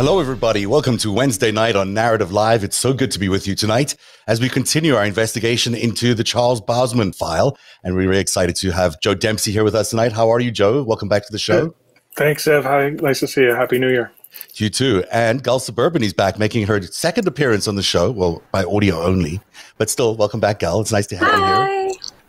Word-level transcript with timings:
Hello, 0.00 0.18
everybody. 0.18 0.64
Welcome 0.64 0.96
to 0.96 1.12
Wednesday 1.12 1.52
night 1.52 1.76
on 1.76 1.94
Narativ 1.94 2.32
Live. 2.32 2.64
It's 2.64 2.78
so 2.78 2.94
good 2.94 3.10
to 3.10 3.18
be 3.18 3.28
with 3.28 3.46
you 3.46 3.54
tonight 3.54 3.96
as 4.26 4.40
we 4.40 4.48
continue 4.48 4.94
our 4.94 5.04
investigation 5.04 5.74
into 5.74 6.14
the 6.14 6.24
Charles 6.24 6.58
Bausman 6.58 7.14
file. 7.14 7.58
And 7.84 7.94
we're 7.94 8.08
really 8.08 8.22
excited 8.22 8.56
to 8.56 8.70
have 8.70 8.98
Joe 9.02 9.12
Dempsey 9.12 9.52
here 9.52 9.62
with 9.62 9.74
us 9.74 9.90
tonight. 9.90 10.12
How 10.12 10.30
are 10.30 10.40
you, 10.40 10.50
Joe? 10.50 10.82
Welcome 10.84 11.10
back 11.10 11.26
to 11.26 11.32
the 11.32 11.38
show. 11.38 11.74
Thanks, 12.16 12.48
Ev. 12.48 12.64
Hi. 12.64 12.88
Nice 12.88 13.20
to 13.20 13.28
see 13.28 13.42
you. 13.42 13.54
Happy 13.54 13.78
New 13.78 13.90
Year. 13.90 14.10
You 14.54 14.70
too. 14.70 15.04
And 15.12 15.44
Gal 15.44 15.58
Suburban 15.58 16.02
is 16.02 16.14
back 16.14 16.38
making 16.38 16.66
her 16.66 16.80
second 16.80 17.28
appearance 17.28 17.68
on 17.68 17.74
the 17.76 17.82
show. 17.82 18.10
Well, 18.10 18.42
by 18.52 18.64
audio 18.64 19.02
only, 19.02 19.38
but 19.76 19.90
still, 19.90 20.16
welcome 20.16 20.40
back, 20.40 20.60
Gal. 20.60 20.80
It's 20.80 20.92
nice 20.92 21.08
to 21.08 21.18
have 21.18 21.28
Hi. 21.28 21.66
you 21.66 21.72
here. 21.72 21.79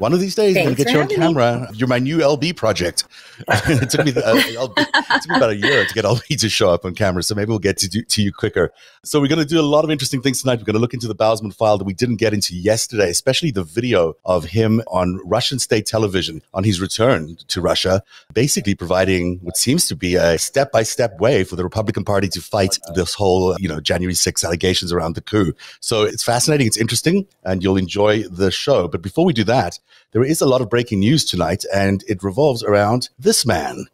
One 0.01 0.13
of 0.13 0.19
these 0.19 0.33
days, 0.33 0.57
I'm 0.57 0.63
going 0.63 0.75
to 0.75 0.83
get 0.83 0.91
you 0.91 0.99
on 0.99 1.03
having 1.03 1.19
me. 1.19 1.23
camera. 1.23 1.69
You're 1.75 1.87
my 1.87 1.99
new 1.99 2.17
LB 2.17 2.55
project. 2.55 3.03
it, 3.47 3.87
took 3.91 4.03
me, 4.03 4.11
uh, 4.13 4.33
LB, 4.33 4.73
it 4.75 5.21
took 5.21 5.29
me 5.29 5.37
about 5.37 5.51
a 5.51 5.55
year 5.55 5.85
to 5.85 5.93
get 5.93 6.05
LB 6.05 6.39
to 6.39 6.49
show 6.49 6.71
up 6.71 6.85
on 6.85 6.95
camera, 6.95 7.21
so 7.21 7.35
maybe 7.35 7.49
we'll 7.49 7.59
get 7.59 7.77
to, 7.77 7.87
do, 7.87 8.01
to 8.01 8.23
you 8.23 8.33
quicker. 8.33 8.73
So 9.03 9.21
we're 9.21 9.27
going 9.27 9.41
to 9.41 9.45
do 9.45 9.59
a 9.59 9.61
lot 9.61 9.83
of 9.83 9.91
interesting 9.91 10.19
things 10.19 10.41
tonight. 10.41 10.57
We're 10.57 10.65
going 10.65 10.73
to 10.73 10.79
look 10.79 10.95
into 10.95 11.07
the 11.07 11.13
Bausman 11.13 11.53
file 11.53 11.77
that 11.77 11.83
we 11.83 11.93
didn't 11.93 12.15
get 12.15 12.33
into 12.33 12.55
yesterday, 12.55 13.11
especially 13.11 13.51
the 13.51 13.63
video 13.63 14.15
of 14.25 14.45
him 14.45 14.81
on 14.87 15.19
Russian 15.23 15.59
state 15.59 15.85
television 15.85 16.41
on 16.55 16.63
his 16.63 16.81
return 16.81 17.37
to 17.49 17.61
Russia, 17.61 18.01
basically 18.33 18.73
providing 18.73 19.37
what 19.43 19.55
seems 19.55 19.87
to 19.87 19.95
be 19.95 20.15
a 20.15 20.39
step-by-step 20.39 21.19
way 21.19 21.43
for 21.43 21.55
the 21.55 21.63
Republican 21.63 22.05
Party 22.05 22.27
to 22.29 22.41
fight 22.41 22.79
this 22.95 23.13
whole, 23.13 23.55
you 23.59 23.69
know, 23.69 23.79
January 23.79 24.15
6 24.15 24.43
allegations 24.43 24.91
around 24.91 25.13
the 25.13 25.21
coup. 25.21 25.53
So 25.79 26.01
it's 26.01 26.23
fascinating, 26.23 26.65
it's 26.65 26.77
interesting, 26.77 27.27
and 27.43 27.61
you'll 27.61 27.77
enjoy 27.77 28.23
the 28.23 28.49
show. 28.49 28.87
But 28.87 29.03
before 29.03 29.25
we 29.25 29.33
do 29.33 29.43
that, 29.43 29.77
there 30.11 30.23
is 30.23 30.41
a 30.41 30.45
lot 30.45 30.61
of 30.61 30.69
breaking 30.69 30.99
news 30.99 31.25
tonight, 31.25 31.63
and 31.73 32.03
it 32.07 32.23
revolves 32.23 32.63
around 32.63 33.09
this 33.19 33.45
man. 33.45 33.85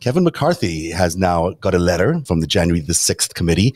Kevin 0.00 0.24
McCarthy 0.24 0.90
has 0.90 1.16
now 1.16 1.50
got 1.60 1.74
a 1.74 1.78
letter 1.78 2.20
from 2.26 2.40
the 2.40 2.46
January 2.46 2.80
the 2.80 2.92
6th 2.92 3.34
committee. 3.34 3.74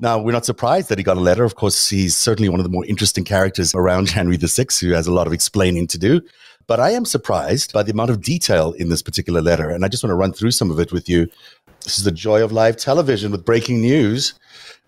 Now, 0.00 0.18
we're 0.18 0.32
not 0.32 0.46
surprised 0.46 0.88
that 0.88 0.98
he 0.98 1.04
got 1.04 1.16
a 1.16 1.20
letter. 1.20 1.44
Of 1.44 1.56
course, 1.56 1.88
he's 1.88 2.16
certainly 2.16 2.48
one 2.48 2.60
of 2.60 2.64
the 2.64 2.70
more 2.70 2.86
interesting 2.86 3.24
characters 3.24 3.74
around 3.74 4.06
January 4.14 4.36
the 4.36 4.46
6th 4.46 4.80
who 4.80 4.92
has 4.92 5.06
a 5.06 5.12
lot 5.12 5.26
of 5.26 5.32
explaining 5.32 5.86
to 5.88 5.98
do. 5.98 6.20
But 6.68 6.80
I 6.80 6.90
am 6.90 7.04
surprised 7.04 7.72
by 7.72 7.82
the 7.82 7.92
amount 7.92 8.10
of 8.10 8.22
detail 8.22 8.72
in 8.72 8.90
this 8.90 9.02
particular 9.02 9.40
letter. 9.40 9.70
And 9.70 9.84
I 9.84 9.88
just 9.88 10.04
want 10.04 10.10
to 10.10 10.16
run 10.16 10.32
through 10.32 10.50
some 10.52 10.70
of 10.70 10.78
it 10.78 10.92
with 10.92 11.08
you. 11.08 11.26
This 11.82 11.98
is 11.98 12.04
the 12.04 12.12
joy 12.12 12.44
of 12.44 12.52
live 12.52 12.76
television 12.76 13.32
with 13.32 13.44
breaking 13.44 13.80
news. 13.80 14.34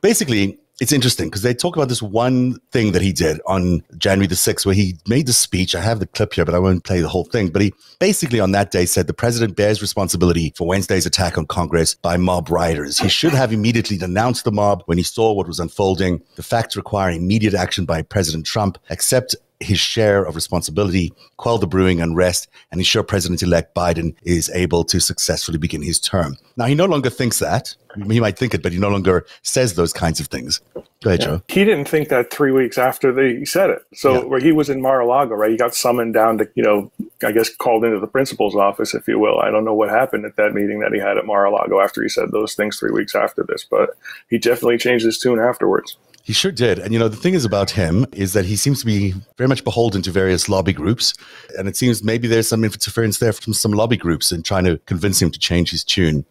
Basically, 0.02 0.58
it's 0.80 0.92
interesting 0.92 1.28
because 1.28 1.42
they 1.42 1.52
talk 1.52 1.76
about 1.76 1.90
this 1.90 2.02
one 2.02 2.58
thing 2.72 2.92
that 2.92 3.02
he 3.02 3.12
did 3.12 3.38
on 3.46 3.82
January 3.98 4.26
the 4.26 4.34
6th, 4.34 4.64
where 4.64 4.74
he 4.74 4.96
made 5.06 5.26
the 5.26 5.32
speech. 5.34 5.74
I 5.74 5.80
have 5.82 6.00
the 6.00 6.06
clip 6.06 6.32
here, 6.32 6.46
but 6.46 6.54
I 6.54 6.58
won't 6.58 6.84
play 6.84 7.02
the 7.02 7.08
whole 7.08 7.24
thing. 7.24 7.50
But 7.50 7.60
he 7.60 7.74
basically 7.98 8.40
on 8.40 8.52
that 8.52 8.70
day 8.70 8.86
said 8.86 9.06
the 9.06 9.12
president 9.12 9.56
bears 9.56 9.82
responsibility 9.82 10.54
for 10.56 10.66
Wednesday's 10.66 11.04
attack 11.04 11.36
on 11.36 11.46
Congress 11.46 11.94
by 11.94 12.16
mob 12.16 12.50
rioters. 12.50 12.98
He 12.98 13.10
should 13.10 13.34
have 13.34 13.52
immediately 13.52 13.98
denounced 13.98 14.44
the 14.44 14.52
mob 14.52 14.82
when 14.86 14.96
he 14.96 15.04
saw 15.04 15.32
what 15.32 15.46
was 15.46 15.60
unfolding. 15.60 16.22
The 16.36 16.42
facts 16.42 16.76
require 16.76 17.10
immediate 17.10 17.54
action 17.54 17.84
by 17.84 18.00
President 18.00 18.46
Trump, 18.46 18.78
accept 18.88 19.36
his 19.60 19.78
share 19.78 20.24
of 20.24 20.34
responsibility, 20.34 21.12
quell 21.36 21.58
the 21.58 21.66
brewing 21.66 22.00
unrest, 22.00 22.48
and 22.72 22.80
ensure 22.80 23.02
President 23.02 23.42
elect 23.42 23.74
Biden 23.74 24.14
is 24.22 24.50
able 24.54 24.84
to 24.84 25.00
successfully 25.00 25.58
begin 25.58 25.82
his 25.82 26.00
term. 26.00 26.36
Now, 26.56 26.64
he 26.64 26.74
no 26.74 26.86
longer 26.86 27.10
thinks 27.10 27.38
that. 27.40 27.74
He 28.08 28.20
might 28.20 28.38
think 28.38 28.54
it, 28.54 28.62
but 28.62 28.72
he 28.72 28.78
no 28.78 28.88
longer 28.88 29.26
says 29.42 29.74
those 29.74 29.92
kinds 29.92 30.20
of 30.20 30.28
things. 30.28 30.60
Go 31.02 31.10
ahead, 31.10 31.20
Joe. 31.22 31.42
He 31.48 31.64
didn't 31.64 31.86
think 31.88 32.08
that 32.08 32.30
three 32.30 32.52
weeks 32.52 32.78
after 32.78 33.12
they 33.12 33.44
said 33.44 33.70
it. 33.70 33.82
So 33.94 34.12
Yeah. 34.14 34.24
where 34.24 34.40
he 34.40 34.52
was 34.52 34.70
in 34.70 34.80
Mar-a-Lago, 34.80 35.34
right? 35.34 35.50
He 35.50 35.56
got 35.56 35.74
summoned 35.74 36.14
down 36.14 36.38
to, 36.38 36.48
you 36.54 36.62
know, 36.62 36.90
I 37.24 37.32
guess 37.32 37.48
called 37.54 37.84
into 37.84 37.98
the 37.98 38.06
principal's 38.06 38.54
office, 38.54 38.94
if 38.94 39.08
you 39.08 39.18
will. 39.18 39.40
I 39.40 39.50
don't 39.50 39.64
know 39.64 39.74
what 39.74 39.88
happened 39.90 40.24
at 40.24 40.36
that 40.36 40.54
meeting 40.54 40.78
that 40.80 40.92
he 40.92 41.00
had 41.00 41.18
at 41.18 41.26
Mar-a-Lago 41.26 41.80
after 41.80 42.02
he 42.02 42.08
said 42.08 42.30
those 42.32 42.54
things 42.54 42.78
three 42.78 42.92
weeks 42.92 43.14
after 43.14 43.42
this, 43.42 43.66
but 43.68 43.90
he 44.28 44.38
definitely 44.38 44.78
changed 44.78 45.04
his 45.04 45.18
tune 45.18 45.40
afterwards. 45.40 45.96
He 46.22 46.32
sure 46.32 46.52
did. 46.52 46.78
And 46.78 46.92
you 46.92 46.98
know, 46.98 47.08
the 47.08 47.16
thing 47.16 47.34
is 47.34 47.44
about 47.44 47.70
him 47.70 48.06
is 48.12 48.34
that 48.34 48.44
he 48.44 48.56
seems 48.56 48.80
to 48.80 48.86
be 48.86 49.14
very 49.36 49.48
much 49.48 49.64
beholden 49.64 50.02
to 50.02 50.10
various 50.10 50.48
lobby 50.48 50.72
groups. 50.72 51.14
And 51.58 51.66
it 51.66 51.76
seems 51.76 52.04
maybe 52.04 52.28
there's 52.28 52.48
some 52.48 52.64
interference 52.64 53.18
there 53.18 53.32
from 53.32 53.54
some 53.54 53.72
lobby 53.72 53.96
groups 53.96 54.30
in 54.30 54.42
trying 54.42 54.64
to 54.64 54.78
convince 54.86 55.20
him 55.20 55.30
to 55.30 55.38
change 55.38 55.70
his 55.70 55.82
tune. 55.82 56.24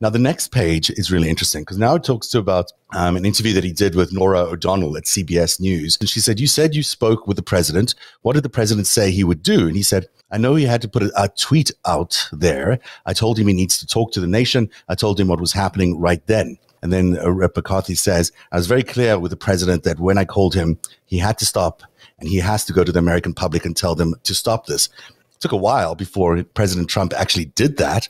Now, 0.00 0.10
the 0.10 0.18
next 0.18 0.48
page 0.48 0.90
is 0.90 1.12
really 1.12 1.28
interesting 1.28 1.62
because 1.62 1.78
now 1.78 1.94
it 1.94 2.02
talks 2.02 2.26
to 2.30 2.38
about 2.38 2.72
um, 2.92 3.16
an 3.16 3.24
interview 3.24 3.52
that 3.52 3.62
he 3.62 3.72
did 3.72 3.94
with 3.94 4.12
Norah 4.12 4.40
O'Donnell 4.50 4.96
at 4.96 5.04
CBS 5.04 5.60
News. 5.60 5.96
And 6.00 6.08
she 6.08 6.18
said, 6.18 6.40
You 6.40 6.48
said 6.48 6.74
you 6.74 6.82
spoke 6.82 7.28
with 7.28 7.36
the 7.36 7.42
president. 7.42 7.94
What 8.22 8.32
did 8.32 8.42
the 8.42 8.48
president 8.48 8.88
say 8.88 9.12
he 9.12 9.22
would 9.22 9.44
do? 9.44 9.68
And 9.68 9.76
he 9.76 9.82
said, 9.84 10.08
I 10.32 10.38
know 10.38 10.56
he 10.56 10.64
had 10.64 10.82
to 10.82 10.88
put 10.88 11.04
a, 11.04 11.12
a 11.16 11.28
tweet 11.28 11.70
out 11.86 12.28
there. 12.32 12.80
I 13.06 13.12
told 13.12 13.38
him 13.38 13.46
he 13.46 13.54
needs 13.54 13.78
to 13.78 13.86
talk 13.86 14.10
to 14.12 14.20
the 14.20 14.26
nation. 14.26 14.70
I 14.88 14.96
told 14.96 15.20
him 15.20 15.28
what 15.28 15.40
was 15.40 15.52
happening 15.52 16.00
right 16.00 16.26
then. 16.26 16.58
And 16.82 16.92
then 16.92 17.18
uh, 17.18 17.30
Rep. 17.30 17.56
McCarthy 17.56 17.94
says, 17.94 18.32
I 18.50 18.56
was 18.56 18.66
very 18.66 18.82
clear 18.82 19.18
with 19.18 19.30
the 19.30 19.36
president 19.36 19.84
that 19.84 20.00
when 20.00 20.18
I 20.18 20.24
called 20.24 20.54
him, 20.54 20.78
he 21.04 21.18
had 21.18 21.38
to 21.38 21.46
stop 21.46 21.82
and 22.18 22.28
he 22.28 22.38
has 22.38 22.64
to 22.66 22.72
go 22.72 22.84
to 22.84 22.92
the 22.92 22.98
American 22.98 23.34
public 23.34 23.64
and 23.64 23.76
tell 23.76 23.94
them 23.94 24.14
to 24.24 24.34
stop 24.34 24.66
this. 24.66 24.88
It 25.32 25.40
took 25.40 25.52
a 25.52 25.56
while 25.56 25.94
before 25.94 26.42
President 26.42 26.88
Trump 26.88 27.12
actually 27.14 27.46
did 27.46 27.76
that. 27.78 28.08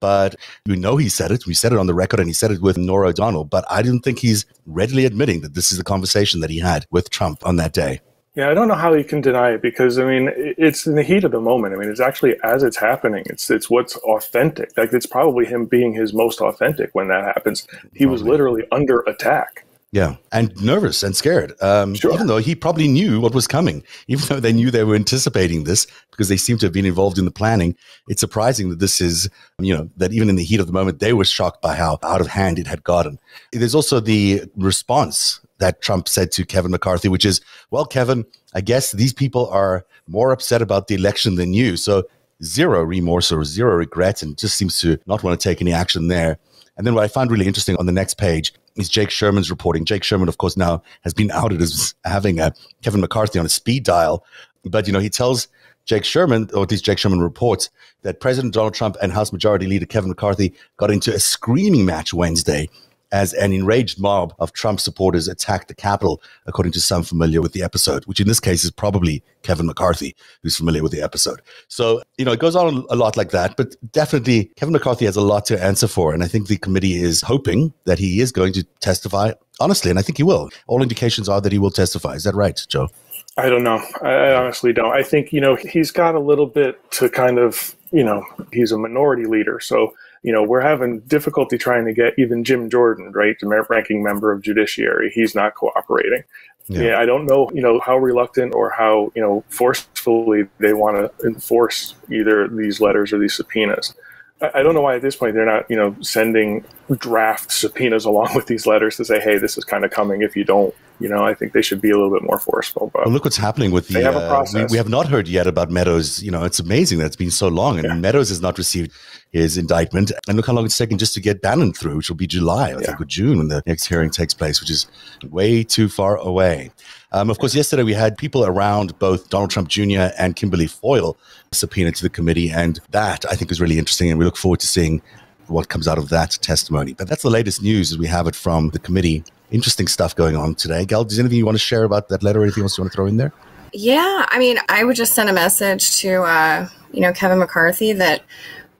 But 0.00 0.36
we 0.66 0.76
know 0.76 0.96
he 0.96 1.10
said 1.10 1.30
it. 1.30 1.46
We 1.46 1.54
said 1.54 1.72
it 1.72 1.78
on 1.78 1.86
the 1.86 1.94
record 1.94 2.20
and 2.20 2.28
he 2.28 2.32
said 2.32 2.50
it 2.50 2.62
with 2.62 2.78
Norah 2.78 3.08
O'Donnell. 3.08 3.44
But 3.44 3.64
I 3.70 3.82
didn't 3.82 4.00
think 4.00 4.18
he's 4.18 4.46
readily 4.66 5.04
admitting 5.04 5.42
that 5.42 5.54
this 5.54 5.72
is 5.72 5.78
the 5.78 5.84
conversation 5.84 6.40
that 6.40 6.50
he 6.50 6.58
had 6.58 6.86
with 6.90 7.10
Trump 7.10 7.46
on 7.46 7.56
that 7.56 7.74
day. 7.74 8.00
Yeah, 8.36 8.48
I 8.48 8.54
don't 8.54 8.68
know 8.68 8.74
how 8.74 8.94
you 8.94 9.02
can 9.02 9.20
deny 9.20 9.50
it 9.50 9.62
because 9.62 9.98
I 9.98 10.04
mean 10.04 10.30
it's 10.36 10.86
in 10.86 10.94
the 10.94 11.02
heat 11.02 11.24
of 11.24 11.32
the 11.32 11.40
moment. 11.40 11.74
I 11.74 11.78
mean, 11.78 11.90
it's 11.90 12.00
actually 12.00 12.36
as 12.44 12.62
it's 12.62 12.76
happening. 12.76 13.24
It's 13.26 13.50
it's 13.50 13.68
what's 13.68 13.96
authentic. 13.96 14.76
Like 14.76 14.92
it's 14.92 15.06
probably 15.06 15.46
him 15.46 15.66
being 15.66 15.92
his 15.92 16.12
most 16.12 16.40
authentic 16.40 16.90
when 16.92 17.08
that 17.08 17.24
happens. 17.24 17.66
He 17.92 18.06
was 18.06 18.22
literally 18.22 18.64
under 18.70 19.00
attack. 19.00 19.64
Yeah, 19.92 20.16
and 20.30 20.54
nervous 20.62 21.02
and 21.02 21.16
scared. 21.16 21.52
Um, 21.60 21.96
Sure. 21.96 22.14
Even 22.14 22.28
though 22.28 22.36
he 22.36 22.54
probably 22.54 22.86
knew 22.86 23.20
what 23.20 23.34
was 23.34 23.48
coming, 23.48 23.82
even 24.06 24.24
though 24.28 24.38
they 24.38 24.52
knew 24.52 24.70
they 24.70 24.84
were 24.84 24.94
anticipating 24.94 25.64
this 25.64 25.88
because 26.12 26.28
they 26.28 26.36
seem 26.36 26.58
to 26.58 26.66
have 26.66 26.72
been 26.72 26.86
involved 26.86 27.18
in 27.18 27.24
the 27.24 27.32
planning. 27.32 27.74
It's 28.08 28.20
surprising 28.20 28.70
that 28.70 28.78
this 28.78 29.00
is, 29.00 29.28
you 29.58 29.76
know, 29.76 29.90
that 29.96 30.12
even 30.12 30.28
in 30.28 30.36
the 30.36 30.44
heat 30.44 30.60
of 30.60 30.68
the 30.68 30.72
moment, 30.72 31.00
they 31.00 31.12
were 31.12 31.24
shocked 31.24 31.60
by 31.60 31.74
how 31.74 31.98
out 32.04 32.20
of 32.20 32.28
hand 32.28 32.60
it 32.60 32.68
had 32.68 32.84
gotten. 32.84 33.18
There's 33.52 33.74
also 33.74 33.98
the 33.98 34.44
response 34.54 35.40
that 35.60 35.80
Trump 35.80 36.08
said 36.08 36.32
to 36.32 36.44
Kevin 36.44 36.72
McCarthy, 36.72 37.08
which 37.08 37.24
is, 37.24 37.40
well, 37.70 37.84
Kevin, 37.84 38.26
I 38.54 38.60
guess 38.60 38.92
these 38.92 39.12
people 39.12 39.48
are 39.48 39.86
more 40.08 40.32
upset 40.32 40.60
about 40.60 40.88
the 40.88 40.94
election 40.96 41.36
than 41.36 41.54
you. 41.54 41.76
So 41.76 42.04
zero 42.42 42.82
remorse 42.82 43.30
or 43.30 43.44
zero 43.44 43.76
regret 43.76 44.22
and 44.22 44.36
just 44.36 44.56
seems 44.56 44.80
to 44.80 44.98
not 45.06 45.22
want 45.22 45.38
to 45.38 45.48
take 45.48 45.60
any 45.60 45.72
action 45.72 46.08
there. 46.08 46.38
And 46.76 46.86
then 46.86 46.94
what 46.94 47.04
I 47.04 47.08
find 47.08 47.30
really 47.30 47.46
interesting 47.46 47.76
on 47.76 47.86
the 47.86 47.92
next 47.92 48.14
page 48.14 48.52
is 48.76 48.88
Jake 48.88 49.10
Sherman's 49.10 49.50
reporting. 49.50 49.84
Jake 49.84 50.02
Sherman, 50.02 50.28
of 50.28 50.38
course, 50.38 50.56
now 50.56 50.82
has 51.02 51.12
been 51.12 51.30
outed 51.30 51.60
as 51.60 51.94
having 52.04 52.40
a 52.40 52.52
Kevin 52.82 53.00
McCarthy 53.00 53.38
on 53.38 53.46
a 53.46 53.50
speed 53.50 53.84
dial. 53.84 54.24
But, 54.64 54.86
you 54.86 54.92
know, 54.92 54.98
he 54.98 55.10
tells 55.10 55.48
Jake 55.84 56.04
Sherman, 56.04 56.48
or 56.54 56.62
at 56.62 56.70
least 56.70 56.84
Jake 56.84 56.98
Sherman 56.98 57.20
reports, 57.20 57.68
that 58.02 58.20
President 58.20 58.54
Donald 58.54 58.74
Trump 58.74 58.96
and 59.02 59.12
House 59.12 59.32
Majority 59.32 59.66
Leader 59.66 59.86
Kevin 59.86 60.08
McCarthy 60.08 60.54
got 60.78 60.90
into 60.90 61.12
a 61.14 61.18
screaming 61.18 61.84
match 61.84 62.14
Wednesday 62.14 62.68
as 63.12 63.32
an 63.34 63.52
enraged 63.52 64.00
mob 64.00 64.34
of 64.38 64.52
Trump 64.52 64.80
supporters 64.80 65.28
attacked 65.28 65.68
the 65.68 65.74
Capitol, 65.74 66.22
according 66.46 66.72
to 66.72 66.80
some 66.80 67.02
familiar 67.02 67.40
with 67.40 67.52
the 67.52 67.62
episode, 67.62 68.04
which 68.04 68.20
in 68.20 68.28
this 68.28 68.40
case 68.40 68.64
is 68.64 68.70
probably 68.70 69.22
Kevin 69.42 69.66
McCarthy, 69.66 70.14
who's 70.42 70.56
familiar 70.56 70.82
with 70.82 70.92
the 70.92 71.02
episode. 71.02 71.40
So, 71.68 72.02
you 72.18 72.24
know, 72.24 72.32
it 72.32 72.40
goes 72.40 72.56
on 72.56 72.84
a 72.90 72.96
lot 72.96 73.16
like 73.16 73.30
that, 73.30 73.56
but 73.56 73.74
definitely 73.92 74.50
Kevin 74.56 74.72
McCarthy 74.72 75.06
has 75.06 75.16
a 75.16 75.20
lot 75.20 75.46
to 75.46 75.62
answer 75.62 75.88
for. 75.88 76.12
And 76.12 76.22
I 76.22 76.28
think 76.28 76.48
the 76.48 76.58
committee 76.58 77.00
is 77.00 77.20
hoping 77.22 77.72
that 77.84 77.98
he 77.98 78.20
is 78.20 78.32
going 78.32 78.52
to 78.54 78.64
testify 78.80 79.32
honestly, 79.60 79.90
and 79.90 79.98
I 79.98 80.02
think 80.02 80.16
he 80.16 80.22
will. 80.22 80.50
All 80.66 80.82
indications 80.82 81.28
are 81.28 81.40
that 81.40 81.52
he 81.52 81.58
will 81.58 81.70
testify. 81.70 82.14
Is 82.14 82.24
that 82.24 82.34
right, 82.34 82.60
Joe? 82.68 82.88
I 83.36 83.48
don't 83.48 83.62
know. 83.62 83.80
I, 84.02 84.32
honestly 84.32 84.72
don't. 84.72 84.92
I 84.92 85.02
think, 85.02 85.32
you 85.32 85.40
know, 85.40 85.54
he's 85.54 85.90
got 85.90 86.14
a 86.14 86.20
little 86.20 86.46
bit 86.46 86.90
to 86.92 87.08
kind 87.08 87.38
of, 87.38 87.76
you 87.92 88.02
know, 88.02 88.24
he's 88.52 88.72
a 88.72 88.78
minority 88.78 89.26
leader. 89.26 89.60
So, 89.60 89.94
you 90.22 90.32
know, 90.32 90.42
we're 90.42 90.60
having 90.60 91.00
difficulty 91.00 91.56
trying 91.56 91.86
to 91.86 91.92
get 91.92 92.14
even 92.18 92.44
Jim 92.44 92.68
Jordan, 92.68 93.12
right, 93.12 93.36
the 93.40 93.46
ranking 93.68 94.02
member 94.02 94.32
of 94.32 94.42
Judiciary. 94.42 95.10
He's 95.14 95.34
not 95.34 95.54
cooperating. 95.54 96.24
Yeah. 96.68 96.82
Yeah. 96.82 97.00
I 97.00 97.06
don't 97.06 97.26
know, 97.26 97.50
you 97.52 97.62
know, 97.62 97.80
how 97.80 97.96
reluctant 97.96 98.54
or 98.54 98.70
how, 98.70 99.12
you 99.14 99.22
know, 99.22 99.42
forcefully 99.48 100.44
they 100.58 100.72
want 100.72 100.96
to 100.96 101.26
enforce 101.26 101.94
either 102.10 102.46
these 102.48 102.80
letters 102.80 103.12
or 103.12 103.18
these 103.18 103.34
subpoenas. 103.34 103.94
I 104.40 104.50
I 104.54 104.62
don't 104.62 104.74
know 104.74 104.82
why 104.82 104.96
at 104.96 105.02
this 105.02 105.16
point 105.16 105.34
they're 105.34 105.46
not, 105.46 105.70
you 105.70 105.76
know, 105.76 105.96
sending 106.00 106.64
draft 106.96 107.50
subpoenas 107.50 108.04
along 108.04 108.30
with 108.34 108.46
these 108.46 108.66
letters 108.66 108.96
to 108.96 109.04
say, 109.04 109.20
hey, 109.20 109.38
this 109.38 109.58
is 109.58 109.64
kind 109.64 109.84
of 109.84 109.90
coming 109.90 110.22
if 110.22 110.36
you 110.36 110.44
don't. 110.44 110.74
You 111.00 111.08
know, 111.08 111.24
I 111.24 111.32
think 111.32 111.54
they 111.54 111.62
should 111.62 111.80
be 111.80 111.90
a 111.90 111.96
little 111.96 112.10
bit 112.10 112.22
more 112.22 112.38
forceful. 112.38 112.90
But 112.92 113.06
Well, 113.06 113.14
look 113.14 113.24
what's 113.24 113.38
happening 113.38 113.70
with 113.70 113.88
the. 113.88 113.94
They 113.94 114.02
have 114.02 114.16
a 114.16 114.18
uh, 114.18 114.22
we, 114.22 114.28
process. 114.28 114.70
we 114.70 114.76
have 114.76 114.88
not 114.90 115.08
heard 115.08 115.28
yet 115.28 115.46
about 115.46 115.70
Meadows. 115.70 116.22
You 116.22 116.30
know, 116.30 116.44
it's 116.44 116.60
amazing 116.60 116.98
that 116.98 117.06
it's 117.06 117.16
been 117.16 117.30
so 117.30 117.48
long, 117.48 117.78
and 117.78 117.86
Yeah. 117.86 117.94
Meadows 117.94 118.28
has 118.28 118.42
not 118.42 118.58
received 118.58 118.92
his 119.32 119.56
indictment. 119.56 120.10
And 120.28 120.36
look 120.36 120.46
how 120.46 120.52
long 120.52 120.64
it's 120.64 120.76
taken 120.76 120.98
just 120.98 121.14
to 121.14 121.20
get 121.20 121.40
Bannon 121.40 121.72
through, 121.72 121.96
which 121.96 122.08
will 122.08 122.16
be 122.16 122.26
July, 122.26 122.70
I 122.70 122.72
Yeah. 122.72 122.78
think, 122.86 123.00
or 123.00 123.04
June 123.04 123.38
when 123.38 123.48
the 123.48 123.62
next 123.66 123.86
hearing 123.86 124.10
takes 124.10 124.34
place, 124.34 124.60
which 124.60 124.70
is 124.70 124.86
way 125.30 125.62
too 125.62 125.88
far 125.88 126.16
away. 126.16 126.70
Um, 127.12 127.30
of 127.30 127.38
course, 127.38 127.54
yesterday 127.54 127.82
we 127.82 127.94
had 127.94 128.16
people 128.16 128.44
around 128.44 128.98
both 128.98 129.30
Donald 129.30 129.50
Trump 129.50 129.68
Jr. 129.68 130.10
and 130.18 130.36
Kimberly 130.36 130.66
Foyle 130.66 131.16
subpoenaed 131.52 131.96
to 131.96 132.02
the 132.02 132.10
committee, 132.10 132.50
and 132.50 132.80
that 132.90 133.24
I 133.30 133.34
think 133.36 133.50
is 133.50 133.60
really 133.60 133.78
interesting, 133.78 134.10
and 134.10 134.18
we 134.18 134.24
look 134.24 134.36
forward 134.36 134.60
to 134.60 134.66
seeing 134.66 135.02
what 135.46 135.68
comes 135.68 135.88
out 135.88 135.98
of 135.98 136.08
that 136.10 136.38
testimony. 136.42 136.92
But 136.92 137.08
that's 137.08 137.22
the 137.22 137.30
latest 137.30 137.62
news 137.62 137.90
as 137.90 137.98
we 137.98 138.06
have 138.06 138.26
it 138.28 138.36
from 138.36 138.70
the 138.70 138.78
committee. 138.78 139.24
Interesting 139.50 139.88
stuff 139.88 140.14
going 140.14 140.36
on 140.36 140.54
today. 140.54 140.84
Gal, 140.84 141.02
does 141.04 141.18
anything 141.18 141.38
you 141.38 141.44
want 141.44 141.56
to 141.56 141.60
share 141.60 141.82
about 141.82 142.08
that 142.08 142.22
letter? 142.22 142.42
Anything 142.42 142.62
else 142.62 142.78
you 142.78 142.82
want 142.84 142.92
to 142.92 142.96
throw 142.96 143.06
in 143.06 143.16
there? 143.16 143.32
Yeah, 143.72 144.26
I 144.28 144.38
mean, 144.38 144.58
I 144.68 144.84
would 144.84 144.94
just 144.96 145.12
send 145.14 145.28
a 145.28 145.32
message 145.32 145.96
to, 145.98 146.22
uh, 146.22 146.68
you 146.92 147.00
know, 147.00 147.12
Kevin 147.12 147.38
McCarthy 147.38 147.92
that 147.94 148.22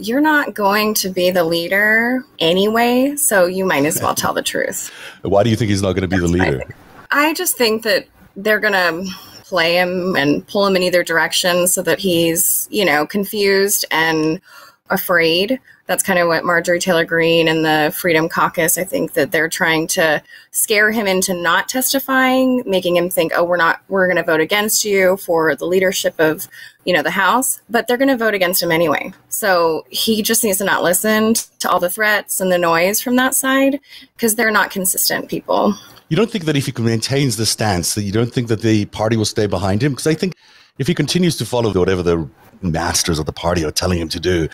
you're 0.00 0.20
not 0.20 0.54
going 0.54 0.94
to 0.94 1.10
be 1.10 1.30
the 1.30 1.44
leader 1.44 2.24
anyway, 2.38 3.16
so 3.16 3.46
you 3.46 3.64
might 3.64 3.84
as 3.84 4.00
well 4.00 4.14
tell 4.14 4.32
the 4.32 4.42
truth. 4.42 4.90
Why 5.22 5.42
do 5.42 5.50
you 5.50 5.56
think 5.56 5.70
he's 5.70 5.82
not 5.82 5.92
going 5.92 6.02
to 6.02 6.08
be 6.08 6.18
That's 6.18 6.32
the 6.32 6.38
leader? 6.38 6.62
I 7.10 7.34
just 7.34 7.56
think 7.56 7.82
that 7.82 8.06
they're 8.36 8.60
going 8.60 8.72
to 8.72 9.10
play 9.44 9.76
him 9.76 10.16
and 10.16 10.46
pull 10.46 10.66
him 10.66 10.76
in 10.76 10.82
either 10.82 11.02
direction 11.02 11.66
so 11.66 11.82
that 11.82 11.98
he's, 11.98 12.68
you 12.70 12.84
know, 12.84 13.06
confused 13.06 13.84
and 13.90 14.40
afraid. 14.90 15.60
That's 15.86 16.02
kind 16.02 16.18
of 16.18 16.28
what 16.28 16.44
Marjorie 16.44 16.78
Taylor 16.78 17.04
Greene 17.04 17.48
and 17.48 17.64
the 17.64 17.92
Freedom 17.96 18.28
Caucus, 18.28 18.78
I 18.78 18.84
think 18.84 19.14
that 19.14 19.32
they're 19.32 19.48
trying 19.48 19.86
to 19.88 20.22
scare 20.50 20.90
him 20.92 21.06
into 21.06 21.34
not 21.34 21.68
testifying, 21.68 22.62
making 22.66 22.96
him 22.96 23.10
think, 23.10 23.32
oh, 23.34 23.44
we're 23.44 23.56
not, 23.56 23.82
we're 23.88 24.06
going 24.06 24.16
to 24.16 24.22
vote 24.22 24.40
against 24.40 24.84
you 24.84 25.16
for 25.16 25.56
the 25.56 25.66
leadership 25.66 26.14
of, 26.18 26.46
you 26.84 26.92
know, 26.92 27.02
the 27.02 27.10
House, 27.10 27.60
but 27.68 27.86
they're 27.86 27.96
going 27.96 28.08
to 28.08 28.16
vote 28.16 28.34
against 28.34 28.62
him 28.62 28.70
anyway. 28.70 29.12
So 29.28 29.84
he 29.90 30.22
just 30.22 30.44
needs 30.44 30.58
to 30.58 30.64
not 30.64 30.82
listen 30.82 31.34
to 31.34 31.68
all 31.68 31.80
the 31.80 31.90
threats 31.90 32.40
and 32.40 32.52
the 32.52 32.58
noise 32.58 33.00
from 33.00 33.16
that 33.16 33.34
side 33.34 33.80
because 34.14 34.34
they're 34.34 34.50
not 34.50 34.70
consistent 34.70 35.28
people. 35.28 35.74
You 36.10 36.16
don't 36.16 36.28
think 36.28 36.44
that 36.46 36.56
if 36.56 36.66
he 36.66 36.72
maintains 36.82 37.36
the 37.36 37.46
stance, 37.46 37.94
that 37.94 38.02
you 38.02 38.10
don't 38.10 38.34
think 38.34 38.48
that 38.48 38.62
the 38.62 38.84
party 38.86 39.16
will 39.16 39.24
stay 39.24 39.46
behind 39.46 39.80
him? 39.80 39.92
Because 39.92 40.08
I 40.08 40.14
think 40.14 40.34
if 40.78 40.88
he 40.88 40.92
continues 40.92 41.36
to 41.36 41.46
follow 41.46 41.72
whatever 41.72 42.02
the 42.02 42.28
masters 42.62 43.20
of 43.20 43.26
the 43.26 43.32
party 43.32 43.64
are 43.64 43.70
telling 43.70 44.00
him 44.00 44.08
to 44.08 44.18
do, 44.18 44.48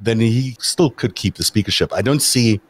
then 0.00 0.20
he 0.20 0.56
still 0.60 0.88
could 0.88 1.16
keep 1.16 1.34
the 1.34 1.42
speakership. 1.42 1.92
I 1.92 2.00
don't 2.00 2.22
see, 2.22 2.60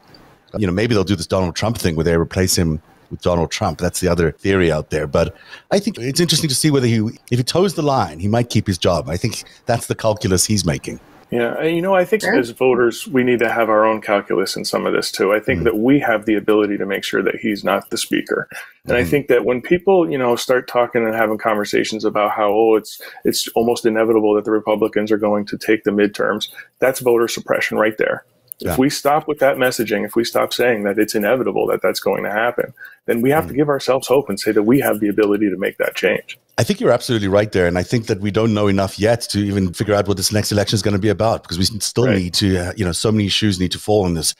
you 0.57 0.65
know, 0.65 0.73
maybe 0.73 0.95
they'll 0.95 1.03
do 1.03 1.15
this 1.15 1.27
Donald 1.27 1.55
Trump 1.55 1.77
thing 1.77 1.95
where 1.95 2.03
they 2.03 2.15
replace 2.15 2.57
him 2.57 2.81
with 3.11 3.21
Donald 3.21 3.51
Trump. 3.51 3.77
That's 3.77 3.99
the 3.99 4.07
other 4.07 4.31
theory 4.31 4.71
out 4.71 4.89
there. 4.89 5.05
But 5.05 5.35
I 5.69 5.77
think 5.77 5.99
it's 5.99 6.19
interesting 6.19 6.49
to 6.49 6.55
see 6.55 6.71
whether 6.71 6.87
he, 6.87 6.97
if 7.29 7.37
he 7.37 7.43
toes 7.43 7.75
the 7.75 7.83
line, 7.83 8.17
he 8.17 8.27
might 8.27 8.49
keep 8.49 8.65
his 8.65 8.79
job. 8.79 9.07
I 9.07 9.17
think 9.17 9.43
that's 9.67 9.85
the 9.85 9.95
calculus 9.95 10.47
he's 10.47 10.65
making. 10.65 10.99
Yeah, 11.31 11.63
you 11.63 11.81
know, 11.81 11.95
I 11.95 12.03
think 12.03 12.23
sure. 12.23 12.35
as 12.35 12.49
voters, 12.49 13.07
we 13.07 13.23
need 13.23 13.39
to 13.39 13.49
have 13.49 13.69
our 13.69 13.85
own 13.85 14.01
calculus 14.01 14.57
in 14.57 14.65
some 14.65 14.85
of 14.85 14.91
this 14.91 15.09
too. 15.09 15.31
I 15.31 15.39
think 15.39 15.59
mm-hmm. 15.59 15.63
that 15.63 15.77
we 15.77 15.97
have 15.99 16.25
the 16.25 16.35
ability 16.35 16.77
to 16.77 16.85
make 16.85 17.05
sure 17.05 17.23
that 17.23 17.37
he's 17.37 17.63
not 17.63 17.89
the 17.89 17.97
speaker, 17.97 18.49
and 18.83 18.93
mm-hmm. 18.93 18.95
I 18.97 19.05
think 19.05 19.27
that 19.29 19.45
when 19.45 19.61
people, 19.61 20.11
you 20.11 20.17
know, 20.17 20.35
start 20.35 20.67
talking 20.67 21.05
and 21.05 21.15
having 21.15 21.37
conversations 21.37 22.03
about 22.03 22.31
how 22.31 22.51
oh, 22.51 22.75
it's 22.75 23.01
it's 23.23 23.47
almost 23.49 23.85
inevitable 23.85 24.35
that 24.35 24.43
the 24.43 24.51
Republicans 24.51 25.09
are 25.09 25.17
going 25.17 25.45
to 25.45 25.57
take 25.57 25.85
the 25.85 25.91
midterms, 25.91 26.49
that's 26.79 26.99
voter 26.99 27.29
suppression 27.29 27.77
right 27.77 27.97
there. 27.97 28.25
Yeah. 28.61 28.73
If 28.73 28.77
we 28.77 28.89
stop 28.89 29.27
with 29.27 29.39
that 29.39 29.57
messaging, 29.57 30.05
if 30.05 30.15
we 30.15 30.23
stop 30.23 30.53
saying 30.53 30.83
that 30.83 30.99
it's 30.99 31.15
inevitable 31.15 31.65
that 31.67 31.81
that's 31.81 31.99
going 31.99 32.23
to 32.23 32.31
happen, 32.31 32.73
then 33.05 33.21
we 33.21 33.31
have 33.31 33.45
mm-hmm. 33.45 33.53
to 33.53 33.57
give 33.57 33.69
ourselves 33.69 34.07
hope 34.07 34.29
and 34.29 34.39
say 34.39 34.51
that 34.51 34.63
we 34.63 34.79
have 34.79 34.99
the 34.99 35.07
ability 35.07 35.49
to 35.49 35.57
make 35.57 35.77
that 35.77 35.95
change. 35.95 36.37
I 36.57 36.63
think 36.63 36.79
you're 36.79 36.91
absolutely 36.91 37.27
right 37.27 37.51
there. 37.51 37.65
And 37.65 37.77
I 37.77 37.83
think 37.83 38.05
that 38.05 38.19
we 38.19 38.29
don't 38.29 38.53
know 38.53 38.67
enough 38.67 38.99
yet 38.99 39.21
to 39.31 39.39
even 39.39 39.73
figure 39.73 39.95
out 39.95 40.07
what 40.07 40.17
this 40.17 40.31
next 40.31 40.51
election 40.51 40.75
is 40.75 40.83
going 40.83 40.93
to 40.93 40.99
be 40.99 41.09
about 41.09 41.41
because 41.41 41.57
we 41.57 41.65
still 41.65 42.05
right. 42.05 42.17
need 42.17 42.33
to, 42.35 42.57
uh, 42.57 42.73
you 42.75 42.85
know, 42.85 42.91
so 42.91 43.11
many 43.11 43.29
shoes 43.29 43.59
need 43.59 43.71
to 43.71 43.79
fall 43.79 44.05
on 44.05 44.13
this. 44.13 44.35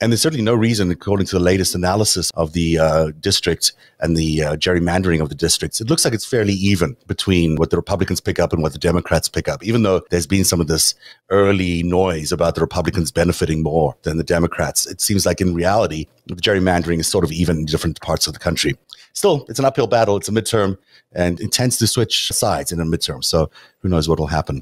And 0.00 0.12
there's 0.12 0.22
certainly 0.22 0.44
no 0.44 0.54
reason, 0.54 0.92
according 0.92 1.26
to 1.26 1.36
the 1.36 1.42
latest 1.42 1.74
analysis 1.74 2.30
of 2.34 2.52
the 2.52 2.78
uh, 2.78 3.10
district 3.18 3.72
and 3.98 4.16
the 4.16 4.44
uh, 4.44 4.56
gerrymandering 4.56 5.20
of 5.20 5.28
the 5.28 5.34
districts, 5.34 5.80
it 5.80 5.88
looks 5.88 6.04
like 6.04 6.14
it's 6.14 6.24
fairly 6.24 6.52
even 6.52 6.96
between 7.08 7.56
what 7.56 7.70
the 7.70 7.76
Republicans 7.76 8.20
pick 8.20 8.38
up 8.38 8.52
and 8.52 8.62
what 8.62 8.72
the 8.72 8.78
Democrats 8.78 9.28
pick 9.28 9.48
up, 9.48 9.64
even 9.64 9.82
though 9.82 10.02
there's 10.10 10.26
been 10.26 10.44
some 10.44 10.60
of 10.60 10.68
this 10.68 10.94
early 11.30 11.82
noise 11.82 12.30
about 12.30 12.54
the 12.54 12.60
Republicans 12.60 13.10
benefiting 13.10 13.60
more 13.60 13.96
than 14.02 14.18
the 14.18 14.24
Democrats. 14.24 14.86
It 14.86 15.00
seems 15.00 15.26
like 15.26 15.40
in 15.40 15.52
reality, 15.52 16.06
the 16.26 16.34
gerrymandering 16.36 17.00
is 17.00 17.08
sort 17.08 17.24
of 17.24 17.32
even 17.32 17.58
in 17.58 17.64
different 17.64 18.00
parts 18.00 18.28
of 18.28 18.34
the 18.34 18.38
country. 18.38 18.76
Still, 19.18 19.44
it's 19.48 19.58
an 19.58 19.64
uphill 19.64 19.88
battle. 19.88 20.16
It's 20.16 20.28
a 20.28 20.30
midterm 20.30 20.78
and 21.10 21.40
it 21.40 21.50
tends 21.50 21.76
to 21.78 21.88
switch 21.88 22.28
sides 22.28 22.70
in 22.70 22.78
a 22.78 22.84
midterm. 22.84 23.24
So 23.24 23.50
who 23.80 23.88
knows 23.88 24.08
what 24.08 24.20
will 24.20 24.28
happen. 24.28 24.60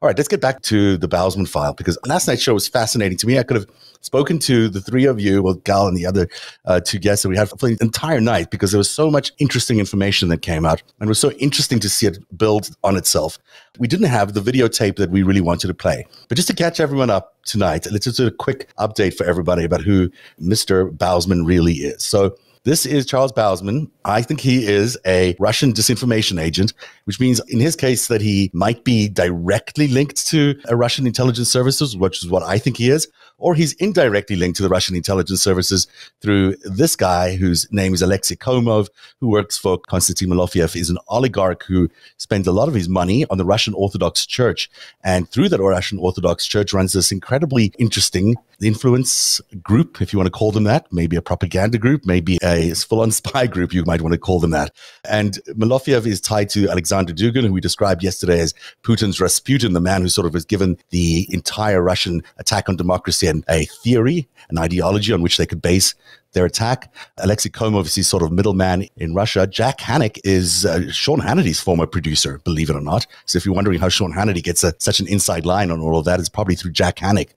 All 0.00 0.08
right, 0.08 0.18
let's 0.18 0.28
get 0.28 0.40
back 0.40 0.60
to 0.62 0.96
the 0.96 1.08
Bausman 1.08 1.48
file 1.48 1.72
because 1.72 1.96
last 2.04 2.26
night's 2.26 2.42
show 2.42 2.52
was 2.52 2.66
fascinating 2.66 3.16
to 3.18 3.28
me. 3.28 3.38
I 3.38 3.44
could 3.44 3.58
have 3.58 3.66
spoken 4.00 4.40
to 4.40 4.68
the 4.68 4.80
three 4.80 5.04
of 5.04 5.20
you, 5.20 5.40
well, 5.40 5.54
Gal 5.54 5.86
and 5.86 5.96
the 5.96 6.04
other 6.04 6.28
uh, 6.64 6.80
two 6.80 6.98
guests 6.98 7.22
that 7.22 7.28
we 7.28 7.36
had 7.36 7.48
for 7.50 7.68
the 7.68 7.78
entire 7.80 8.20
night 8.20 8.50
because 8.50 8.72
there 8.72 8.78
was 8.78 8.90
so 8.90 9.08
much 9.08 9.30
interesting 9.38 9.78
information 9.78 10.28
that 10.30 10.42
came 10.42 10.66
out 10.66 10.82
and 10.98 11.06
it 11.06 11.08
was 11.08 11.20
so 11.20 11.30
interesting 11.32 11.78
to 11.78 11.88
see 11.88 12.08
it 12.08 12.18
build 12.36 12.76
on 12.82 12.96
itself. 12.96 13.38
We 13.78 13.86
didn't 13.86 14.08
have 14.08 14.34
the 14.34 14.40
videotape 14.40 14.96
that 14.96 15.10
we 15.10 15.22
really 15.22 15.40
wanted 15.40 15.68
to 15.68 15.74
play. 15.74 16.04
But 16.28 16.34
just 16.34 16.48
to 16.48 16.54
catch 16.56 16.80
everyone 16.80 17.08
up 17.08 17.36
tonight, 17.44 17.86
let's 17.92 18.06
just 18.06 18.16
do 18.16 18.26
a 18.26 18.32
quick 18.32 18.68
update 18.80 19.14
for 19.14 19.24
everybody 19.26 19.62
about 19.62 19.82
who 19.82 20.10
Mr. 20.40 20.90
Bausman 20.90 21.46
really 21.46 21.74
is. 21.74 22.02
So 22.02 22.34
this 22.64 22.86
is 22.86 23.06
Charles 23.06 23.32
Bausman. 23.32 23.90
I 24.04 24.22
think 24.22 24.40
he 24.40 24.66
is 24.66 24.96
a 25.04 25.34
Russian 25.40 25.72
disinformation 25.72 26.40
agent, 26.40 26.72
which 27.04 27.18
means 27.18 27.40
in 27.48 27.58
his 27.58 27.74
case 27.74 28.06
that 28.06 28.20
he 28.20 28.50
might 28.54 28.84
be 28.84 29.08
directly 29.08 29.88
linked 29.88 30.26
to 30.28 30.54
a 30.66 30.76
Russian 30.76 31.06
intelligence 31.06 31.50
services, 31.50 31.96
which 31.96 32.22
is 32.22 32.30
what 32.30 32.42
I 32.42 32.58
think 32.58 32.76
he 32.76 32.90
is, 32.90 33.08
or 33.42 33.54
he's 33.56 33.72
indirectly 33.74 34.36
linked 34.36 34.56
to 34.56 34.62
the 34.62 34.68
Russian 34.68 34.94
intelligence 34.94 35.42
services 35.42 35.88
through 36.20 36.54
this 36.64 36.94
guy 36.94 37.34
whose 37.34 37.70
name 37.72 37.92
is 37.92 38.00
Alexei 38.00 38.36
Komov, 38.36 38.88
who 39.20 39.28
works 39.28 39.58
for 39.58 39.78
Konstantin 39.78 40.28
Malofeev, 40.28 40.76
is 40.76 40.88
an 40.88 40.98
oligarch 41.08 41.64
who 41.64 41.90
spends 42.16 42.46
a 42.46 42.52
lot 42.52 42.68
of 42.68 42.74
his 42.74 42.88
money 42.88 43.26
on 43.26 43.38
the 43.38 43.44
Russian 43.44 43.74
Orthodox 43.74 44.24
Church. 44.24 44.70
And 45.02 45.28
through 45.28 45.48
that 45.48 45.60
Russian 45.60 45.98
Orthodox 45.98 46.46
Church 46.46 46.72
runs 46.72 46.92
this 46.92 47.10
incredibly 47.10 47.72
interesting 47.78 48.36
influence 48.60 49.40
group, 49.60 50.00
if 50.00 50.12
you 50.12 50.18
want 50.18 50.28
to 50.28 50.38
call 50.38 50.52
them 50.52 50.64
that, 50.64 50.86
maybe 50.92 51.16
a 51.16 51.22
propaganda 51.22 51.78
group, 51.78 52.06
maybe 52.06 52.38
a 52.44 52.72
full-on 52.74 53.10
spy 53.22 53.48
group, 53.48 53.72
you 53.72 53.84
might 53.84 54.02
want 54.02 54.12
to 54.12 54.18
call 54.18 54.38
them 54.38 54.50
that. 54.52 54.72
And 55.08 55.40
Malofeev 55.48 56.06
is 56.06 56.20
tied 56.20 56.48
to 56.50 56.68
Alexander 56.68 57.12
Dugin, 57.12 57.44
who 57.44 57.52
we 57.52 57.60
described 57.60 58.04
yesterday 58.04 58.40
as 58.40 58.54
Putin's 58.84 59.20
Rasputin, 59.20 59.72
the 59.72 59.80
man 59.80 60.02
who 60.02 60.08
sort 60.08 60.26
of 60.26 60.34
was 60.34 60.44
given 60.44 60.78
the 60.90 61.26
entire 61.30 61.82
Russian 61.82 62.22
attack 62.38 62.68
on 62.68 62.76
democracy 62.76 63.31
a 63.48 63.64
theory, 63.82 64.28
an 64.50 64.58
ideology 64.58 65.12
on 65.12 65.22
which 65.22 65.36
they 65.36 65.46
could 65.46 65.62
base 65.62 65.94
their 66.32 66.44
attack. 66.44 66.92
Alexei 67.18 67.50
Komov 67.50 67.96
is 67.96 68.08
sort 68.08 68.22
of 68.22 68.32
middleman 68.32 68.86
in 68.96 69.14
Russia. 69.14 69.46
Jack 69.46 69.78
Hanick 69.78 70.18
is 70.24 70.64
uh, 70.64 70.90
Sean 70.90 71.20
Hannity's 71.20 71.60
former 71.60 71.86
producer, 71.86 72.40
believe 72.44 72.70
it 72.70 72.76
or 72.76 72.80
not. 72.80 73.06
So 73.26 73.36
if 73.36 73.44
you're 73.44 73.54
wondering 73.54 73.80
how 73.80 73.88
Sean 73.88 74.12
Hannity 74.12 74.42
gets 74.42 74.64
a, 74.64 74.74
such 74.78 75.00
an 75.00 75.08
inside 75.08 75.46
line 75.46 75.70
on 75.70 75.80
all 75.80 75.98
of 75.98 76.04
that, 76.06 76.20
it's 76.20 76.28
probably 76.28 76.54
through 76.54 76.72
Jack 76.72 76.96
Hanick. 76.96 77.30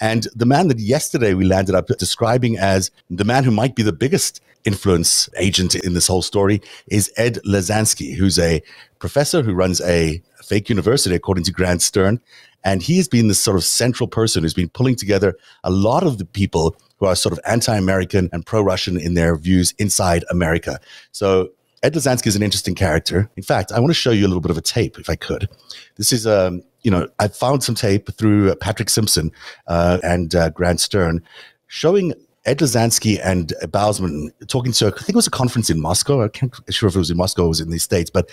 And 0.00 0.28
the 0.34 0.46
man 0.46 0.68
that 0.68 0.78
yesterday 0.78 1.34
we 1.34 1.44
landed 1.44 1.74
up 1.74 1.88
describing 1.98 2.56
as 2.56 2.90
the 3.10 3.24
man 3.24 3.44
who 3.44 3.50
might 3.50 3.74
be 3.74 3.82
the 3.82 3.92
biggest 3.92 4.40
influence 4.64 5.28
agent 5.36 5.74
in 5.74 5.94
this 5.94 6.06
whole 6.06 6.22
story 6.22 6.60
is 6.88 7.12
Ed 7.16 7.38
Lozansky, 7.46 8.14
who's 8.14 8.38
a 8.38 8.62
professor 8.98 9.42
who 9.42 9.54
runs 9.54 9.80
a 9.80 10.22
fake 10.42 10.68
university, 10.68 11.14
according 11.14 11.44
to 11.44 11.52
Grant 11.52 11.82
Stern. 11.82 12.20
And 12.64 12.82
he 12.82 12.96
has 12.96 13.08
been 13.08 13.28
this 13.28 13.40
sort 13.40 13.56
of 13.56 13.64
central 13.64 14.08
person 14.08 14.42
who's 14.42 14.54
been 14.54 14.68
pulling 14.68 14.96
together 14.96 15.36
a 15.64 15.70
lot 15.70 16.04
of 16.04 16.18
the 16.18 16.24
people 16.24 16.76
who 16.98 17.06
are 17.06 17.14
sort 17.14 17.32
of 17.32 17.40
anti 17.46 17.76
American 17.76 18.28
and 18.32 18.44
pro 18.44 18.62
Russian 18.62 18.98
in 18.98 19.14
their 19.14 19.36
views 19.36 19.72
inside 19.78 20.24
America. 20.30 20.80
So 21.12 21.50
Ed 21.82 21.94
Lozansky 21.94 22.26
is 22.26 22.36
an 22.36 22.42
interesting 22.42 22.74
character. 22.74 23.30
In 23.36 23.42
fact, 23.42 23.70
I 23.72 23.78
want 23.78 23.90
to 23.90 23.94
show 23.94 24.10
you 24.10 24.26
a 24.26 24.28
little 24.28 24.40
bit 24.40 24.50
of 24.50 24.58
a 24.58 24.62
tape, 24.62 24.98
if 24.98 25.08
I 25.08 25.14
could. 25.14 25.48
This 25.96 26.12
is, 26.12 26.26
um, 26.26 26.62
you 26.82 26.90
know, 26.90 27.08
I 27.18 27.28
found 27.28 27.62
some 27.62 27.74
tape 27.74 28.12
through 28.14 28.54
Patrick 28.56 28.90
Simpson 28.90 29.30
uh, 29.68 29.98
and 30.02 30.34
uh, 30.34 30.50
Grant 30.50 30.80
Stern 30.80 31.22
showing 31.68 32.14
Ed 32.48 32.60
Lozansky 32.60 33.20
and 33.22 33.52
Bausman 33.64 34.30
talking 34.46 34.72
to, 34.72 34.86
I 34.86 34.90
think 34.90 35.10
it 35.10 35.14
was 35.16 35.26
a 35.26 35.30
conference 35.30 35.68
in 35.68 35.82
Moscow. 35.82 36.24
I 36.24 36.28
can't 36.28 36.50
sure 36.70 36.88
if 36.88 36.94
it 36.94 36.98
was 36.98 37.10
in 37.10 37.18
Moscow 37.18 37.42
or 37.42 37.44
it 37.44 37.48
was 37.48 37.60
in 37.60 37.68
the 37.68 37.78
States, 37.78 38.08
but 38.08 38.30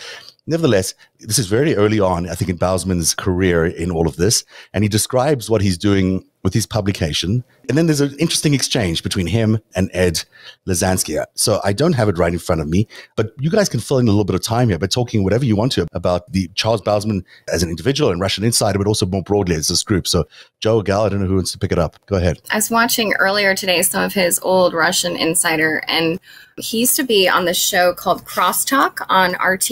nevertheless, 0.47 0.93
this 1.19 1.37
is 1.37 1.47
very 1.47 1.75
early 1.75 1.99
on, 1.99 2.29
I 2.29 2.35
think, 2.35 2.49
in 2.49 2.57
Bausman's 2.57 3.13
career 3.13 3.65
in 3.65 3.91
all 3.91 4.07
of 4.07 4.15
this. 4.15 4.45
And 4.73 4.85
he 4.85 4.87
describes 4.87 5.49
what 5.49 5.61
he's 5.61 5.77
doing 5.77 6.25
with 6.45 6.53
his 6.53 6.67
publication. 6.67 7.43
And 7.67 7.75
then 7.75 7.87
there's 7.87 8.01
an 8.01 8.15
interesting 8.19 8.53
exchange 8.53 9.01
between 9.01 9.25
him 9.25 9.59
and 9.75 9.89
Ed 9.93 10.23
Lozansky. 10.67 11.21
So 11.33 11.59
I 11.63 11.73
don't 11.73 11.93
have 11.93 12.07
it 12.07 12.19
right 12.19 12.31
in 12.31 12.37
front 12.37 12.61
of 12.61 12.69
me, 12.69 12.87
but 13.15 13.31
you 13.39 13.49
guys 13.49 13.67
can 13.67 13.79
fill 13.79 13.97
in 13.97 14.07
a 14.07 14.11
little 14.11 14.23
bit 14.23 14.35
of 14.35 14.43
time 14.43 14.69
here 14.69 14.77
by 14.77 14.85
talking 14.85 15.23
whatever 15.23 15.43
you 15.43 15.55
want 15.55 15.71
to 15.71 15.87
about 15.91 16.31
the 16.31 16.47
Charles 16.53 16.83
Bausman 16.83 17.23
as 17.51 17.63
an 17.63 17.69
individual 17.69 18.11
and 18.11 18.21
Russian 18.21 18.43
insider, 18.43 18.77
but 18.77 18.87
also 18.87 19.07
more 19.07 19.23
broadly 19.23 19.55
as 19.55 19.69
this 19.69 19.81
group. 19.81 20.07
So 20.07 20.25
Joe 20.59 20.83
Gal, 20.83 21.05
I 21.05 21.09
don't 21.09 21.19
know 21.19 21.25
who 21.25 21.33
wants 21.33 21.51
to 21.53 21.57
pick 21.57 21.71
it 21.71 21.79
up. 21.79 21.97
Go 22.05 22.15
ahead. 22.15 22.39
I 22.51 22.57
was 22.57 22.69
watching 22.69 23.13
earlier 23.13 23.55
today 23.55 23.81
some 23.81 24.03
of 24.03 24.13
his 24.13 24.39
old 24.43 24.75
Russian 24.75 25.15
insider 25.17 25.81
and 25.87 26.19
he 26.57 26.81
used 26.81 26.95
to 26.97 27.03
be 27.03 27.27
on 27.27 27.45
this 27.45 27.57
show 27.57 27.95
called 27.95 28.23
Crosstalk 28.23 29.03
on 29.09 29.31
RT. 29.43 29.71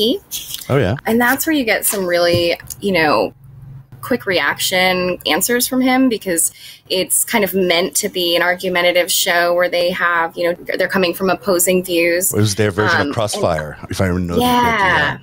Oh 0.69 0.77
yeah. 0.77 0.95
And 1.05 1.21
that's 1.21 1.45
where 1.45 1.55
you 1.55 1.65
get 1.65 1.85
some 1.85 2.07
really, 2.07 2.59
you 2.81 2.91
know, 2.91 3.35
quick 4.03 4.25
reaction 4.25 5.17
answers 5.25 5.67
from 5.67 5.81
him 5.81 6.09
because 6.09 6.51
it's 6.89 7.23
kind 7.25 7.43
of 7.43 7.53
meant 7.53 7.95
to 7.95 8.09
be 8.09 8.35
an 8.35 8.41
argumentative 8.41 9.11
show 9.11 9.53
where 9.53 9.69
they 9.69 9.89
have, 9.89 10.37
you 10.37 10.43
know, 10.43 10.53
they're 10.77 10.87
coming 10.87 11.13
from 11.13 11.29
opposing 11.29 11.83
views. 11.83 12.33
It 12.33 12.37
was 12.37 12.55
their 12.55 12.71
version 12.71 13.01
um, 13.01 13.07
of 13.09 13.13
Crossfire, 13.13 13.77
and, 13.79 13.91
if 13.91 14.01
I 14.01 14.07
remember. 14.07 14.41
Yeah. 14.41 14.47
yeah. 14.47 15.17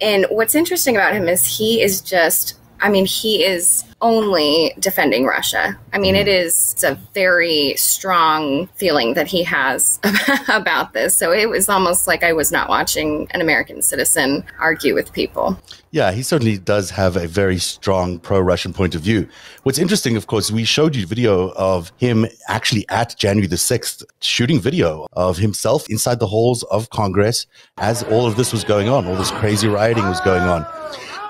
And 0.00 0.26
what's 0.28 0.54
interesting 0.54 0.96
about 0.96 1.14
him 1.14 1.28
is 1.28 1.46
he 1.46 1.80
is 1.80 2.00
just 2.00 2.58
I 2.84 2.90
mean, 2.90 3.06
he 3.06 3.42
is 3.42 3.82
only 4.02 4.74
defending 4.78 5.24
Russia. 5.24 5.74
I 5.94 5.98
mean, 5.98 6.14
it 6.14 6.26
mm-hmm. 6.26 6.46
is 6.46 6.84
a 6.84 6.96
very 7.14 7.72
strong 7.76 8.66
feeling 8.76 9.14
that 9.14 9.26
he 9.26 9.42
has 9.44 9.98
about 10.48 10.92
this. 10.92 11.16
So 11.16 11.32
it 11.32 11.48
was 11.48 11.70
almost 11.70 12.06
like 12.06 12.22
I 12.22 12.34
was 12.34 12.52
not 12.52 12.68
watching 12.68 13.26
an 13.30 13.40
American 13.40 13.80
citizen 13.80 14.44
argue 14.60 14.92
with 14.92 15.14
people. 15.14 15.58
Yeah, 15.92 16.12
he 16.12 16.22
certainly 16.22 16.58
does 16.58 16.90
have 16.90 17.16
a 17.16 17.26
very 17.26 17.56
strong 17.56 18.18
pro 18.18 18.38
Russian 18.38 18.74
point 18.74 18.94
of 18.94 19.00
view. 19.00 19.28
What's 19.62 19.78
interesting, 19.78 20.14
of 20.14 20.26
course, 20.26 20.50
we 20.50 20.64
showed 20.64 20.94
you 20.94 21.06
video 21.06 21.52
of 21.52 21.90
him 21.96 22.26
actually 22.48 22.84
at 22.90 23.16
January 23.16 23.46
the 23.46 23.56
6th 23.56 24.04
shooting 24.20 24.60
video 24.60 25.06
of 25.14 25.38
himself 25.38 25.88
inside 25.88 26.18
the 26.18 26.26
halls 26.26 26.64
of 26.64 26.90
Congress 26.90 27.46
as 27.78 28.02
all 28.02 28.26
of 28.26 28.36
this 28.36 28.52
was 28.52 28.62
going 28.62 28.90
on, 28.90 29.06
all 29.06 29.16
this 29.16 29.30
crazy 29.30 29.68
rioting 29.68 30.04
was 30.04 30.20
going 30.20 30.42
on. 30.42 30.66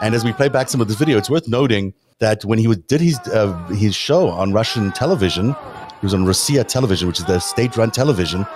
And 0.01 0.15
as 0.15 0.25
we 0.25 0.33
play 0.33 0.49
back 0.49 0.69
some 0.69 0.81
of 0.81 0.89
this 0.89 0.97
video, 0.97 1.17
it's 1.19 1.31
worth 1.31 1.49
noting 1.49 1.95
that 2.19 2.45
when 2.45 2.59
he 2.59 2.73
did 2.75 3.01
his, 3.01 3.19
uh, 3.29 3.53
his 3.69 3.95
show 3.95 4.29
on 4.29 4.53
Russian 4.53 4.93
television, 4.93 5.55
he 6.01 6.07
was 6.07 6.15
on 6.15 6.25
Rossiya 6.25 6.67
television, 6.67 7.09
which 7.09 7.19
is 7.19 7.25
the 7.25 7.39
state 7.39 7.77
run 7.77 7.91
television, 7.91 8.47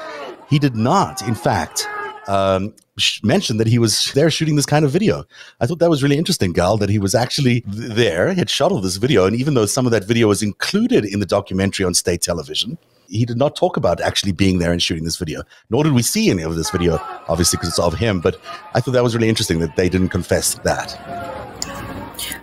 he 0.49 0.59
did 0.59 0.77
not, 0.77 1.23
in 1.23 1.35
fact, 1.35 1.89
um, 2.27 2.75
mentioned 3.23 3.61
that 3.61 3.67
he 3.67 3.79
was 3.79 4.13
there 4.13 4.31
shooting 4.31 4.57
this 4.57 4.67
kind 4.67 4.85
of 4.85 4.91
video. 4.91 5.25
I 5.61 5.67
thought 5.67 5.79
that 5.79 5.91
was 5.91 6.03
really 6.03 6.19
interesting, 6.19 6.53
Gal, 6.53 6.77
that 6.79 6.91
he 6.91 6.99
was 6.99 7.15
actually 7.15 7.63
there, 7.67 8.33
he 8.33 8.39
had 8.39 8.51
shot 8.51 8.73
all 8.73 8.81
this 8.81 8.97
video. 8.97 9.25
And 9.25 9.37
even 9.37 9.55
though 9.55 9.67
some 9.67 9.87
of 9.87 9.93
that 9.93 10.05
video 10.05 10.29
was 10.29 10.43
included 10.43 11.05
in 11.05 11.21
the 11.21 11.27
documentary 11.27 11.87
on 11.87 11.95
state 11.95 12.23
television, 12.23 12.77
he 13.09 13.25
did 13.25 13.37
not 13.37 13.57
talk 13.57 13.77
about 13.77 14.01
actually 14.01 14.33
being 14.33 14.59
there 14.59 14.71
and 14.71 14.83
shooting 14.83 15.05
this 15.05 15.17
video. 15.17 15.43
Nor 15.71 15.85
did 15.85 15.95
we 15.95 16.03
see 16.03 16.31
any 16.31 16.43
of 16.43 16.55
this 16.57 16.71
video, 16.71 16.99
obviously, 17.29 17.57
because 17.57 17.71
it's 17.71 17.79
of 17.79 17.95
him. 17.95 18.21
But 18.21 18.41
I 18.75 18.81
thought 18.81 18.93
that 18.93 19.03
was 19.03 19.15
really 19.15 19.29
interesting 19.29 19.59
that 19.61 19.77
they 19.77 19.89
didn't 19.89 20.11
confess 20.11 20.55
that. 20.55 20.95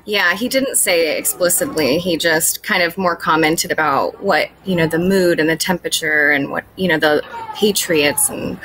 Yeah, 0.05 0.35
he 0.35 0.47
didn't 0.47 0.75
say 0.75 1.11
it 1.11 1.19
explicitly. 1.19 1.97
He 1.99 2.17
just 2.17 2.63
kind 2.63 2.81
of 2.81 2.97
more 2.97 3.15
commented 3.15 3.71
about 3.71 4.21
what, 4.23 4.49
you 4.63 4.75
know, 4.75 4.87
the 4.87 4.99
mood 4.99 5.39
and 5.39 5.49
the 5.49 5.55
temperature 5.55 6.31
and 6.31 6.51
what, 6.51 6.63
you 6.75 6.87
know, 6.87 6.97
the 6.97 7.23
patriots 7.55 8.29
and 8.29 8.59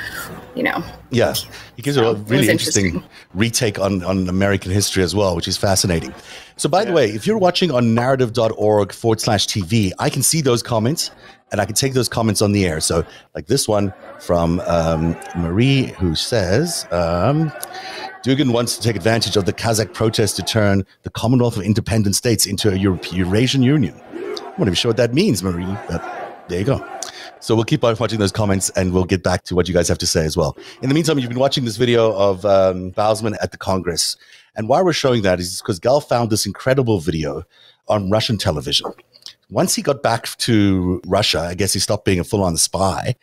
you 0.55 0.63
know. 0.63 0.83
Yeah, 1.11 1.33
he 1.75 1.81
gives 1.81 1.97
a 1.97 2.15
really 2.15 2.49
interesting, 2.49 2.85
interesting, 2.85 3.09
retake 3.33 3.79
on, 3.79 4.03
on 4.03 4.29
American 4.29 4.71
history 4.71 5.03
as 5.03 5.15
well, 5.15 5.35
which 5.35 5.47
is 5.47 5.57
fascinating. 5.57 6.13
So, 6.57 6.69
by 6.69 6.79
yeah. 6.79 6.85
the 6.85 6.93
way, 6.93 7.09
if 7.09 7.25
you're 7.27 7.37
watching 7.37 7.71
on 7.71 7.95
narativ.org 7.95 8.91
forward 8.93 9.19
slash 9.19 9.47
TV, 9.47 9.91
I 9.99 10.09
can 10.09 10.23
see 10.23 10.41
those 10.41 10.63
comments 10.63 11.11
and 11.51 11.59
I 11.59 11.65
can 11.65 11.75
take 11.75 11.93
those 11.93 12.09
comments 12.09 12.41
on 12.41 12.51
the 12.51 12.65
air. 12.65 12.79
So, 12.79 13.05
like 13.35 13.47
this 13.47 13.67
one 13.67 13.93
from 14.19 14.59
um, 14.61 15.15
Marie, 15.35 15.87
who 15.99 16.15
says, 16.15 16.85
um, 16.91 17.51
Dugin 18.23 18.51
wants 18.53 18.77
to 18.77 18.83
take 18.83 18.95
advantage 18.95 19.35
of 19.35 19.45
the 19.45 19.53
Kazakh 19.53 19.93
protest 19.93 20.35
to 20.37 20.43
turn 20.43 20.85
the 21.03 21.09
Commonwealth 21.09 21.57
of 21.57 21.63
Independent 21.63 22.15
States 22.15 22.45
into 22.45 22.71
a 22.71 22.75
Europe- 22.75 23.11
Eurasian 23.11 23.63
Union. 23.63 23.99
I'm 24.11 24.57
not 24.57 24.61
even 24.61 24.73
sure 24.75 24.89
what 24.89 24.97
that 24.97 25.13
means, 25.13 25.41
Marie, 25.43 25.65
but 25.87 26.45
there 26.47 26.59
you 26.59 26.65
go. 26.65 26.85
So 27.39 27.55
we'll 27.55 27.65
keep 27.65 27.83
on 27.83 27.95
watching 27.99 28.19
those 28.19 28.31
comments 28.31 28.69
and 28.71 28.93
we'll 28.93 29.05
get 29.05 29.23
back 29.23 29.43
to 29.45 29.55
what 29.55 29.67
you 29.67 29.73
guys 29.73 29.87
have 29.87 29.97
to 29.99 30.05
say 30.05 30.23
as 30.25 30.37
well. 30.37 30.55
In 30.83 30.89
the 30.89 30.95
meantime, 30.95 31.17
you've 31.17 31.29
been 31.29 31.39
watching 31.39 31.65
this 31.65 31.77
video 31.77 32.13
of 32.13 32.45
um, 32.45 32.91
Bausman 32.91 33.35
at 33.41 33.51
the 33.51 33.57
Congress. 33.57 34.15
And 34.55 34.69
why 34.69 34.81
we're 34.81 34.93
showing 34.93 35.23
that 35.23 35.39
is 35.39 35.59
because 35.61 35.79
Gal 35.79 36.01
found 36.01 36.29
this 36.29 36.45
incredible 36.45 36.99
video 36.99 37.43
on 37.87 38.11
Russian 38.11 38.37
television. 38.37 38.91
Once 39.51 39.75
he 39.75 39.81
got 39.81 40.01
back 40.01 40.25
to 40.37 41.01
Russia, 41.05 41.41
I 41.41 41.55
guess 41.55 41.73
he 41.73 41.79
stopped 41.79 42.05
being 42.05 42.21
a 42.21 42.23
full 42.23 42.41
on 42.41 42.55
spy 42.55 43.15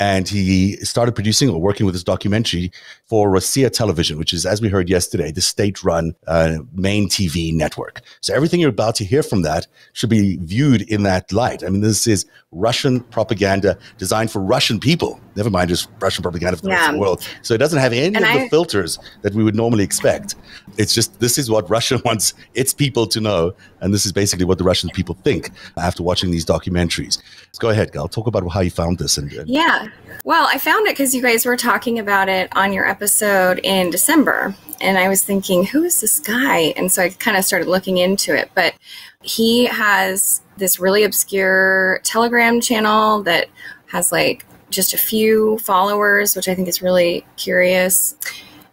and 0.00 0.28
he 0.28 0.76
started 0.76 1.14
producing 1.14 1.48
or 1.48 1.60
working 1.60 1.86
with 1.86 1.94
this 1.94 2.04
documentary 2.04 2.70
for 3.06 3.30
Rossiya 3.30 3.70
Television, 3.70 4.18
which 4.18 4.32
is, 4.32 4.46
as 4.46 4.60
we 4.60 4.68
heard 4.68 4.88
yesterday, 4.88 5.32
the 5.32 5.40
state-run 5.40 6.14
uh, 6.26 6.58
main 6.72 7.08
TV 7.08 7.52
network. 7.52 8.00
So 8.20 8.34
everything 8.34 8.60
you're 8.60 8.70
about 8.70 8.94
to 8.96 9.04
hear 9.04 9.22
from 9.22 9.42
that 9.42 9.66
should 9.92 10.10
be 10.10 10.36
viewed 10.38 10.82
in 10.82 11.02
that 11.04 11.32
light. 11.32 11.64
I 11.64 11.68
mean, 11.68 11.80
this 11.80 12.06
is 12.06 12.26
Russian 12.52 13.00
propaganda 13.00 13.76
designed 13.98 14.30
for 14.30 14.40
Russian 14.40 14.78
people. 14.78 15.20
Never 15.38 15.50
mind 15.50 15.68
just 15.68 15.88
Russian 16.00 16.22
propaganda 16.22 16.56
for 16.56 16.64
the 16.64 16.70
yeah. 16.70 16.74
rest 16.74 16.88
of 16.88 16.94
the 16.94 17.00
world. 17.00 17.28
So 17.42 17.54
it 17.54 17.58
doesn't 17.58 17.78
have 17.78 17.92
any 17.92 18.06
and 18.06 18.16
of 18.16 18.24
I, 18.24 18.38
the 18.40 18.48
filters 18.48 18.98
that 19.22 19.34
we 19.34 19.44
would 19.44 19.54
normally 19.54 19.84
expect. 19.84 20.34
It's 20.76 20.92
just 20.92 21.20
this 21.20 21.38
is 21.38 21.48
what 21.48 21.70
Russia 21.70 22.02
wants 22.04 22.34
its 22.54 22.74
people 22.74 23.06
to 23.06 23.20
know, 23.20 23.54
and 23.80 23.94
this 23.94 24.04
is 24.04 24.10
basically 24.12 24.44
what 24.44 24.58
the 24.58 24.64
Russian 24.64 24.90
people 24.90 25.16
think 25.22 25.50
after 25.76 26.02
watching 26.02 26.32
these 26.32 26.44
documentaries. 26.44 27.22
Let's 27.46 27.58
go 27.58 27.70
ahead, 27.70 27.92
Gal. 27.92 28.08
Talk 28.08 28.26
about 28.26 28.46
how 28.50 28.60
you 28.60 28.70
found 28.70 28.98
this. 28.98 29.16
And, 29.16 29.32
and 29.32 29.48
yeah, 29.48 29.86
well, 30.24 30.48
I 30.50 30.58
found 30.58 30.88
it 30.88 30.90
because 30.90 31.14
you 31.14 31.22
guys 31.22 31.46
were 31.46 31.56
talking 31.56 32.00
about 32.00 32.28
it 32.28 32.48
on 32.56 32.72
your 32.72 32.88
episode 32.88 33.60
in 33.62 33.90
December, 33.90 34.56
and 34.80 34.98
I 34.98 35.08
was 35.08 35.22
thinking, 35.22 35.64
who 35.64 35.84
is 35.84 36.00
this 36.00 36.18
guy? 36.18 36.74
And 36.76 36.90
so 36.90 37.04
I 37.04 37.10
kind 37.10 37.36
of 37.36 37.44
started 37.44 37.68
looking 37.68 37.98
into 37.98 38.36
it, 38.36 38.50
but 38.56 38.74
he 39.22 39.66
has 39.66 40.42
this 40.56 40.80
really 40.80 41.04
obscure 41.04 42.00
Telegram 42.02 42.60
channel 42.60 43.22
that 43.22 43.48
has 43.86 44.12
like 44.12 44.44
just 44.70 44.94
a 44.94 44.98
few 44.98 45.58
followers, 45.58 46.36
which 46.36 46.48
I 46.48 46.54
think 46.54 46.68
is 46.68 46.82
really 46.82 47.26
curious. 47.36 48.16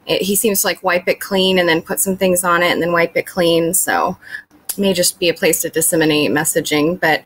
It, 0.06 0.22
he 0.22 0.36
seems 0.36 0.62
to 0.62 0.68
like 0.68 0.84
wipe 0.84 1.08
it 1.08 1.20
clean 1.20 1.60
and 1.60 1.68
then 1.68 1.82
put 1.82 2.00
some 2.00 2.18
things 2.18 2.44
on 2.44 2.64
it 2.64 2.72
and 2.72 2.82
then 2.82 2.92
wipe 2.92 3.16
it 3.16 3.26
clean. 3.26 3.74
So 3.74 4.18
it 4.70 4.78
may 4.78 4.94
just 4.94 5.20
be 5.20 5.30
a 5.30 5.34
place 5.34 5.62
to 5.62 5.70
disseminate 5.70 6.32
messaging. 6.32 7.00
But 7.00 7.24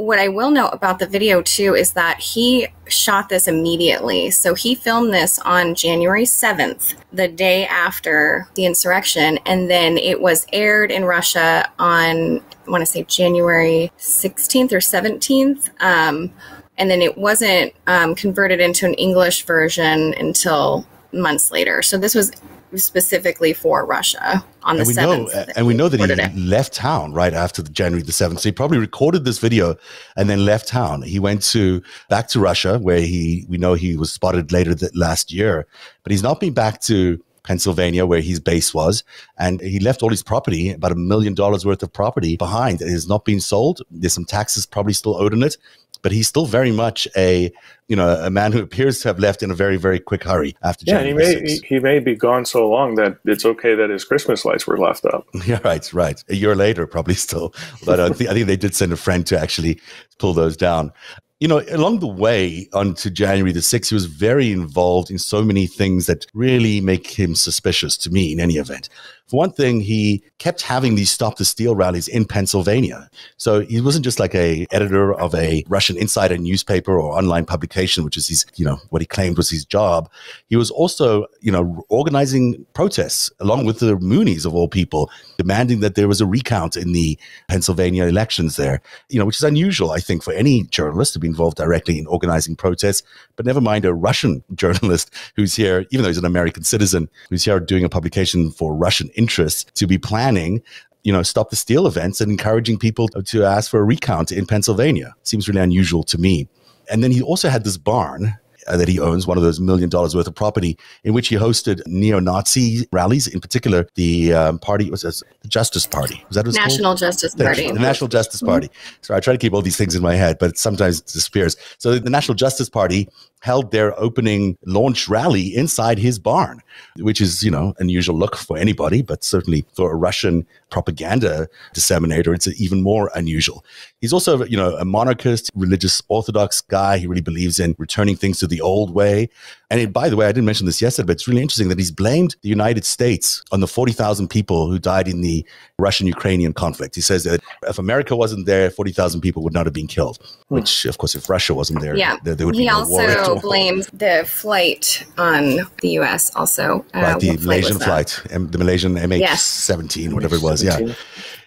what 0.00 0.18
I 0.18 0.28
will 0.28 0.50
note 0.50 0.70
about 0.72 0.98
the 0.98 1.06
video 1.06 1.42
too 1.42 1.74
is 1.74 1.92
that 1.92 2.18
he 2.18 2.68
shot 2.88 3.28
this 3.28 3.46
immediately. 3.46 4.30
So 4.30 4.54
he 4.54 4.74
filmed 4.74 5.12
this 5.12 5.38
on 5.40 5.74
January 5.74 6.24
7th, 6.24 6.94
the 7.12 7.28
day 7.28 7.66
after 7.66 8.48
the 8.54 8.64
insurrection, 8.64 9.38
and 9.44 9.70
then 9.70 9.98
it 9.98 10.20
was 10.20 10.46
aired 10.52 10.90
in 10.90 11.04
Russia 11.04 11.70
on, 11.78 12.40
I 12.66 12.70
want 12.70 12.80
to 12.80 12.86
say 12.86 13.04
January 13.04 13.92
16th 13.98 14.72
or 14.72 14.78
17th. 14.78 15.70
Um, 15.82 16.32
and 16.80 16.90
then 16.90 17.02
it 17.02 17.18
wasn't 17.18 17.74
um, 17.86 18.14
converted 18.14 18.58
into 18.58 18.86
an 18.86 18.94
English 18.94 19.44
version 19.44 20.14
until 20.14 20.86
months 21.12 21.50
later. 21.50 21.82
So 21.82 21.98
this 21.98 22.14
was 22.14 22.32
specifically 22.76 23.52
for 23.52 23.84
Russia 23.84 24.42
on 24.62 24.76
the 24.76 24.82
and 24.82 24.88
we 24.88 24.94
7th. 24.94 25.34
Know, 25.34 25.52
and 25.56 25.66
we 25.66 25.74
know 25.74 25.90
that 25.90 26.00
he 26.00 26.10
it. 26.10 26.34
left 26.36 26.72
town 26.72 27.12
right 27.12 27.34
after 27.34 27.60
the 27.60 27.68
January 27.68 28.02
the 28.02 28.12
7th. 28.12 28.38
So 28.38 28.48
he 28.48 28.52
probably 28.52 28.78
recorded 28.78 29.26
this 29.26 29.38
video 29.38 29.76
and 30.16 30.30
then 30.30 30.46
left 30.46 30.68
town. 30.68 31.02
He 31.02 31.18
went 31.18 31.42
to 31.50 31.82
back 32.08 32.28
to 32.28 32.40
Russia 32.40 32.78
where 32.78 33.00
he 33.00 33.44
we 33.48 33.58
know 33.58 33.74
he 33.74 33.96
was 33.96 34.10
spotted 34.10 34.50
later 34.50 34.74
that 34.76 34.96
last 34.96 35.32
year, 35.32 35.66
but 36.02 36.12
he's 36.12 36.22
not 36.22 36.40
been 36.40 36.54
back 36.54 36.80
to 36.82 37.22
Pennsylvania, 37.42 38.06
where 38.06 38.20
his 38.20 38.38
base 38.38 38.72
was. 38.72 39.02
And 39.38 39.60
he 39.60 39.80
left 39.80 40.02
all 40.02 40.10
his 40.10 40.22
property, 40.22 40.70
about 40.70 40.92
a 40.92 40.96
million 40.96 41.34
dollars 41.34 41.66
worth 41.66 41.82
of 41.82 41.92
property 41.92 42.36
behind. 42.36 42.80
It 42.80 42.88
has 42.88 43.08
not 43.08 43.24
been 43.24 43.40
sold. 43.40 43.82
There's 43.90 44.12
some 44.12 44.26
taxes 44.26 44.66
probably 44.66 44.92
still 44.92 45.16
owed 45.16 45.34
on 45.34 45.42
it 45.42 45.56
but 46.02 46.12
he's 46.12 46.28
still 46.28 46.46
very 46.46 46.70
much 46.70 47.06
a 47.16 47.52
you 47.88 47.96
know 47.96 48.08
a 48.24 48.30
man 48.30 48.52
who 48.52 48.60
appears 48.60 49.00
to 49.00 49.08
have 49.08 49.18
left 49.18 49.42
in 49.42 49.50
a 49.50 49.54
very 49.54 49.76
very 49.76 49.98
quick 49.98 50.24
hurry 50.24 50.56
after. 50.62 50.84
January. 50.84 51.24
Yeah, 51.24 51.30
he 51.30 51.42
may 51.42 51.50
he, 51.50 51.60
he, 51.66 51.78
may 51.80 51.98
be 51.98 52.14
gone 52.14 52.44
so 52.44 52.68
long 52.68 52.94
that 52.96 53.18
it's 53.24 53.44
okay 53.44 53.74
that 53.74 53.90
his 53.90 54.04
Christmas 54.04 54.44
lights 54.44 54.66
were 54.66 54.78
left 54.78 55.04
up. 55.04 55.26
Yeah, 55.46 55.58
right, 55.64 55.92
right. 55.92 56.22
A 56.28 56.36
year 56.36 56.54
later, 56.54 56.86
probably 56.86 57.14
still, 57.14 57.54
but 57.84 57.98
uh, 57.98 58.06
I 58.06 58.12
think 58.12 58.46
they 58.46 58.56
did 58.56 58.74
send 58.74 58.92
a 58.92 58.96
friend 58.96 59.26
to 59.26 59.40
actually 59.40 59.80
pull 60.18 60.32
those 60.32 60.56
down 60.56 60.92
you 61.40 61.48
know, 61.48 61.62
along 61.70 62.00
the 62.00 62.06
way 62.06 62.68
onto 62.74 63.08
January 63.08 63.50
the 63.50 63.60
6th, 63.60 63.88
he 63.88 63.94
was 63.94 64.04
very 64.04 64.52
involved 64.52 65.10
in 65.10 65.18
so 65.18 65.42
many 65.42 65.66
things 65.66 66.06
that 66.06 66.26
really 66.34 66.82
make 66.82 67.06
him 67.06 67.34
suspicious 67.34 67.96
to 67.96 68.10
me 68.10 68.30
in 68.30 68.38
any 68.38 68.54
event. 68.54 68.90
For 69.30 69.36
one 69.36 69.52
thing, 69.52 69.80
he 69.80 70.24
kept 70.38 70.60
having 70.62 70.96
these 70.96 71.08
stop 71.08 71.36
the 71.36 71.44
steal 71.44 71.76
rallies 71.76 72.08
in 72.08 72.24
Pennsylvania. 72.24 73.08
So 73.36 73.60
he 73.60 73.80
wasn't 73.80 74.04
just 74.04 74.18
like 74.18 74.34
a 74.34 74.66
editor 74.72 75.14
of 75.14 75.36
a 75.36 75.62
Russia 75.68 75.94
Insider 75.96 76.36
newspaper 76.36 76.98
or 76.98 77.16
online 77.16 77.44
publication, 77.44 78.02
which 78.02 78.16
is 78.16 78.26
his, 78.26 78.44
you 78.56 78.64
know, 78.64 78.78
what 78.88 79.02
he 79.02 79.06
claimed 79.06 79.36
was 79.36 79.48
his 79.48 79.64
job. 79.64 80.10
He 80.48 80.56
was 80.56 80.72
also, 80.72 81.26
you 81.40 81.52
know, 81.52 81.84
organizing 81.88 82.66
protests 82.72 83.30
along 83.38 83.66
with 83.66 83.78
the 83.78 83.96
Moonies 83.98 84.44
of 84.44 84.52
all 84.52 84.66
people, 84.66 85.08
demanding 85.38 85.78
that 85.78 85.94
there 85.94 86.08
was 86.08 86.20
a 86.20 86.26
recount 86.26 86.76
in 86.76 86.92
the 86.92 87.16
Pennsylvania 87.46 88.06
elections 88.06 88.56
there, 88.56 88.82
you 89.10 89.20
know, 89.20 89.26
which 89.26 89.36
is 89.36 89.44
unusual, 89.44 89.92
I 89.92 90.00
think, 90.00 90.24
for 90.24 90.32
any 90.32 90.64
journalist 90.64 91.12
to 91.12 91.20
be 91.20 91.28
involved 91.28 91.56
directly 91.56 92.00
in 92.00 92.08
organizing 92.08 92.56
protests. 92.56 93.04
But 93.36 93.46
never 93.46 93.60
mind 93.60 93.84
a 93.84 93.94
Russian 93.94 94.42
journalist 94.56 95.14
who's 95.36 95.54
here, 95.54 95.86
even 95.92 96.02
though 96.02 96.08
he's 96.08 96.18
an 96.18 96.24
American 96.24 96.64
citizen, 96.64 97.08
who's 97.28 97.44
here 97.44 97.60
doing 97.60 97.84
a 97.84 97.88
publication 97.88 98.50
for 98.50 98.74
Russian 98.74 99.08
interests 99.22 99.64
to 99.80 99.86
be 99.86 99.98
planning 99.98 100.62
you 101.02 101.12
know, 101.12 101.22
stop 101.22 101.50
the 101.50 101.56
steal 101.56 101.86
events 101.86 102.20
and 102.20 102.30
encouraging 102.30 102.78
people 102.78 103.08
to 103.08 103.44
ask 103.44 103.70
for 103.70 103.80
a 103.80 103.84
recount 103.84 104.32
in 104.32 104.46
Pennsylvania. 104.46 105.14
Seems 105.22 105.48
really 105.48 105.60
unusual 105.60 106.02
to 106.04 106.18
me. 106.18 106.48
And 106.90 107.02
then 107.02 107.10
he 107.10 107.22
also 107.22 107.48
had 107.48 107.64
this 107.64 107.78
barn 107.78 108.36
uh, 108.66 108.76
that 108.76 108.88
he 108.88 109.00
owns, 109.00 109.26
one 109.26 109.38
of 109.38 109.42
those 109.42 109.58
million 109.60 109.88
dollars 109.88 110.14
worth 110.14 110.26
of 110.26 110.34
property, 110.34 110.76
in 111.04 111.14
which 111.14 111.28
he 111.28 111.36
hosted 111.36 111.80
neo-Nazi 111.86 112.86
rallies. 112.92 113.26
In 113.26 113.40
particular, 113.40 113.88
the 113.94 114.34
um, 114.34 114.58
party 114.58 114.90
was 114.90 115.02
the 115.02 115.48
Justice 115.48 115.86
Party. 115.86 116.22
Was 116.28 116.36
that 116.36 116.46
what 116.46 116.54
National 116.54 116.94
Justice 116.94 117.34
Party? 117.34 117.68
The, 117.68 117.72
the 117.72 117.80
National 117.80 118.08
Justice 118.08 118.42
Party. 118.42 118.68
Mm-hmm. 118.68 118.98
So 119.02 119.14
I 119.14 119.20
try 119.20 119.32
to 119.32 119.38
keep 119.38 119.54
all 119.54 119.62
these 119.62 119.76
things 119.76 119.94
in 119.94 120.02
my 120.02 120.14
head, 120.14 120.36
but 120.38 120.50
it 120.50 120.58
sometimes 120.58 121.00
it 121.00 121.06
disappears. 121.06 121.56
So 121.78 121.98
the 121.98 122.10
National 122.10 122.34
Justice 122.34 122.68
Party 122.68 123.08
held 123.40 123.70
their 123.70 123.98
opening 123.98 124.56
launch 124.66 125.08
rally 125.08 125.54
inside 125.54 125.98
his 125.98 126.18
barn, 126.18 126.62
which 126.96 127.20
is, 127.20 127.42
you 127.42 127.50
know, 127.50 127.74
unusual 127.78 128.16
look 128.16 128.36
for 128.36 128.58
anybody, 128.58 129.02
but 129.02 129.24
certainly 129.24 129.64
for 129.74 129.92
a 129.92 129.96
Russian 129.96 130.46
propaganda 130.70 131.48
disseminator, 131.74 132.34
it's 132.34 132.48
even 132.60 132.82
more 132.82 133.10
unusual. 133.14 133.64
He's 134.00 134.12
also, 134.12 134.44
you 134.44 134.56
know, 134.56 134.76
a 134.76 134.84
monarchist, 134.84 135.50
religious 135.54 136.02
Orthodox 136.08 136.60
guy. 136.60 136.98
He 136.98 137.06
really 137.06 137.20
believes 137.20 137.58
in 137.58 137.74
returning 137.78 138.16
things 138.16 138.38
to 138.40 138.46
the 138.46 138.60
old 138.60 138.94
way. 138.94 139.28
And 139.70 139.80
it, 139.80 139.92
by 139.92 140.08
the 140.08 140.16
way, 140.16 140.26
I 140.26 140.32
didn't 140.32 140.46
mention 140.46 140.66
this 140.66 140.82
yesterday, 140.82 141.06
but 141.06 141.12
it's 141.12 141.28
really 141.28 141.42
interesting 141.42 141.68
that 141.68 141.78
he's 141.78 141.92
blamed 141.92 142.34
the 142.42 142.48
United 142.48 142.84
States 142.84 143.42
on 143.52 143.60
the 143.60 143.68
40,000 143.68 144.28
people 144.28 144.68
who 144.68 144.80
died 144.80 145.06
in 145.06 145.20
the 145.20 145.46
Russian 145.78 146.08
Ukrainian 146.08 146.52
conflict. 146.52 146.96
He 146.96 147.00
says 147.00 147.22
that 147.22 147.40
if 147.62 147.78
America 147.78 148.16
wasn't 148.16 148.46
there, 148.46 148.68
40,000 148.70 149.20
people 149.20 149.44
would 149.44 149.52
not 149.52 149.66
have 149.66 149.72
been 149.72 149.86
killed, 149.86 150.18
hmm. 150.48 150.56
which, 150.56 150.86
of 150.86 150.98
course, 150.98 151.14
if 151.14 151.30
Russia 151.30 151.54
wasn't 151.54 151.80
there, 151.80 151.96
yeah. 151.96 152.16
there, 152.24 152.34
there 152.34 152.46
would 152.46 152.56
he 152.56 152.62
be 152.62 152.66
no 152.66 152.78
also 152.78 153.36
blamed 153.48 153.84
the 153.92 154.24
flight 154.26 155.06
on 155.16 155.60
the 155.82 155.90
U.S. 156.00 156.34
also. 156.34 156.84
Uh, 156.92 157.00
right, 157.00 157.20
the 157.20 157.36
Malaysian 157.38 157.78
flight, 157.78 158.20
the 158.28 158.58
Malaysian 158.58 158.96
MH17, 158.96 159.20
yes. 159.20 160.12
whatever 160.12 160.34
it 160.34 160.42
was. 160.42 160.64
Yeah. 160.64 160.80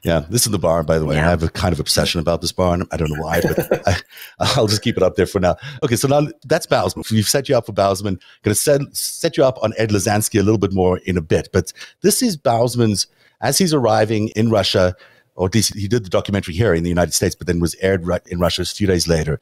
Yeah, 0.03 0.25
this 0.29 0.45
is 0.45 0.51
the 0.51 0.60
barn, 0.60 0.86
by 0.86 1.00
the 1.00 1.05
way. 1.05 1.15
Yeah. 1.15 1.25
I 1.25 1.29
have 1.29 1.43
a 1.43 1.50
kind 1.50 1.72
of 1.72 1.79
obsession 1.79 2.19
about 2.19 2.41
this 2.41 2.51
barn. 2.51 2.86
I 2.91 2.98
don't 2.98 3.10
know 3.10 3.24
why, 3.24 3.39
but 3.39 3.88
I, 4.39 4.60
will 4.60 4.67
just 4.67 4.81
keep 4.81 4.98
it 4.98 5.03
up 5.03 5.15
there 5.15 5.25
for 5.25 5.39
now. 5.39 5.55
Okay, 5.81 5.95
so 5.95 6.10
now 6.10 6.27
that's 6.45 6.67
Bausman. 6.67 7.10
We've 7.10 7.27
set 7.27 7.48
you 7.48 7.55
up 7.55 7.65
for 7.65 7.72
Bausman. 7.72 8.19
Going 8.43 8.53
to 8.53 8.55
set, 8.55 8.81
set 8.91 9.38
you 9.38 9.45
up 9.45 9.57
on 9.63 9.74
Ed 9.77 9.91
Lozansky 9.91 10.41
a 10.41 10.43
little 10.43 10.57
bit 10.57 10.74
more 10.74 10.98
in 11.00 11.15
a 11.15 11.22
bit. 11.22 11.48
But 11.53 11.72
this 12.01 12.22
is 12.22 12.36
Bausman's, 12.36 13.07
as 13.39 13.57
he's 13.57 13.74
arriving 13.74 14.27
in 14.36 14.50
Russia, 14.50 14.93
or 15.36 15.48
at 15.48 15.55
least 15.55 15.74
he 15.74 15.88
did 15.88 16.03
the 16.03 16.10
documentary 16.10 16.53
here 16.53 16.74
in 16.74 16.83
the 16.83 16.89
United 16.89 17.13
States, 17.13 17.33
but 17.33 17.48
then 17.48 17.62
was 17.62 17.75
aired 17.75 18.05
in 18.27 18.39
Russia 18.39 18.63
a 18.63 18.65
few 18.65 18.88
days 18.88 19.07
later. 19.07 19.39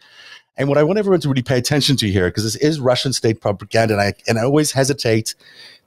And 0.57 0.69
what 0.69 0.77
I 0.77 0.83
want 0.83 0.99
everyone 0.99 1.21
to 1.21 1.29
really 1.29 1.41
pay 1.41 1.57
attention 1.57 1.95
to 1.97 2.11
here, 2.11 2.27
because 2.27 2.43
this 2.43 2.55
is 2.57 2.79
Russian 2.79 3.13
state 3.13 3.41
propaganda, 3.41 3.95
and 3.95 4.01
I, 4.01 4.13
and 4.27 4.37
I 4.37 4.43
always 4.43 4.71
hesitate 4.71 5.33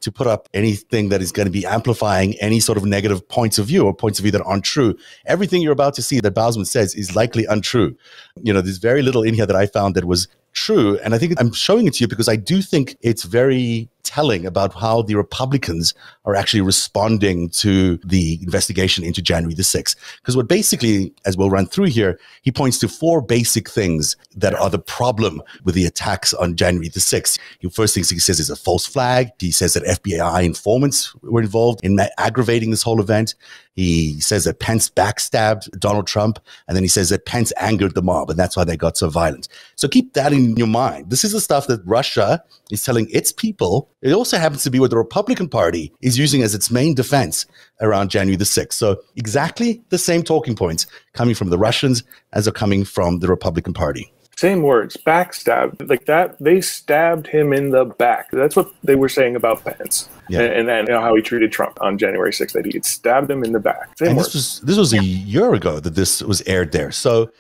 to 0.04 0.12
put 0.12 0.26
up 0.26 0.50
anything 0.52 1.08
that 1.08 1.23
is 1.23 1.32
going 1.32 1.46
to 1.46 1.50
be 1.50 1.64
amplifying 1.64 2.34
any 2.34 2.61
sort 2.61 2.76
of 2.76 2.84
negative 2.84 3.26
points 3.26 3.58
of 3.58 3.66
view 3.66 3.87
or 3.87 3.94
points 3.94 4.18
of 4.18 4.23
view 4.23 4.32
that 4.32 4.42
aren't 4.42 4.62
true. 4.62 4.94
Everything 5.25 5.62
you're 5.62 5.73
about 5.73 5.94
to 5.94 6.02
see 6.02 6.20
that 6.20 6.34
Bausman 6.34 6.66
says 6.66 6.94
is 6.94 7.16
likely 7.16 7.46
untrue. 7.46 7.96
You 8.42 8.52
know, 8.52 8.61
there's 8.61 8.76
very 8.76 9.00
little 9.00 9.23
in 9.23 9.32
here 9.32 9.46
that 9.46 9.56
I 9.56 9.64
found 9.64 9.94
that 9.94 10.04
was 10.04 10.28
true. 10.52 10.99
And 11.02 11.14
I 11.14 11.18
think 11.18 11.32
I'm 11.40 11.52
showing 11.52 11.87
it 11.87 11.94
to 11.94 12.04
you 12.04 12.08
because 12.08 12.28
I 12.28 12.37
do 12.37 12.61
think 12.61 12.99
it's 13.00 13.23
very 13.23 13.88
telling 14.04 14.46
about 14.46 14.73
how 14.75 15.02
the 15.02 15.16
Republicans 15.16 15.94
are 16.25 16.34
actually 16.34 16.61
responding 16.61 17.49
to 17.50 17.96
the 18.04 18.38
investigation 18.42 19.04
into 19.04 19.20
January 19.20 19.54
the 19.54 19.62
6th. 19.62 19.96
Because 20.18 20.37
what 20.37 20.49
basically, 20.49 21.12
as 21.26 21.37
we'll 21.37 21.50
run 21.50 21.66
through 21.66 21.87
here, 21.87 22.18
he 22.42 22.52
points 22.52 22.78
to 22.78 22.88
four 22.88 23.20
basic 23.20 23.68
things 23.68 24.16
that 24.37 24.54
are 24.54 24.70
the 24.70 24.78
problem 24.78 25.42
with 25.64 25.75
the 25.75 25.87
attacks 25.87 26.32
on 26.34 26.56
January 26.56 26.88
the 26.88 27.00
6th. 27.00 27.38
The 27.61 27.70
first 27.70 27.94
things 27.94 28.11
he 28.11 28.18
says 28.18 28.38
is 28.38 28.50
a 28.50 28.56
false 28.56 28.87
flag. 28.87 29.30
He 29.38 29.50
says 29.50 29.75
that 29.75 29.84
FBI 29.84 30.44
informants 30.44 31.14
were 31.23 31.42
involved 31.42 31.80
in 31.82 31.99
aggravating 32.18 32.70
this 32.70 32.82
whole 32.82 33.00
event. 33.00 33.34
He 33.75 34.20
says 34.20 34.44
that 34.44 34.61
Pence 34.61 34.88
backstabbed 34.88 35.78
Donald 35.80 36.06
Trump, 36.06 36.38
and 36.68 36.76
then 36.76 36.84
he 36.84 36.88
says 36.88 37.08
that 37.08 37.26
Pence 37.26 37.52
angered 37.58 37.94
the 37.94 38.02
mob, 38.02 38.30
and 38.30 38.38
that's 38.38 38.56
why 38.56 38.62
they 38.62 38.76
got 38.76 38.96
so 38.96 39.08
violent. 39.08 39.49
So 39.75 39.88
keep 39.88 40.12
that 40.12 40.32
in 40.32 40.56
your 40.56 40.68
mind. 40.68 41.11
This 41.11 41.25
is 41.25 41.32
the 41.32 41.40
stuff 41.40 41.66
that 41.66 41.84
Russia 41.84 42.44
is 42.74 42.84
telling 42.84 43.08
its 43.10 43.32
people. 43.32 43.90
It 44.02 44.12
also 44.12 44.38
happens 44.38 44.62
to 44.64 44.70
be 44.70 44.78
what 44.78 44.90
the 44.90 44.98
Republican 44.98 45.48
Party 45.48 45.92
is 46.02 46.18
using 46.18 46.42
as 46.42 46.54
its 46.54 46.70
main 46.70 46.94
defense 46.94 47.46
around 47.80 48.10
January 48.10 48.36
the 48.36 48.44
6th. 48.44 48.74
So 48.74 48.98
exactly 49.16 49.82
the 49.88 49.98
same 49.98 50.22
talking 50.22 50.54
points 50.54 50.86
coming 51.14 51.34
from 51.34 51.50
the 51.50 51.58
Russians 51.58 52.04
as 52.32 52.46
are 52.46 52.52
coming 52.52 52.84
from 52.84 53.20
the 53.20 53.28
Republican 53.28 53.72
Party. 53.72 54.10
Same 54.36 54.62
words, 54.62 54.96
backstab. 54.96 55.88
Like 55.88 56.06
that, 56.06 56.37
they 56.40 56.60
stabbed 56.60 57.28
him 57.28 57.52
in 57.52 57.70
the 57.70 57.84
back. 57.84 58.30
That's 58.32 58.56
what 58.56 58.68
they 58.82 58.96
were 58.96 59.08
saying 59.08 59.37
about 59.37 59.64
Pence. 59.64 60.08
Yeah. 60.28 60.40
And, 60.40 60.68
then 60.68 60.87
you 60.87 60.92
know, 60.92 61.00
how 61.00 61.14
he 61.14 61.22
treated 61.22 61.52
Trump 61.52 61.80
on 61.80 61.98
January 61.98 62.32
6th, 62.32 62.52
that 62.52 62.66
he 62.66 62.72
had 62.72 62.84
stabbed 62.84 63.30
him 63.30 63.44
in 63.44 63.52
the 63.52 63.60
back. 63.60 63.96
Same 63.96 64.08
and 64.08 64.16
words. 64.16 64.32
this 64.32 64.34
was, 64.34 64.60
this 64.62 64.76
was 64.76 64.92
a 64.92 65.04
year 65.04 65.54
ago 65.54 65.78
that 65.78 65.94
this 65.94 66.20
was 66.20 66.42
aired 66.46 66.72
there. 66.72 66.90
So 66.90 67.30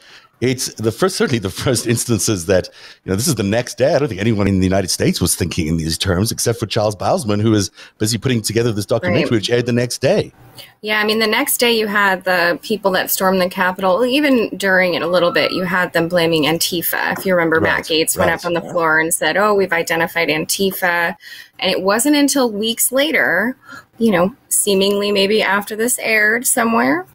it's 0.40 0.72
the 0.74 0.92
first, 0.92 1.16
certainly 1.16 1.38
the 1.38 1.50
first 1.50 1.86
instances 1.86 2.46
that, 2.46 2.68
you 3.04 3.10
know, 3.10 3.16
this 3.16 3.28
is 3.28 3.36
the 3.36 3.42
next 3.42 3.78
day. 3.78 3.94
I 3.94 3.98
don't 3.98 4.08
think 4.08 4.20
anyone 4.20 4.48
in 4.48 4.58
the 4.58 4.66
United 4.66 4.88
States 4.88 5.20
was 5.20 5.34
thinking 5.34 5.66
in 5.66 5.76
these 5.76 5.96
terms, 5.96 6.32
except 6.32 6.58
for 6.58 6.66
Charles 6.66 6.96
Bausman, 6.96 7.40
who 7.40 7.50
was 7.50 7.70
busy 7.98 8.18
putting 8.18 8.42
together 8.42 8.72
this 8.72 8.86
documentary, 8.86 9.24
right. 9.24 9.30
which 9.30 9.50
aired 9.50 9.66
the 9.66 9.72
next 9.72 9.98
day. 9.98 10.32
Yeah, 10.82 11.00
I 11.00 11.04
mean, 11.04 11.18
the 11.18 11.26
next 11.26 11.58
day 11.58 11.72
you 11.72 11.86
had 11.86 12.24
the 12.24 12.58
people 12.62 12.90
that 12.92 13.10
stormed 13.10 13.40
the 13.40 13.48
Capitol, 13.48 14.04
even 14.04 14.50
during 14.56 14.94
it 14.94 15.02
a 15.02 15.06
little 15.06 15.32
bit, 15.32 15.52
you 15.52 15.64
had 15.64 15.92
them 15.92 16.08
blaming 16.08 16.44
Antifa. 16.44 17.18
If 17.18 17.24
you 17.24 17.34
remember, 17.34 17.56
right, 17.56 17.78
Matt 17.78 17.84
Gaetz 17.84 18.16
right, 18.16 18.26
went 18.26 18.38
up 18.38 18.44
on 18.44 18.52
the 18.52 18.60
floor 18.60 19.00
and 19.00 19.12
said, 19.12 19.36
Oh, 19.36 19.54
we've 19.54 19.72
identified 19.72 20.28
Antifa. 20.28 21.16
And 21.58 21.70
it 21.70 21.82
wasn't 21.82 22.16
until 22.16 22.50
weeks 22.50 22.92
later, 22.92 23.56
you 23.98 24.10
know, 24.10 24.34
seemingly 24.48 25.10
maybe 25.10 25.42
after 25.42 25.74
this 25.74 25.98
aired 26.00 26.46
somewhere, 26.46 27.06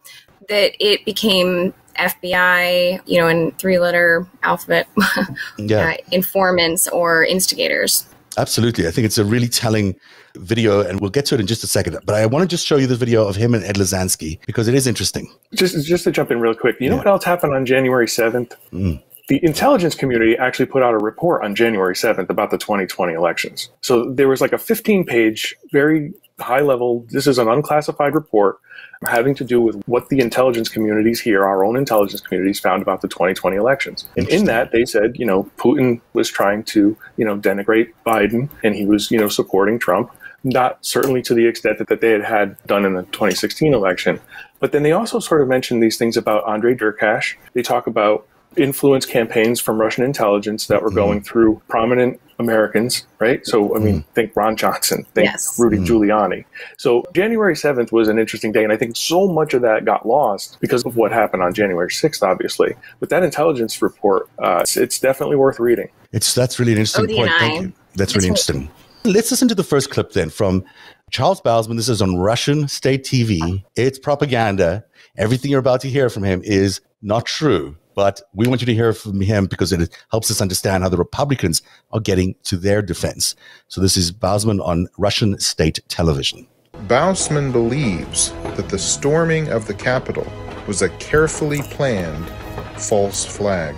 that 0.47 0.73
it 0.79 1.05
became 1.05 1.73
FBI, 1.95 3.01
you 3.05 3.19
know, 3.19 3.27
in 3.27 3.51
three 3.53 3.79
letter 3.79 4.27
alphabet 4.43 4.87
yeah. 5.57 5.91
uh, 5.91 5.93
informants 6.11 6.87
or 6.87 7.23
instigators. 7.23 8.05
Absolutely. 8.37 8.87
I 8.87 8.91
think 8.91 9.05
it's 9.05 9.17
a 9.17 9.25
really 9.25 9.47
telling 9.49 9.95
video, 10.35 10.81
and 10.81 11.01
we'll 11.01 11.09
get 11.09 11.25
to 11.25 11.35
it 11.35 11.41
in 11.41 11.47
just 11.47 11.63
a 11.63 11.67
second. 11.67 11.97
But 12.05 12.15
I 12.15 12.25
want 12.25 12.43
to 12.43 12.47
just 12.47 12.65
show 12.65 12.77
you 12.77 12.87
the 12.87 12.95
video 12.95 13.27
of 13.27 13.35
him 13.35 13.53
and 13.53 13.63
Ed 13.63 13.75
Lozansky 13.75 14.39
because 14.45 14.67
it 14.67 14.75
is 14.75 14.87
interesting. 14.87 15.31
Just, 15.53 15.85
just 15.85 16.03
to 16.05 16.11
jump 16.11 16.31
in 16.31 16.39
real 16.39 16.53
quick, 16.53 16.77
you 16.79 16.85
yeah. 16.85 16.91
know 16.91 16.97
what 16.97 17.07
else 17.07 17.23
happened 17.23 17.53
on 17.53 17.65
January 17.65 18.05
7th? 18.05 18.53
Mm. 18.71 19.03
The 19.27 19.43
intelligence 19.43 19.93
community 19.93 20.37
actually 20.37 20.65
put 20.65 20.81
out 20.81 20.93
a 20.93 20.97
report 20.97 21.43
on 21.43 21.53
January 21.53 21.93
7th 21.93 22.29
about 22.29 22.49
the 22.49 22.57
2020 22.57 23.13
elections. 23.13 23.69
So 23.81 24.11
there 24.11 24.27
was 24.27 24.41
like 24.41 24.53
a 24.53 24.57
15 24.57 25.05
page, 25.05 25.55
very 25.71 26.13
high 26.39 26.61
level, 26.61 27.05
this 27.09 27.27
is 27.27 27.37
an 27.37 27.47
unclassified 27.47 28.15
report 28.15 28.57
having 29.05 29.33
to 29.33 29.45
do 29.45 29.61
with 29.61 29.81
what 29.85 30.09
the 30.09 30.19
intelligence 30.19 30.67
communities 30.67 31.21
here, 31.21 31.45
our 31.45 31.63
own 31.63 31.77
intelligence 31.77 32.19
communities, 32.19 32.59
found 32.59 32.81
about 32.81 33.01
the 33.01 33.07
2020 33.07 33.55
elections. 33.55 34.05
And 34.17 34.27
in 34.27 34.45
that, 34.45 34.71
they 34.71 34.85
said, 34.85 35.17
you 35.17 35.25
know, 35.25 35.49
Putin 35.57 36.01
was 36.13 36.29
trying 36.29 36.63
to, 36.65 36.97
you 37.15 37.25
know, 37.25 37.37
denigrate 37.37 37.93
Biden 38.05 38.49
and 38.61 38.75
he 38.75 38.85
was, 38.85 39.09
you 39.09 39.17
know, 39.17 39.29
supporting 39.29 39.79
Trump. 39.79 40.11
Not 40.43 40.85
certainly 40.85 41.21
to 41.23 41.33
the 41.33 41.45
extent 41.47 41.79
that, 41.79 41.87
that 41.89 41.99
they 41.99 42.11
had 42.11 42.23
had 42.23 42.57
done 42.65 42.85
in 42.85 42.93
the 42.93 43.03
2016 43.03 43.73
election. 43.73 44.21
But 44.59 44.71
then 44.71 44.83
they 44.83 44.93
also 44.93 45.19
sort 45.19 45.41
of 45.41 45.47
mentioned 45.47 45.83
these 45.83 45.97
things 45.97 46.15
about 46.15 46.43
Andre 46.45 46.75
Derkach. 46.75 47.35
They 47.53 47.61
talk 47.61 47.87
about 47.87 48.25
influence 48.57 49.05
campaigns 49.05 49.59
from 49.59 49.79
Russian 49.79 50.03
intelligence 50.03 50.67
that 50.67 50.81
were 50.81 50.89
mm-hmm. 50.89 50.97
going 50.97 51.21
through 51.21 51.61
prominent 51.67 52.19
Americans, 52.39 53.05
right? 53.19 53.45
So, 53.45 53.75
I 53.75 53.79
mean, 53.79 53.99
mm. 53.99 54.05
think 54.15 54.33
Ron 54.35 54.55
Johnson, 54.55 55.05
think 55.13 55.25
yes. 55.25 55.59
Rudy 55.59 55.77
mm. 55.77 55.85
Giuliani. 55.85 56.45
So, 56.77 57.03
January 57.13 57.53
7th 57.53 57.91
was 57.91 58.07
an 58.07 58.17
interesting 58.17 58.53
day. 58.53 58.63
And 58.63 58.71
I 58.71 58.77
think 58.77 58.95
so 58.95 59.27
much 59.27 59.53
of 59.53 59.61
that 59.61 59.83
got 59.83 60.07
lost 60.07 60.57
because 60.61 60.85
of 60.85 60.95
what 60.95 61.11
happened 61.11 61.43
on 61.43 61.53
January 61.53 61.89
6th, 61.89 62.23
obviously. 62.23 62.75
But 63.01 63.09
that 63.09 63.23
intelligence 63.23 63.81
report, 63.81 64.29
uh, 64.39 64.59
it's, 64.61 64.77
it's, 64.77 64.99
definitely 64.99 65.35
worth 65.35 65.59
reading. 65.59 65.89
It's 66.11 66.33
That's 66.33 66.59
really 66.59 66.71
an 66.71 66.79
interesting 66.79 67.07
ODNI. 67.07 67.15
point. 67.15 67.31
Thank 67.39 67.61
you. 67.61 67.73
That's 67.95 68.15
really 68.15 68.27
interesting. 68.29 68.69
Let's 69.05 69.31
listen 69.31 69.47
to 69.49 69.55
the 69.55 69.63
first 69.63 69.89
clip 69.89 70.11
then 70.11 70.29
from 70.29 70.63
Charles 71.11 71.41
Bausman. 71.41 71.75
This 71.75 71.89
is 71.89 72.01
on 72.01 72.17
Russian 72.17 72.67
state 72.67 73.03
TV. 73.03 73.63
It's 73.75 73.99
propaganda. 73.99 74.85
Everything 75.17 75.51
you're 75.51 75.59
about 75.59 75.81
to 75.81 75.89
hear 75.89 76.09
from 76.09 76.23
him 76.23 76.41
is 76.43 76.81
not 77.01 77.25
true. 77.25 77.77
But 77.95 78.21
we 78.33 78.47
want 78.47 78.61
you 78.61 78.65
to 78.65 78.73
hear 78.73 78.93
from 78.93 79.19
him 79.21 79.45
because 79.45 79.73
it 79.73 79.95
helps 80.11 80.31
us 80.31 80.41
understand 80.41 80.83
how 80.83 80.89
the 80.89 80.97
Republicans 80.97 81.61
are 81.91 81.99
getting 81.99 82.35
to 82.43 82.57
their 82.57 82.81
defense. 82.81 83.35
So 83.67 83.81
this 83.81 83.97
is 83.97 84.11
Bausman 84.11 84.63
on 84.65 84.87
Russian 84.97 85.39
state 85.39 85.79
television. 85.89 86.47
Bausman 86.87 87.51
believes 87.51 88.31
that 88.55 88.69
the 88.69 88.79
storming 88.79 89.49
of 89.49 89.67
the 89.67 89.73
Capitol 89.73 90.27
was 90.67 90.81
a 90.81 90.89
carefully 90.97 91.61
planned 91.63 92.29
false 92.77 93.25
flag. 93.25 93.75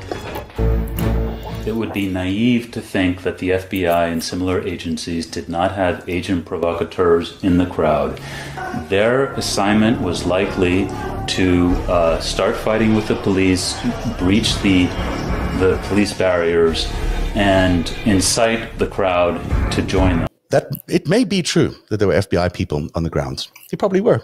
It 1.65 1.75
would 1.75 1.93
be 1.93 2.07
naive 2.07 2.71
to 2.71 2.81
think 2.81 3.21
that 3.21 3.37
the 3.37 3.51
FBI 3.51 4.11
and 4.11 4.23
similar 4.23 4.61
agencies 4.61 5.27
did 5.27 5.47
not 5.47 5.73
have 5.73 6.07
agent 6.09 6.45
provocateurs 6.45 7.41
in 7.43 7.57
the 7.57 7.67
crowd. 7.67 8.19
Their 8.89 9.33
assignment 9.33 10.01
was 10.01 10.25
likely 10.25 10.87
to 11.27 11.69
uh, 11.87 12.19
start 12.19 12.55
fighting 12.55 12.95
with 12.95 13.07
the 13.07 13.15
police, 13.15 13.79
breach 14.17 14.59
the 14.61 14.85
the 15.59 15.79
police 15.89 16.13
barriers, 16.13 16.91
and 17.35 17.93
incite 18.05 18.79
the 18.79 18.87
crowd 18.87 19.39
to 19.71 19.83
join 19.83 20.19
them. 20.19 20.30
That 20.51 20.69
it 20.87 21.07
may 21.07 21.23
be 21.23 21.41
true 21.41 21.73
that 21.89 21.97
there 21.97 22.07
were 22.09 22.13
FBI 22.13 22.53
people 22.53 22.89
on 22.93 23.03
the 23.03 23.09
ground. 23.09 23.47
They 23.69 23.77
probably 23.77 24.01
were. 24.01 24.21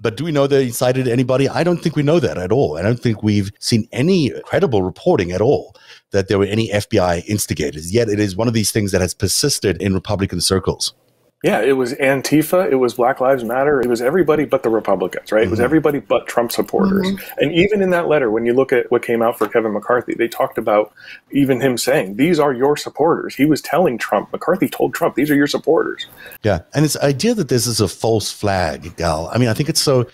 But 0.00 0.16
do 0.16 0.24
we 0.24 0.30
know 0.30 0.46
they 0.46 0.66
incited 0.66 1.08
anybody? 1.08 1.48
I 1.48 1.64
don't 1.64 1.78
think 1.78 1.96
we 1.96 2.02
know 2.04 2.20
that 2.20 2.38
at 2.38 2.52
all. 2.52 2.78
I 2.78 2.82
don't 2.82 3.00
think 3.00 3.24
we've 3.24 3.50
seen 3.58 3.88
any 3.90 4.30
credible 4.42 4.82
reporting 4.82 5.32
at 5.32 5.40
all 5.40 5.74
that 6.12 6.28
there 6.28 6.38
were 6.38 6.46
any 6.46 6.68
FBI 6.70 7.24
instigators. 7.26 7.92
Yet 7.92 8.08
it 8.08 8.20
is 8.20 8.36
one 8.36 8.46
of 8.46 8.54
these 8.54 8.70
things 8.70 8.92
that 8.92 9.00
has 9.00 9.14
persisted 9.14 9.82
in 9.82 9.94
Republican 9.94 10.40
circles. 10.40 10.94
Yeah, 11.44 11.60
it 11.60 11.72
was 11.72 11.92
Antifa, 11.92 12.72
it 12.72 12.76
was 12.76 12.94
Black 12.94 13.20
Lives 13.20 13.44
Matter, 13.44 13.78
it 13.78 13.86
was 13.86 14.00
everybody 14.00 14.46
but 14.46 14.62
the 14.62 14.70
Republicans, 14.70 15.30
right? 15.30 15.40
Mm-hmm. 15.40 15.48
It 15.48 15.50
was 15.50 15.58
mm-hmm. 15.58 15.64
everybody 15.66 16.00
but 16.00 16.26
Trump 16.26 16.50
supporters. 16.50 17.06
Mm-hmm. 17.06 17.38
And 17.38 17.52
even 17.52 17.82
in 17.82 17.90
that 17.90 18.08
letter, 18.08 18.30
when 18.30 18.46
you 18.46 18.54
look 18.54 18.72
at 18.72 18.90
what 18.90 19.02
came 19.02 19.20
out 19.20 19.36
for 19.36 19.46
Kevin 19.46 19.74
McCarthy, 19.74 20.14
they 20.14 20.26
talked 20.26 20.56
about 20.56 20.94
even 21.32 21.60
him 21.60 21.76
saying, 21.76 22.16
These 22.16 22.40
are 22.40 22.54
your 22.54 22.78
supporters. 22.78 23.34
He 23.34 23.44
was 23.44 23.60
telling 23.60 23.98
Trump, 23.98 24.32
McCarthy 24.32 24.70
told 24.70 24.94
Trump, 24.94 25.16
These 25.16 25.30
are 25.30 25.34
your 25.34 25.46
supporters. 25.46 26.06
Yeah. 26.42 26.60
And 26.72 26.82
this 26.82 26.96
idea 26.96 27.34
that 27.34 27.50
this 27.50 27.66
is 27.66 27.78
a 27.78 27.88
false 27.88 28.32
flag, 28.32 28.96
Gal, 28.96 29.28
I 29.30 29.36
mean, 29.36 29.50
I 29.50 29.52
think 29.52 29.68
it's 29.68 29.82
so 29.82 30.06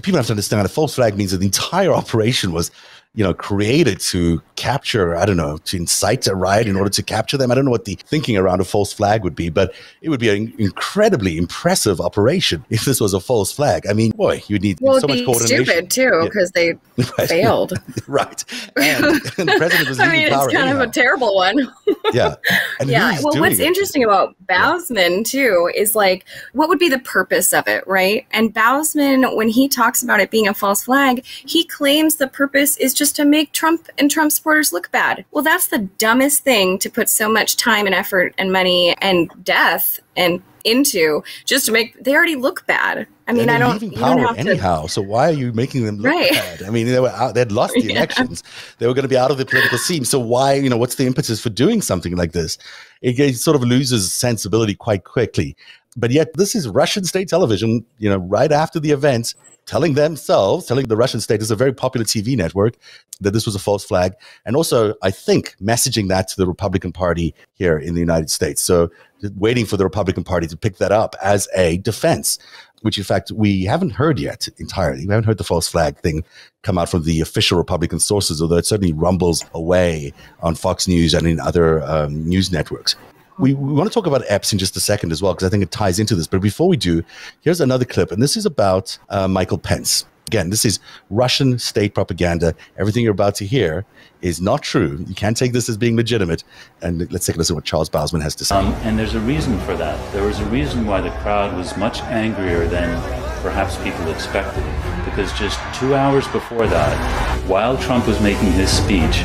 people 0.00 0.16
have 0.16 0.26
to 0.26 0.32
understand 0.32 0.64
a 0.66 0.68
false 0.68 0.96
flag 0.96 1.16
means 1.16 1.30
that 1.30 1.38
the 1.38 1.46
entire 1.46 1.92
operation 2.02 2.50
was 2.52 2.72
you 3.14 3.22
know, 3.22 3.34
created 3.34 4.00
to 4.00 4.40
capture, 4.56 5.14
I 5.14 5.26
don't 5.26 5.36
know, 5.36 5.58
to 5.58 5.76
incite 5.76 6.26
a 6.26 6.34
riot 6.34 6.66
in 6.66 6.76
order 6.76 6.88
to 6.88 7.02
capture 7.02 7.36
them. 7.36 7.50
I 7.50 7.54
don't 7.54 7.66
know 7.66 7.70
what 7.70 7.84
the 7.84 7.98
thinking 8.06 8.38
around 8.38 8.60
a 8.60 8.64
false 8.64 8.92
flag 8.92 9.22
would 9.22 9.36
be, 9.36 9.50
but 9.50 9.74
it 10.00 10.08
would 10.08 10.20
be 10.20 10.30
an 10.30 10.54
incredibly 10.58 11.36
impressive 11.36 12.00
operation 12.00 12.64
if 12.70 12.86
this 12.86 13.00
was 13.00 13.12
a 13.12 13.20
false 13.20 13.52
flag. 13.52 13.86
I 13.86 13.92
mean, 13.92 14.12
boy, 14.12 14.42
you'd 14.46 14.62
need 14.62 14.78
well, 14.80 14.98
so 14.98 15.08
much 15.08 15.24
coordination. 15.26 15.64
stupid 15.64 15.90
too, 15.90 16.20
because 16.24 16.52
yeah. 16.54 16.72
they 16.96 17.02
right. 17.18 17.28
failed. 17.28 17.74
right. 18.06 18.44
And, 18.76 19.04
and, 19.04 19.48
the 19.48 19.54
president 19.58 19.88
was 19.90 20.00
I 20.00 20.10
mean, 20.10 20.26
it's 20.28 20.34
kind 20.34 20.56
anyhow. 20.56 20.82
of 20.82 20.88
a 20.88 20.90
terrible 20.90 21.34
one. 21.34 21.70
Yeah. 22.12 22.36
And 22.80 22.90
yeah. 22.90 23.20
Well, 23.22 23.38
what's 23.38 23.60
it. 23.60 23.66
interesting 23.66 24.02
about 24.02 24.34
Bausman 24.46 25.18
yeah. 25.18 25.22
too 25.22 25.70
is 25.72 25.94
like, 25.94 26.24
what 26.52 26.68
would 26.68 26.80
be 26.80 26.88
the 26.88 26.98
purpose 26.98 27.52
of 27.52 27.68
it, 27.68 27.86
right? 27.86 28.26
And 28.32 28.52
Bausman, 28.52 29.36
when 29.36 29.46
he 29.46 29.68
talks 29.68 30.02
about 30.02 30.18
it 30.18 30.32
being 30.32 30.48
a 30.48 30.54
false 30.54 30.82
flag, 30.82 31.24
he 31.24 31.64
claims 31.64 32.16
the 32.16 32.26
purpose 32.26 32.76
is 32.78 32.92
just 32.92 33.14
to 33.16 33.24
make 33.24 33.52
Trump 33.52 33.88
and 33.98 34.10
Trump 34.10 34.32
supporters 34.32 34.72
look 34.72 34.90
bad. 34.90 35.24
Well, 35.30 35.44
that's 35.44 35.68
the 35.68 35.78
dumbest 35.78 36.42
thing 36.42 36.76
to 36.80 36.90
put 36.90 37.08
so 37.08 37.30
much 37.30 37.56
time 37.56 37.86
and 37.86 37.94
effort 37.94 38.34
and 38.36 38.50
money 38.50 38.96
and 39.00 39.30
death 39.44 40.00
and 40.16 40.42
into 40.64 41.22
just 41.44 41.66
to 41.66 41.72
make 41.72 42.02
they 42.02 42.14
already 42.14 42.36
look 42.36 42.66
bad. 42.66 43.06
I 43.26 43.32
mean, 43.32 43.48
I 43.48 43.58
don't. 43.58 43.72
Leaving 43.74 43.92
power 43.92 44.20
don't 44.20 44.38
anyhow. 44.38 44.82
To, 44.82 44.88
so 44.88 45.02
why 45.02 45.28
are 45.28 45.32
you 45.32 45.52
making 45.52 45.84
them 45.86 45.98
look 45.98 46.12
right. 46.12 46.30
bad? 46.30 46.62
I 46.62 46.70
mean, 46.70 46.86
they 46.86 47.00
were 47.00 47.08
out, 47.08 47.34
they'd 47.34 47.52
lost 47.60 47.74
the 47.74 47.82
yeah. 47.82 47.96
elections. 47.96 48.42
They 48.78 48.86
were 48.86 48.94
going 48.94 49.04
to 49.04 49.08
be 49.08 49.16
out 49.16 49.30
of 49.30 49.38
the 49.38 49.46
political 49.46 49.78
scene. 49.78 50.04
So 50.04 50.18
why, 50.18 50.54
you 50.54 50.68
know, 50.68 50.76
what's 50.76 50.96
the 50.96 51.06
impetus 51.06 51.40
for 51.40 51.50
doing 51.50 51.82
something 51.82 52.16
like 52.16 52.32
this? 52.32 52.58
It, 53.00 53.18
it 53.18 53.36
sort 53.36 53.56
of 53.56 53.62
loses 53.62 54.12
sensibility 54.12 54.74
quite 54.74 55.04
quickly. 55.04 55.56
But 55.96 56.10
yet, 56.10 56.34
this 56.34 56.54
is 56.54 56.68
Russian 56.68 57.04
state 57.04 57.28
television. 57.28 57.84
You 57.98 58.10
know, 58.10 58.18
right 58.18 58.50
after 58.50 58.80
the 58.80 58.90
event, 58.90 59.34
telling 59.66 59.94
themselves, 59.94 60.66
telling 60.66 60.86
the 60.86 60.96
Russian 60.96 61.20
state, 61.20 61.42
is 61.42 61.50
a 61.50 61.56
very 61.56 61.72
popular 61.72 62.04
TV 62.04 62.36
network, 62.36 62.76
that 63.20 63.32
this 63.32 63.46
was 63.46 63.54
a 63.54 63.58
false 63.58 63.84
flag. 63.84 64.14
And 64.44 64.56
also, 64.56 64.94
I 65.02 65.10
think, 65.10 65.54
messaging 65.62 66.08
that 66.08 66.28
to 66.28 66.36
the 66.36 66.46
Republican 66.46 66.92
Party 66.92 67.34
here 67.54 67.78
in 67.78 67.94
the 67.94 68.00
United 68.00 68.30
States. 68.30 68.62
So, 68.62 68.90
waiting 69.36 69.66
for 69.66 69.76
the 69.76 69.84
Republican 69.84 70.24
Party 70.24 70.46
to 70.48 70.56
pick 70.56 70.78
that 70.78 70.92
up 70.92 71.14
as 71.22 71.46
a 71.54 71.78
defense, 71.78 72.38
which 72.82 72.98
in 72.98 73.04
fact 73.04 73.30
we 73.32 73.64
haven't 73.64 73.90
heard 73.90 74.20
yet 74.20 74.48
entirely. 74.58 75.06
We 75.06 75.12
haven't 75.12 75.26
heard 75.26 75.38
the 75.38 75.44
false 75.44 75.68
flag 75.68 75.96
thing 75.98 76.24
come 76.62 76.78
out 76.78 76.88
from 76.88 77.04
the 77.04 77.20
official 77.20 77.58
Republican 77.58 77.98
sources, 77.98 78.40
although 78.40 78.56
it 78.56 78.66
certainly 78.66 78.92
rumbles 78.92 79.44
away 79.54 80.12
on 80.40 80.54
Fox 80.54 80.86
News 80.86 81.14
and 81.14 81.26
in 81.26 81.40
other 81.40 81.82
um, 81.82 82.28
news 82.28 82.52
networks. 82.52 82.94
We, 83.38 83.54
we 83.54 83.72
want 83.72 83.90
to 83.90 83.94
talk 83.94 84.06
about 84.06 84.22
Epps 84.28 84.52
in 84.52 84.58
just 84.58 84.76
a 84.76 84.80
second 84.80 85.10
as 85.10 85.22
well, 85.22 85.32
because 85.32 85.46
I 85.46 85.50
think 85.50 85.62
it 85.62 85.70
ties 85.70 85.98
into 85.98 86.14
this. 86.14 86.26
But 86.26 86.42
before 86.42 86.68
we 86.68 86.76
do, 86.76 87.02
here's 87.40 87.60
another 87.60 87.86
clip, 87.86 88.12
and 88.12 88.22
this 88.22 88.36
is 88.36 88.44
about 88.44 88.96
uh, 89.08 89.26
Michael 89.26 89.58
Pence. 89.58 90.04
Again, 90.28 90.50
this 90.50 90.64
is 90.64 90.78
Russian 91.10 91.58
state 91.58 91.94
propaganda. 91.94 92.54
Everything 92.78 93.02
you're 93.02 93.12
about 93.12 93.34
to 93.36 93.46
hear 93.46 93.84
is 94.22 94.40
not 94.40 94.62
true. 94.62 95.04
You 95.06 95.14
can't 95.14 95.36
take 95.36 95.52
this 95.52 95.68
as 95.68 95.76
being 95.76 95.96
legitimate. 95.96 96.44
And 96.80 97.10
let's 97.12 97.26
take 97.26 97.36
a 97.36 97.38
listen 97.38 97.54
to 97.54 97.56
what 97.56 97.64
Charles 97.64 97.90
Bausman 97.90 98.22
has 98.22 98.34
to 98.36 98.44
say. 98.44 98.54
Um, 98.54 98.72
and 98.84 98.98
there's 98.98 99.14
a 99.14 99.20
reason 99.20 99.58
for 99.60 99.76
that. 99.76 100.12
There 100.12 100.24
was 100.24 100.38
a 100.38 100.46
reason 100.46 100.86
why 100.86 101.00
the 101.00 101.10
crowd 101.22 101.56
was 101.56 101.76
much 101.76 102.00
angrier 102.02 102.66
than 102.66 103.00
perhaps 103.42 103.76
people 103.82 104.08
expected. 104.08 104.64
Because 105.04 105.32
just 105.38 105.58
two 105.74 105.94
hours 105.94 106.26
before 106.28 106.66
that, 106.66 107.48
while 107.48 107.76
Trump 107.76 108.06
was 108.06 108.20
making 108.20 108.52
his 108.52 108.70
speech, 108.70 109.24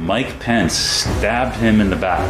Mike 0.00 0.40
Pence 0.40 0.72
stabbed 0.72 1.56
him 1.56 1.80
in 1.80 1.90
the 1.90 1.96
back 1.96 2.26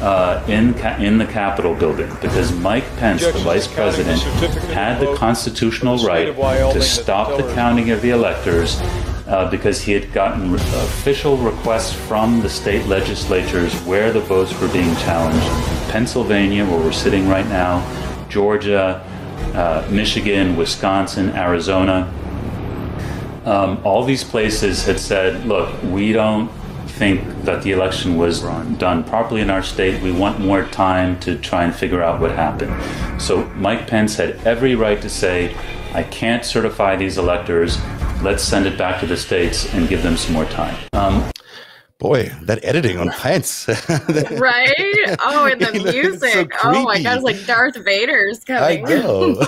uh, 0.00 0.42
in 0.48 0.74
in 0.98 1.18
the 1.18 1.26
Capitol 1.26 1.74
building 1.74 2.10
because 2.20 2.52
Mike 2.58 2.84
Pence, 2.96 3.24
the 3.24 3.38
vice 3.40 3.66
president, 3.66 4.20
had 4.72 4.98
the 4.98 5.14
constitutional 5.16 5.98
right 5.98 6.34
to 6.72 6.80
stop 6.80 7.36
the 7.36 7.52
counting 7.54 7.90
of 7.90 8.00
the 8.00 8.10
electors 8.10 8.80
uh, 9.26 9.48
because 9.50 9.80
he 9.80 9.92
had 9.92 10.12
gotten 10.12 10.52
re- 10.52 10.58
official 10.58 11.36
requests 11.36 11.92
from 11.92 12.40
the 12.40 12.48
state 12.48 12.86
legislatures 12.86 13.74
where 13.82 14.12
the 14.12 14.20
votes 14.20 14.58
were 14.60 14.68
being 14.68 14.94
challenged. 14.96 15.46
Pennsylvania, 15.90 16.64
where 16.64 16.78
we're 16.78 16.92
sitting 16.92 17.28
right 17.28 17.46
now, 17.46 17.80
Georgia, 18.28 19.04
uh, 19.54 19.86
Michigan, 19.90 20.56
Wisconsin, 20.56 21.30
Arizona. 21.30 22.12
Um, 23.44 23.80
all 23.84 24.04
these 24.04 24.24
places 24.24 24.84
had 24.84 24.98
said, 24.98 25.46
look, 25.46 25.82
we 25.84 26.12
don't 26.12 26.50
think 27.00 27.44
that 27.44 27.62
the 27.62 27.72
election 27.72 28.18
was 28.18 28.42
done 28.76 29.02
properly 29.02 29.40
in 29.40 29.48
our 29.48 29.62
state. 29.62 30.02
We 30.02 30.12
want 30.12 30.38
more 30.38 30.64
time 30.66 31.18
to 31.20 31.38
try 31.38 31.64
and 31.64 31.74
figure 31.74 32.02
out 32.02 32.20
what 32.20 32.30
happened. 32.30 32.76
So 33.18 33.46
Mike 33.56 33.86
Pence 33.86 34.16
had 34.16 34.36
every 34.46 34.74
right 34.74 35.00
to 35.00 35.08
say, 35.08 35.56
I 35.94 36.02
can't 36.02 36.44
certify 36.44 36.96
these 36.96 37.16
electors. 37.16 37.78
Let's 38.20 38.42
send 38.42 38.66
it 38.66 38.76
back 38.76 39.00
to 39.00 39.06
the 39.06 39.16
states 39.16 39.72
and 39.72 39.88
give 39.88 40.02
them 40.02 40.18
some 40.18 40.34
more 40.34 40.44
time. 40.44 40.76
Um, 40.92 41.30
Boy, 42.00 42.32
that 42.44 42.64
editing 42.64 42.96
on 42.96 43.10
Pants. 43.10 43.68
right? 43.68 45.16
Oh, 45.20 45.44
and 45.44 45.60
the 45.60 45.92
music. 45.92 46.50
So 46.54 46.70
oh 46.70 46.82
my 46.82 47.02
god, 47.02 47.16
it's 47.16 47.24
like 47.24 47.44
Darth 47.44 47.76
Vader's 47.76 48.42
coming. 48.42 48.86
I 48.86 48.90
know. 48.90 49.36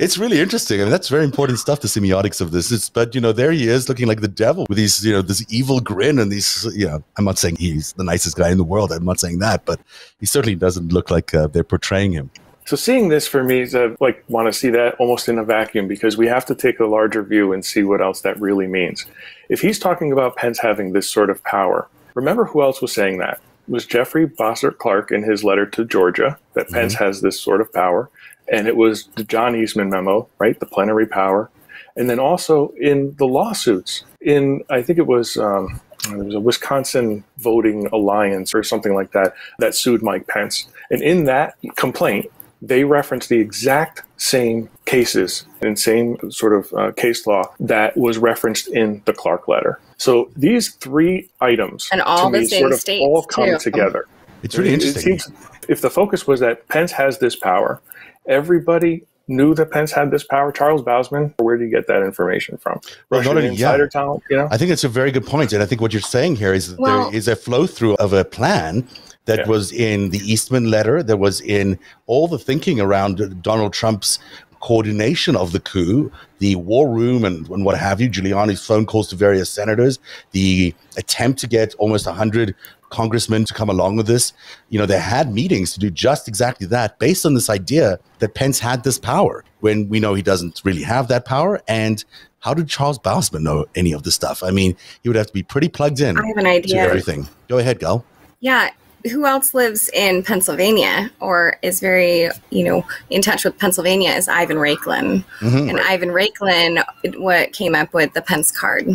it's 0.00 0.18
really 0.18 0.40
interesting. 0.40 0.80
I 0.80 0.82
mean, 0.82 0.90
that's 0.90 1.08
very 1.08 1.22
important 1.22 1.60
stuff, 1.60 1.80
the 1.80 1.86
semiotics 1.86 2.40
of 2.40 2.50
this. 2.50 2.72
It's, 2.72 2.90
but 2.90 3.14
you 3.14 3.20
know, 3.20 3.30
there 3.30 3.52
he 3.52 3.68
is 3.68 3.88
looking 3.88 4.08
like 4.08 4.20
the 4.20 4.26
devil 4.26 4.66
with 4.68 4.78
these, 4.78 5.06
you 5.06 5.12
know, 5.12 5.22
this 5.22 5.46
evil 5.48 5.78
grin 5.78 6.18
and 6.18 6.32
these, 6.32 6.66
you 6.74 6.88
know, 6.88 7.04
I'm 7.16 7.24
not 7.24 7.38
saying 7.38 7.54
he's 7.54 7.92
the 7.92 8.02
nicest 8.02 8.36
guy 8.36 8.50
in 8.50 8.58
the 8.58 8.64
world. 8.64 8.90
I'm 8.90 9.04
not 9.04 9.20
saying 9.20 9.38
that, 9.38 9.64
but 9.64 9.78
he 10.18 10.26
certainly 10.26 10.56
doesn't 10.56 10.92
look 10.92 11.08
like 11.08 11.32
uh, 11.34 11.46
they're 11.46 11.62
portraying 11.62 12.10
him. 12.10 12.32
So 12.70 12.76
seeing 12.76 13.08
this 13.08 13.26
for 13.26 13.42
me 13.42 13.62
is 13.62 13.74
I 13.74 13.96
like 13.98 14.22
want 14.28 14.46
to 14.46 14.52
see 14.52 14.70
that 14.70 14.94
almost 15.00 15.28
in 15.28 15.40
a 15.40 15.44
vacuum 15.44 15.88
because 15.88 16.16
we 16.16 16.28
have 16.28 16.46
to 16.46 16.54
take 16.54 16.78
a 16.78 16.86
larger 16.86 17.24
view 17.24 17.52
and 17.52 17.64
see 17.64 17.82
what 17.82 18.00
else 18.00 18.20
that 18.20 18.40
really 18.40 18.68
means. 18.68 19.06
If 19.48 19.60
he's 19.60 19.76
talking 19.76 20.12
about 20.12 20.36
Pence 20.36 20.60
having 20.60 20.92
this 20.92 21.10
sort 21.10 21.30
of 21.30 21.42
power, 21.42 21.88
remember 22.14 22.44
who 22.44 22.62
else 22.62 22.80
was 22.80 22.92
saying 22.92 23.18
that? 23.18 23.40
It 23.66 23.72
was 23.72 23.86
Jeffrey 23.86 24.24
Bossert 24.24 24.78
Clark 24.78 25.10
in 25.10 25.24
his 25.24 25.42
letter 25.42 25.66
to 25.66 25.84
Georgia 25.84 26.38
that 26.54 26.66
mm-hmm. 26.66 26.76
Pence 26.76 26.94
has 26.94 27.22
this 27.22 27.40
sort 27.40 27.60
of 27.60 27.72
power. 27.72 28.08
And 28.46 28.68
it 28.68 28.76
was 28.76 29.08
the 29.16 29.24
John 29.24 29.56
Eastman 29.56 29.90
memo, 29.90 30.28
right? 30.38 30.60
The 30.60 30.66
plenary 30.66 31.08
power. 31.08 31.50
And 31.96 32.08
then 32.08 32.20
also 32.20 32.68
in 32.80 33.16
the 33.16 33.26
lawsuits, 33.26 34.04
in 34.20 34.62
I 34.70 34.80
think 34.82 35.00
it 35.00 35.08
was 35.08 35.36
um, 35.36 35.80
there 36.08 36.18
was 36.18 36.36
a 36.36 36.40
Wisconsin 36.40 37.24
Voting 37.38 37.88
Alliance 37.88 38.54
or 38.54 38.62
something 38.62 38.94
like 38.94 39.10
that 39.10 39.34
that 39.58 39.74
sued 39.74 40.04
Mike 40.04 40.28
Pence. 40.28 40.68
And 40.92 41.02
in 41.02 41.24
that 41.24 41.56
complaint, 41.74 42.30
they 42.62 42.84
reference 42.84 43.26
the 43.28 43.38
exact 43.38 44.02
same 44.16 44.68
cases 44.84 45.44
and 45.62 45.78
same 45.78 46.30
sort 46.30 46.52
of 46.52 46.72
uh, 46.74 46.92
case 46.92 47.26
law 47.26 47.44
that 47.58 47.96
was 47.96 48.18
referenced 48.18 48.68
in 48.68 49.02
the 49.06 49.12
Clark 49.12 49.48
letter. 49.48 49.80
So 49.96 50.30
these 50.36 50.70
three 50.74 51.28
items 51.40 51.88
and 51.92 52.02
all 52.02 52.30
the 52.30 52.40
me, 52.40 52.46
same 52.46 52.60
sort 52.60 52.72
of 52.72 52.80
states 52.80 53.04
all 53.04 53.22
come 53.22 53.46
too. 53.46 53.58
together. 53.58 54.06
It's 54.42 54.56
really 54.56 54.74
interesting. 54.74 55.14
It 55.14 55.20
seems, 55.22 55.36
if 55.68 55.80
the 55.80 55.90
focus 55.90 56.26
was 56.26 56.40
that 56.40 56.66
Pence 56.68 56.92
has 56.92 57.18
this 57.18 57.36
power, 57.36 57.80
everybody 58.26 59.04
knew 59.28 59.54
that 59.54 59.70
Pence 59.70 59.92
had 59.92 60.10
this 60.10 60.24
power. 60.24 60.50
Charles 60.52 60.82
Bausman, 60.82 61.32
where 61.38 61.56
did 61.56 61.64
you 61.64 61.70
get 61.70 61.86
that 61.86 62.02
information 62.02 62.56
from? 62.56 62.80
Well, 63.10 63.20
Russian 63.20 63.38
insider 63.38 63.84
yeah. 63.84 63.88
talent, 63.88 64.22
you 64.28 64.36
know? 64.36 64.48
I 64.50 64.58
think 64.58 64.70
it's 64.70 64.84
a 64.84 64.88
very 64.88 65.12
good 65.12 65.26
point, 65.26 65.52
and 65.52 65.62
I 65.62 65.66
think 65.66 65.80
what 65.80 65.92
you're 65.92 66.02
saying 66.02 66.36
here 66.36 66.52
is 66.52 66.74
well, 66.76 67.10
there 67.10 67.14
is 67.14 67.28
a 67.28 67.36
flow 67.36 67.66
through 67.66 67.94
of 67.96 68.12
a 68.12 68.24
plan 68.24 68.88
that 69.26 69.40
yeah. 69.40 69.46
was 69.46 69.72
in 69.72 70.10
the 70.10 70.18
Eastman 70.18 70.70
letter, 70.70 71.02
that 71.02 71.16
was 71.16 71.40
in 71.40 71.78
all 72.06 72.28
the 72.28 72.38
thinking 72.38 72.80
around 72.80 73.42
Donald 73.42 73.72
Trump's 73.72 74.18
coordination 74.60 75.36
of 75.36 75.52
the 75.52 75.60
coup, 75.60 76.12
the 76.38 76.54
war 76.56 76.88
room 76.88 77.24
and, 77.24 77.48
and 77.48 77.64
what 77.64 77.78
have 77.78 78.00
you, 78.00 78.08
Giuliani's 78.08 78.64
phone 78.64 78.86
calls 78.86 79.08
to 79.08 79.16
various 79.16 79.50
senators, 79.50 79.98
the 80.32 80.74
attempt 80.96 81.38
to 81.40 81.46
get 81.46 81.74
almost 81.76 82.06
100 82.06 82.54
congressmen 82.90 83.44
to 83.46 83.54
come 83.54 83.70
along 83.70 83.96
with 83.96 84.06
this. 84.06 84.32
You 84.68 84.78
know, 84.78 84.86
they 84.86 84.98
had 84.98 85.32
meetings 85.32 85.72
to 85.74 85.80
do 85.80 85.90
just 85.90 86.28
exactly 86.28 86.66
that 86.68 86.98
based 86.98 87.24
on 87.24 87.34
this 87.34 87.48
idea 87.48 87.98
that 88.18 88.34
Pence 88.34 88.58
had 88.58 88.84
this 88.84 88.98
power 88.98 89.44
when 89.60 89.88
we 89.88 89.98
know 89.98 90.14
he 90.14 90.22
doesn't 90.22 90.60
really 90.64 90.82
have 90.82 91.08
that 91.08 91.24
power. 91.24 91.62
And 91.66 92.04
how 92.40 92.52
did 92.52 92.68
Charles 92.68 92.98
Bausman 92.98 93.42
know 93.42 93.66
any 93.74 93.92
of 93.92 94.02
this 94.02 94.14
stuff? 94.14 94.42
I 94.42 94.50
mean, 94.50 94.76
he 95.02 95.08
would 95.08 95.16
have 95.16 95.28
to 95.28 95.32
be 95.32 95.42
pretty 95.42 95.68
plugged 95.68 96.00
in. 96.00 96.18
I 96.18 96.26
have 96.26 96.36
an 96.36 96.46
idea. 96.46 96.76
To 96.76 96.80
everything. 96.80 97.28
Go 97.48 97.58
ahead, 97.58 97.78
Gal. 97.78 98.04
Yeah, 98.40 98.70
who 99.10 99.26
else 99.26 99.54
lives 99.54 99.88
in 99.94 100.22
Pennsylvania 100.22 101.10
or 101.20 101.56
is 101.62 101.80
very, 101.80 102.28
you 102.50 102.64
know, 102.64 102.86
in 103.08 103.22
touch 103.22 103.44
with 103.44 103.58
Pennsylvania 103.58 104.10
is 104.10 104.28
Ivan 104.28 104.58
Raiklin. 104.58 105.24
Mm-hmm. 105.40 105.68
And 105.68 105.80
Ivan 105.80 106.10
Raiklin, 106.10 106.82
what 107.18 107.52
came 107.52 107.74
up 107.74 107.94
with 107.94 108.12
the 108.12 108.22
Pence 108.22 108.50
card. 108.50 108.88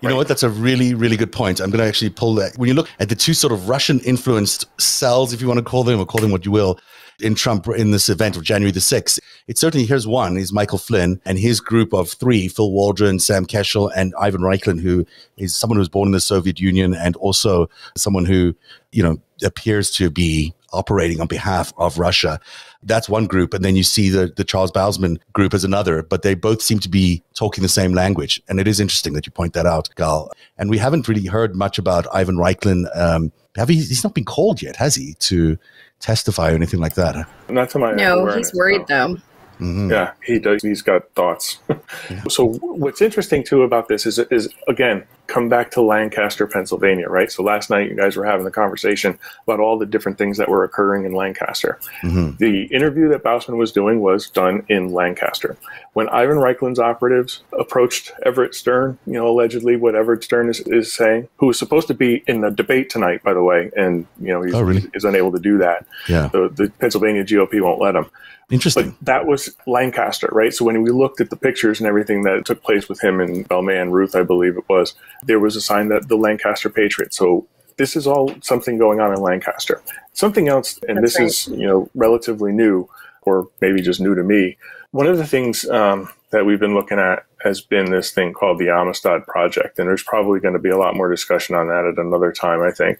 You 0.00 0.08
know 0.08 0.16
what? 0.16 0.28
That's 0.28 0.42
a 0.42 0.50
really, 0.50 0.94
really 0.94 1.16
good 1.16 1.32
point. 1.32 1.60
I'm 1.60 1.70
going 1.70 1.80
to 1.80 1.86
actually 1.86 2.10
pull 2.10 2.34
that. 2.36 2.56
When 2.56 2.68
you 2.68 2.74
look 2.74 2.88
at 2.98 3.08
the 3.08 3.14
two 3.14 3.34
sort 3.34 3.52
of 3.52 3.68
Russian 3.68 4.00
influenced 4.00 4.66
cells, 4.80 5.32
if 5.32 5.40
you 5.40 5.48
want 5.48 5.58
to 5.58 5.64
call 5.64 5.84
them, 5.84 6.00
or 6.00 6.06
call 6.06 6.20
them 6.20 6.30
what 6.30 6.44
you 6.44 6.50
will, 6.50 6.78
in 7.20 7.34
Trump 7.34 7.68
in 7.68 7.90
this 7.90 8.08
event 8.08 8.36
of 8.36 8.42
January 8.42 8.72
the 8.72 8.80
6th, 8.80 9.18
it 9.46 9.58
certainly, 9.58 9.86
here's 9.86 10.06
one, 10.06 10.36
is 10.36 10.52
Michael 10.52 10.78
Flynn 10.78 11.20
and 11.24 11.38
his 11.38 11.60
group 11.60 11.92
of 11.92 12.10
three, 12.10 12.48
Phil 12.48 12.72
Waldron, 12.72 13.18
Sam 13.18 13.46
Keshel, 13.46 13.90
and 13.94 14.14
Ivan 14.18 14.40
Raiklin, 14.40 14.80
who 14.80 15.06
is 15.36 15.54
someone 15.54 15.76
who 15.76 15.80
was 15.80 15.88
born 15.88 16.08
in 16.08 16.12
the 16.12 16.20
Soviet 16.20 16.60
Union 16.60 16.94
and 16.94 17.16
also 17.16 17.68
someone 17.96 18.24
who, 18.24 18.54
you 18.92 19.02
know, 19.02 19.20
appears 19.42 19.90
to 19.92 20.10
be 20.10 20.54
operating 20.72 21.20
on 21.20 21.26
behalf 21.26 21.72
of 21.76 21.98
Russia. 21.98 22.40
That's 22.82 23.08
one 23.08 23.26
group. 23.26 23.54
And 23.54 23.64
then 23.64 23.76
you 23.76 23.82
see 23.82 24.08
the, 24.08 24.32
the 24.36 24.44
Charles 24.44 24.72
Bausman 24.72 25.18
group 25.32 25.54
as 25.54 25.64
another, 25.64 26.02
but 26.02 26.22
they 26.22 26.34
both 26.34 26.62
seem 26.62 26.78
to 26.80 26.88
be 26.88 27.22
talking 27.34 27.62
the 27.62 27.68
same 27.68 27.92
language. 27.92 28.40
And 28.48 28.58
it 28.58 28.66
is 28.66 28.80
interesting 28.80 29.12
that 29.14 29.26
you 29.26 29.32
point 29.32 29.52
that 29.54 29.66
out, 29.66 29.88
Gal. 29.96 30.30
And 30.58 30.70
we 30.70 30.78
haven't 30.78 31.08
really 31.08 31.26
heard 31.26 31.54
much 31.54 31.78
about 31.78 32.06
Ivan 32.12 32.36
Raiklin. 32.36 32.84
Um, 32.96 33.32
have 33.56 33.68
he, 33.68 33.76
he's 33.76 34.04
not 34.04 34.14
been 34.14 34.24
called 34.24 34.62
yet, 34.62 34.76
has 34.76 34.94
he, 34.94 35.14
to 35.14 35.58
testify 35.98 36.52
or 36.52 36.54
anything 36.54 36.80
like 36.80 36.94
that? 36.94 37.28
Not 37.48 37.70
to 37.70 37.78
my 37.78 37.92
no, 37.92 38.26
he's 38.36 38.54
worried 38.54 38.88
no. 38.88 39.14
though. 39.14 39.20
Mm-hmm. 39.60 39.90
Yeah, 39.90 40.12
he 40.24 40.38
does. 40.38 40.62
He's 40.62 40.80
got 40.80 41.10
thoughts. 41.14 41.58
so 42.28 42.52
what's 42.62 43.02
interesting 43.02 43.44
too 43.44 43.62
about 43.62 43.88
this 43.88 44.06
is, 44.06 44.18
is 44.18 44.48
again, 44.68 45.04
come 45.30 45.48
back 45.48 45.70
to 45.70 45.80
Lancaster, 45.80 46.46
Pennsylvania, 46.46 47.08
right? 47.08 47.30
So 47.30 47.42
last 47.42 47.70
night 47.70 47.88
you 47.88 47.94
guys 47.94 48.16
were 48.16 48.24
having 48.24 48.44
the 48.44 48.50
conversation 48.50 49.16
about 49.44 49.60
all 49.60 49.78
the 49.78 49.86
different 49.86 50.18
things 50.18 50.36
that 50.38 50.48
were 50.48 50.64
occurring 50.64 51.04
in 51.04 51.12
Lancaster. 51.12 51.78
Mm-hmm. 52.02 52.36
The 52.38 52.64
interview 52.64 53.08
that 53.10 53.22
Bausman 53.22 53.56
was 53.56 53.70
doing 53.70 54.00
was 54.00 54.28
done 54.28 54.66
in 54.68 54.92
Lancaster. 54.92 55.56
When 55.92 56.08
Ivan 56.08 56.38
Raiklin's 56.38 56.80
operatives 56.80 57.42
approached 57.58 58.12
Everett 58.26 58.54
Stern, 58.54 58.98
you 59.06 59.12
know, 59.12 59.28
allegedly 59.28 59.76
what 59.76 59.94
Everett 59.94 60.24
Stern 60.24 60.48
is, 60.48 60.60
is 60.66 60.92
saying, 60.92 61.28
who 61.36 61.46
was 61.46 61.58
supposed 61.58 61.86
to 61.88 61.94
be 61.94 62.24
in 62.26 62.40
the 62.40 62.50
debate 62.50 62.90
tonight, 62.90 63.22
by 63.22 63.32
the 63.32 63.42
way, 63.42 63.70
and 63.76 64.06
you 64.20 64.28
know, 64.28 64.42
he's, 64.42 64.54
oh, 64.54 64.62
really? 64.62 64.90
he's 64.92 65.04
unable 65.04 65.30
to 65.30 65.38
do 65.38 65.58
that. 65.58 65.86
Yeah. 66.08 66.28
The, 66.32 66.48
the 66.48 66.72
Pennsylvania 66.80 67.24
GOP 67.24 67.60
won't 67.60 67.80
let 67.80 67.94
him. 67.94 68.10
Interesting. 68.50 68.90
But 68.90 69.06
that 69.06 69.26
was 69.26 69.56
Lancaster, 69.66 70.28
right? 70.32 70.52
So 70.52 70.64
when 70.64 70.82
we 70.82 70.90
looked 70.90 71.20
at 71.20 71.30
the 71.30 71.36
pictures 71.36 71.78
and 71.78 71.86
everything 71.86 72.24
that 72.24 72.44
took 72.44 72.62
place 72.62 72.88
with 72.88 73.02
him 73.02 73.20
and 73.20 73.46
Belman 73.48 73.90
Ruth, 73.90 74.16
I 74.16 74.22
believe 74.22 74.56
it 74.56 74.68
was, 74.68 74.94
there 75.24 75.40
was 75.40 75.56
a 75.56 75.60
sign 75.60 75.88
that 75.88 76.08
the 76.08 76.16
Lancaster 76.16 76.70
Patriot. 76.70 77.14
So 77.14 77.46
this 77.76 77.96
is 77.96 78.06
all 78.06 78.34
something 78.42 78.78
going 78.78 79.00
on 79.00 79.12
in 79.12 79.20
Lancaster. 79.20 79.82
Something 80.12 80.48
else, 80.48 80.78
and 80.88 80.98
That's 80.98 81.14
this 81.14 81.18
right. 81.18 81.26
is 81.26 81.60
you 81.60 81.66
know 81.66 81.90
relatively 81.94 82.52
new, 82.52 82.88
or 83.22 83.48
maybe 83.60 83.80
just 83.82 84.00
new 84.00 84.14
to 84.14 84.22
me. 84.22 84.56
One 84.92 85.06
of 85.06 85.18
the 85.18 85.26
things 85.26 85.68
um, 85.68 86.10
that 86.30 86.44
we've 86.44 86.60
been 86.60 86.74
looking 86.74 86.98
at 86.98 87.24
has 87.42 87.60
been 87.60 87.90
this 87.90 88.10
thing 88.10 88.32
called 88.32 88.58
the 88.58 88.70
Amistad 88.70 89.26
Project, 89.26 89.78
and 89.78 89.88
there's 89.88 90.02
probably 90.02 90.40
going 90.40 90.54
to 90.54 90.60
be 90.60 90.70
a 90.70 90.78
lot 90.78 90.96
more 90.96 91.10
discussion 91.10 91.54
on 91.54 91.68
that 91.68 91.86
at 91.86 92.04
another 92.04 92.32
time, 92.32 92.60
I 92.62 92.70
think. 92.70 92.98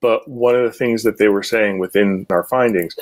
But 0.00 0.28
one 0.28 0.54
of 0.54 0.64
the 0.64 0.76
things 0.76 1.02
that 1.02 1.18
they 1.18 1.28
were 1.28 1.42
saying 1.42 1.78
within 1.78 2.26
our 2.30 2.44
findings 2.44 2.96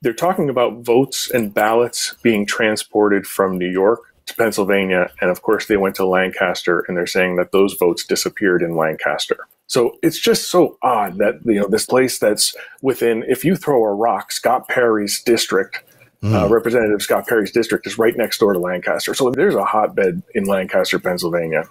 they're 0.00 0.12
talking 0.12 0.48
about 0.48 0.84
votes 0.84 1.30
and 1.30 1.52
ballots 1.52 2.14
being 2.22 2.46
transported 2.46 3.26
from 3.26 3.58
New 3.58 3.68
York 3.68 4.07
to 4.28 4.34
Pennsylvania. 4.34 5.10
And 5.20 5.30
of 5.30 5.42
course, 5.42 5.66
they 5.66 5.76
went 5.76 5.96
to 5.96 6.06
Lancaster 6.06 6.84
and 6.86 6.96
they're 6.96 7.06
saying 7.06 7.36
that 7.36 7.52
those 7.52 7.74
votes 7.74 8.04
disappeared 8.04 8.62
in 8.62 8.76
Lancaster. 8.76 9.48
So 9.66 9.96
it's 10.02 10.18
just 10.18 10.48
so 10.48 10.78
odd 10.82 11.18
that, 11.18 11.40
you 11.44 11.60
know, 11.60 11.68
this 11.68 11.84
place 11.84 12.18
that's 12.18 12.54
within, 12.80 13.24
if 13.28 13.44
you 13.44 13.56
throw 13.56 13.84
a 13.84 13.94
rock, 13.94 14.32
Scott 14.32 14.66
Perry's 14.68 15.22
district, 15.22 15.84
mm. 16.22 16.34
uh, 16.34 16.48
Representative 16.48 17.02
Scott 17.02 17.26
Perry's 17.26 17.50
district 17.50 17.86
is 17.86 17.98
right 17.98 18.16
next 18.16 18.38
door 18.38 18.54
to 18.54 18.58
Lancaster. 18.58 19.12
So 19.12 19.30
there's 19.30 19.54
a 19.54 19.64
hotbed 19.64 20.22
in 20.34 20.44
Lancaster, 20.44 20.98
Pennsylvania. 20.98 21.64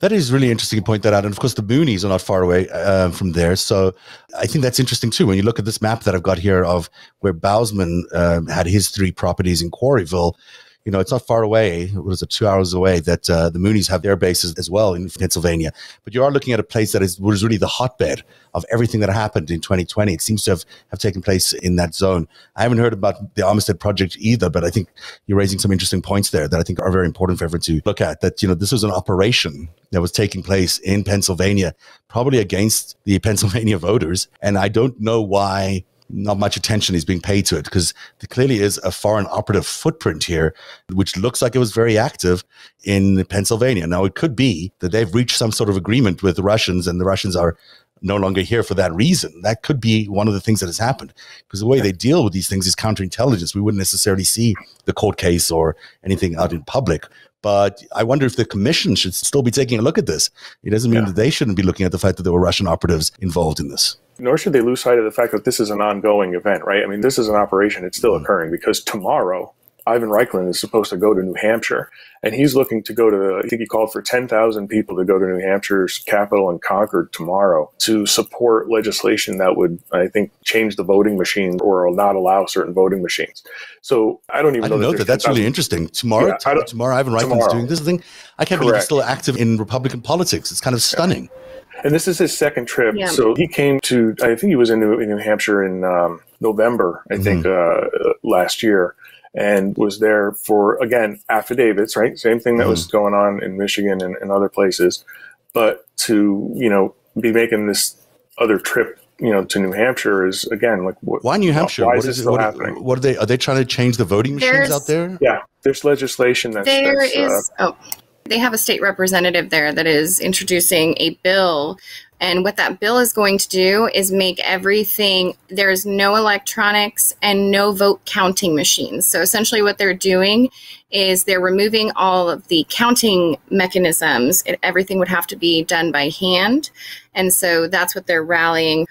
That 0.00 0.10
is 0.10 0.32
really 0.32 0.50
interesting 0.50 0.80
to 0.80 0.84
point 0.84 1.04
that 1.04 1.12
out. 1.12 1.24
And 1.24 1.32
of 1.32 1.38
course, 1.38 1.54
the 1.54 1.62
Moonies 1.62 2.04
are 2.04 2.08
not 2.08 2.20
far 2.20 2.42
away 2.42 2.68
uh, 2.70 3.10
from 3.10 3.32
there. 3.32 3.54
So 3.54 3.94
I 4.36 4.46
think 4.46 4.64
that's 4.64 4.80
interesting 4.80 5.12
too. 5.12 5.28
When 5.28 5.36
you 5.36 5.44
look 5.44 5.60
at 5.60 5.64
this 5.64 5.80
map 5.80 6.02
that 6.02 6.14
I've 6.16 6.24
got 6.24 6.38
here 6.38 6.64
of 6.64 6.90
where 7.20 7.32
Bausman 7.32 8.02
uh, 8.12 8.40
had 8.52 8.66
his 8.66 8.88
three 8.88 9.12
properties 9.12 9.62
in 9.62 9.70
Quarryville, 9.70 10.34
you 10.84 10.92
know, 10.92 10.98
it's 10.98 11.10
not 11.10 11.26
far 11.26 11.42
away. 11.42 11.82
It 11.82 12.04
was 12.04 12.24
two 12.30 12.48
hours 12.48 12.72
away 12.72 13.00
that 13.00 13.28
uh, 13.28 13.50
the 13.50 13.58
Moonies 13.58 13.88
have 13.90 14.02
their 14.02 14.16
bases 14.16 14.54
as 14.54 14.70
well 14.70 14.94
in 14.94 15.10
Pennsylvania. 15.10 15.72
But 16.04 16.14
you 16.14 16.24
are 16.24 16.30
looking 16.30 16.54
at 16.54 16.60
a 16.60 16.64
place 16.64 16.92
that 16.92 17.02
is 17.02 17.20
was 17.20 17.44
really 17.44 17.58
the 17.58 17.66
hotbed 17.66 18.22
of 18.54 18.64
everything 18.72 19.00
that 19.00 19.10
happened 19.10 19.50
in 19.50 19.60
2020. 19.60 20.12
It 20.12 20.22
seems 20.22 20.42
to 20.44 20.52
have, 20.52 20.64
have 20.90 20.98
taken 20.98 21.20
place 21.20 21.52
in 21.52 21.76
that 21.76 21.94
zone. 21.94 22.26
I 22.56 22.62
haven't 22.62 22.78
heard 22.78 22.94
about 22.94 23.34
the 23.34 23.46
Amistad 23.46 23.78
project 23.78 24.16
either, 24.18 24.48
but 24.48 24.64
I 24.64 24.70
think 24.70 24.88
you're 25.26 25.38
raising 25.38 25.58
some 25.58 25.70
interesting 25.70 26.02
points 26.02 26.30
there 26.30 26.48
that 26.48 26.58
I 26.58 26.62
think 26.62 26.80
are 26.80 26.90
very 26.90 27.06
important 27.06 27.38
for 27.38 27.44
everyone 27.44 27.62
to 27.62 27.82
look 27.84 28.00
at. 28.00 28.22
That 28.22 28.40
you 28.40 28.48
know, 28.48 28.54
this 28.54 28.72
was 28.72 28.82
an 28.82 28.90
operation 28.90 29.68
that 29.90 30.00
was 30.00 30.12
taking 30.12 30.42
place 30.42 30.78
in 30.78 31.04
Pennsylvania, 31.04 31.74
probably 32.08 32.38
against 32.38 32.96
the 33.04 33.18
Pennsylvania 33.20 33.76
voters, 33.76 34.28
and 34.40 34.56
I 34.56 34.68
don't 34.68 34.98
know 34.98 35.20
why 35.20 35.84
not 36.12 36.38
much 36.38 36.56
attention 36.56 36.94
is 36.94 37.04
being 37.04 37.20
paid 37.20 37.46
to 37.46 37.56
it 37.56 37.64
because 37.64 37.94
there 38.18 38.28
clearly 38.28 38.58
is 38.60 38.78
a 38.78 38.90
foreign 38.90 39.26
operative 39.26 39.66
footprint 39.66 40.24
here, 40.24 40.54
which 40.92 41.16
looks 41.16 41.42
like 41.42 41.54
it 41.54 41.60
was 41.60 41.72
very 41.72 41.96
active 41.98 42.44
in 42.84 43.24
Pennsylvania. 43.26 43.86
Now, 43.86 44.04
it 44.04 44.14
could 44.14 44.34
be 44.34 44.72
that 44.80 44.92
they've 44.92 45.14
reached 45.14 45.36
some 45.36 45.52
sort 45.52 45.70
of 45.70 45.76
agreement 45.76 46.22
with 46.22 46.36
the 46.36 46.42
Russians 46.42 46.86
and 46.86 47.00
the 47.00 47.04
Russians 47.04 47.36
are 47.36 47.56
no 48.02 48.16
longer 48.16 48.40
here 48.40 48.62
for 48.62 48.74
that 48.74 48.94
reason. 48.94 49.42
That 49.42 49.62
could 49.62 49.80
be 49.80 50.06
one 50.06 50.26
of 50.26 50.34
the 50.34 50.40
things 50.40 50.60
that 50.60 50.66
has 50.66 50.78
happened 50.78 51.12
because 51.46 51.60
the 51.60 51.66
way 51.66 51.80
they 51.80 51.92
deal 51.92 52.24
with 52.24 52.32
these 52.32 52.48
things 52.48 52.66
is 52.66 52.74
counterintelligence. 52.74 53.54
We 53.54 53.60
wouldn't 53.60 53.78
necessarily 53.78 54.24
see 54.24 54.54
the 54.86 54.92
court 54.92 55.16
case 55.18 55.50
or 55.50 55.76
anything 56.04 56.36
out 56.36 56.52
in 56.52 56.62
public. 56.62 57.06
But 57.42 57.82
I 57.94 58.02
wonder 58.02 58.26
if 58.26 58.36
the 58.36 58.44
commission 58.44 58.94
should 58.94 59.14
still 59.14 59.42
be 59.42 59.50
taking 59.50 59.78
a 59.78 59.82
look 59.82 59.98
at 59.98 60.06
this. 60.06 60.30
It 60.62 60.70
doesn't 60.70 60.90
mean 60.90 61.00
yeah. 61.00 61.06
that 61.06 61.16
they 61.16 61.30
shouldn't 61.30 61.56
be 61.56 61.62
looking 61.62 61.86
at 61.86 61.92
the 61.92 61.98
fact 61.98 62.16
that 62.18 62.24
there 62.24 62.32
were 62.32 62.40
Russian 62.40 62.66
operatives 62.66 63.12
involved 63.20 63.60
in 63.60 63.68
this 63.68 63.96
nor 64.20 64.36
should 64.36 64.52
they 64.52 64.60
lose 64.60 64.80
sight 64.80 64.98
of 64.98 65.04
the 65.04 65.10
fact 65.10 65.32
that 65.32 65.44
this 65.44 65.58
is 65.58 65.70
an 65.70 65.80
ongoing 65.80 66.34
event, 66.34 66.64
right? 66.64 66.84
I 66.84 66.86
mean, 66.86 67.00
this 67.00 67.18
is 67.18 67.28
an 67.28 67.34
operation; 67.34 67.84
it's 67.84 67.96
still 67.96 68.12
mm-hmm. 68.12 68.24
occurring 68.24 68.50
because 68.50 68.82
tomorrow 68.82 69.54
Ivan 69.90 70.08
Raiklin 70.08 70.48
is 70.48 70.60
supposed 70.60 70.90
to 70.90 70.96
go 70.96 71.12
to 71.14 71.22
New 71.22 71.34
Hampshire, 71.34 71.90
and 72.22 72.34
he's 72.34 72.54
looking 72.54 72.82
to 72.84 72.92
go 72.92 73.10
to. 73.10 73.40
I 73.44 73.48
think 73.48 73.60
he 73.60 73.66
called 73.66 73.92
for 73.92 74.00
ten 74.00 74.28
thousand 74.28 74.68
people 74.68 74.96
to 74.96 75.04
go 75.04 75.18
to 75.18 75.26
New 75.26 75.40
Hampshire's 75.40 75.98
capital 75.98 76.48
and 76.48 76.62
Concord 76.62 77.12
tomorrow 77.12 77.70
to 77.78 78.06
support 78.06 78.70
legislation 78.70 79.38
that 79.38 79.56
would, 79.56 79.78
I 79.92 80.06
think, 80.06 80.30
change 80.44 80.76
the 80.76 80.84
voting 80.84 81.18
machines 81.18 81.60
or 81.60 81.90
not 81.94 82.16
allow 82.16 82.46
certain 82.46 82.72
voting 82.72 83.02
machines. 83.02 83.42
So 83.82 84.20
I 84.30 84.42
don't 84.42 84.56
even 84.56 84.64
I 84.64 84.68
know, 84.68 84.80
know 84.80 84.92
that. 84.92 85.06
That's 85.06 85.26
really 85.26 85.46
interesting. 85.46 85.88
Tomorrow, 85.88 86.36
yeah, 86.44 86.54
t- 86.54 86.64
tomorrow, 86.66 86.96
Ivan 86.96 87.12
Raiklin 87.12 87.40
is 87.40 87.52
doing 87.52 87.66
this 87.66 87.80
thing. 87.80 88.02
I 88.38 88.44
can't 88.44 88.60
Correct. 88.60 88.60
believe 88.60 88.74
he's 88.76 88.84
still 88.84 89.02
active 89.02 89.36
in 89.36 89.56
Republican 89.56 90.00
politics. 90.00 90.50
It's 90.50 90.60
kind 90.60 90.74
of 90.74 90.82
stunning. 90.82 91.24
Yeah. 91.24 91.36
And 91.82 91.94
this 91.94 92.06
is 92.06 92.18
his 92.18 92.36
second 92.36 92.66
trip. 92.66 92.94
Yeah. 92.94 93.08
So 93.08 93.34
he 93.34 93.48
came 93.48 93.80
to, 93.84 94.14
I 94.20 94.34
think 94.34 94.50
he 94.50 94.56
was 94.56 94.68
in 94.68 94.80
New, 94.80 95.00
in 95.00 95.08
New 95.08 95.16
Hampshire 95.16 95.64
in 95.64 95.82
um, 95.82 96.20
November, 96.40 97.02
I 97.10 97.14
mm-hmm. 97.14 97.22
think, 97.22 97.46
uh, 97.46 98.12
last 98.22 98.62
year, 98.62 98.94
and 99.34 99.76
was 99.76 100.00
there 100.00 100.32
for, 100.32 100.76
again, 100.82 101.20
affidavits, 101.28 101.96
right? 101.96 102.18
Same 102.18 102.40
thing 102.40 102.56
that 102.56 102.64
mm-hmm. 102.64 102.70
was 102.70 102.86
going 102.86 103.14
on 103.14 103.42
in 103.42 103.56
Michigan 103.56 104.02
and, 104.02 104.16
and 104.16 104.30
other 104.30 104.48
places. 104.48 105.04
But 105.52 105.86
to, 105.98 106.52
you 106.54 106.68
know, 106.68 106.94
be 107.18 107.32
making 107.32 107.66
this 107.66 107.96
other 108.38 108.58
trip 108.58 109.00
you 109.20 109.30
know 109.30 109.44
to 109.44 109.58
New 109.58 109.72
Hampshire 109.72 110.26
is 110.26 110.44
again 110.46 110.84
like 110.84 110.94
what, 111.02 111.22
why 111.22 111.36
New 111.36 111.52
Hampshire? 111.52 111.84
Why 111.84 111.96
is 111.96 112.04
this 112.04 112.18
still 112.18 112.32
what, 112.32 112.40
happening? 112.40 112.82
What 112.82 112.98
are 112.98 113.02
they? 113.02 113.16
Are 113.18 113.26
they 113.26 113.36
trying 113.36 113.58
to 113.58 113.64
change 113.64 113.98
the 113.98 114.04
voting 114.04 114.36
machines 114.36 114.52
there's, 114.52 114.70
out 114.70 114.86
there? 114.86 115.18
Yeah, 115.20 115.42
there's 115.62 115.84
legislation 115.84 116.52
that's 116.52 116.64
there 116.64 116.96
that's, 116.96 117.14
is, 117.14 117.50
uh, 117.58 117.72
oh 117.72 117.90
they 118.24 118.38
have 118.38 118.52
a 118.52 118.58
state 118.58 118.80
representative 118.80 119.50
there 119.50 119.72
that 119.72 119.86
is 119.86 120.20
introducing 120.20 120.94
a 120.98 121.10
bill. 121.22 121.78
And 122.22 122.44
what 122.44 122.56
that 122.58 122.80
bill 122.80 122.98
is 122.98 123.14
going 123.14 123.38
to 123.38 123.48
do 123.48 123.88
is 123.94 124.12
make 124.12 124.38
everything, 124.40 125.34
there's 125.48 125.86
no 125.86 126.16
electronics 126.16 127.14
and 127.22 127.50
no 127.50 127.72
vote 127.72 128.04
counting 128.04 128.54
machines. 128.54 129.06
So 129.06 129.22
essentially, 129.22 129.62
what 129.62 129.78
they're 129.78 129.94
doing 129.94 130.50
is 130.90 131.24
they're 131.24 131.40
removing 131.40 131.92
all 131.96 132.28
of 132.28 132.46
the 132.48 132.66
counting 132.68 133.38
mechanisms. 133.50 134.42
It, 134.44 134.58
everything 134.62 134.98
would 134.98 135.08
have 135.08 135.26
to 135.28 135.36
be 135.36 135.64
done 135.64 135.92
by 135.92 136.10
hand. 136.10 136.70
And 137.14 137.32
so 137.32 137.68
that's 137.68 137.94
what 137.94 138.06
they're 138.06 138.22
rallying 138.22 138.86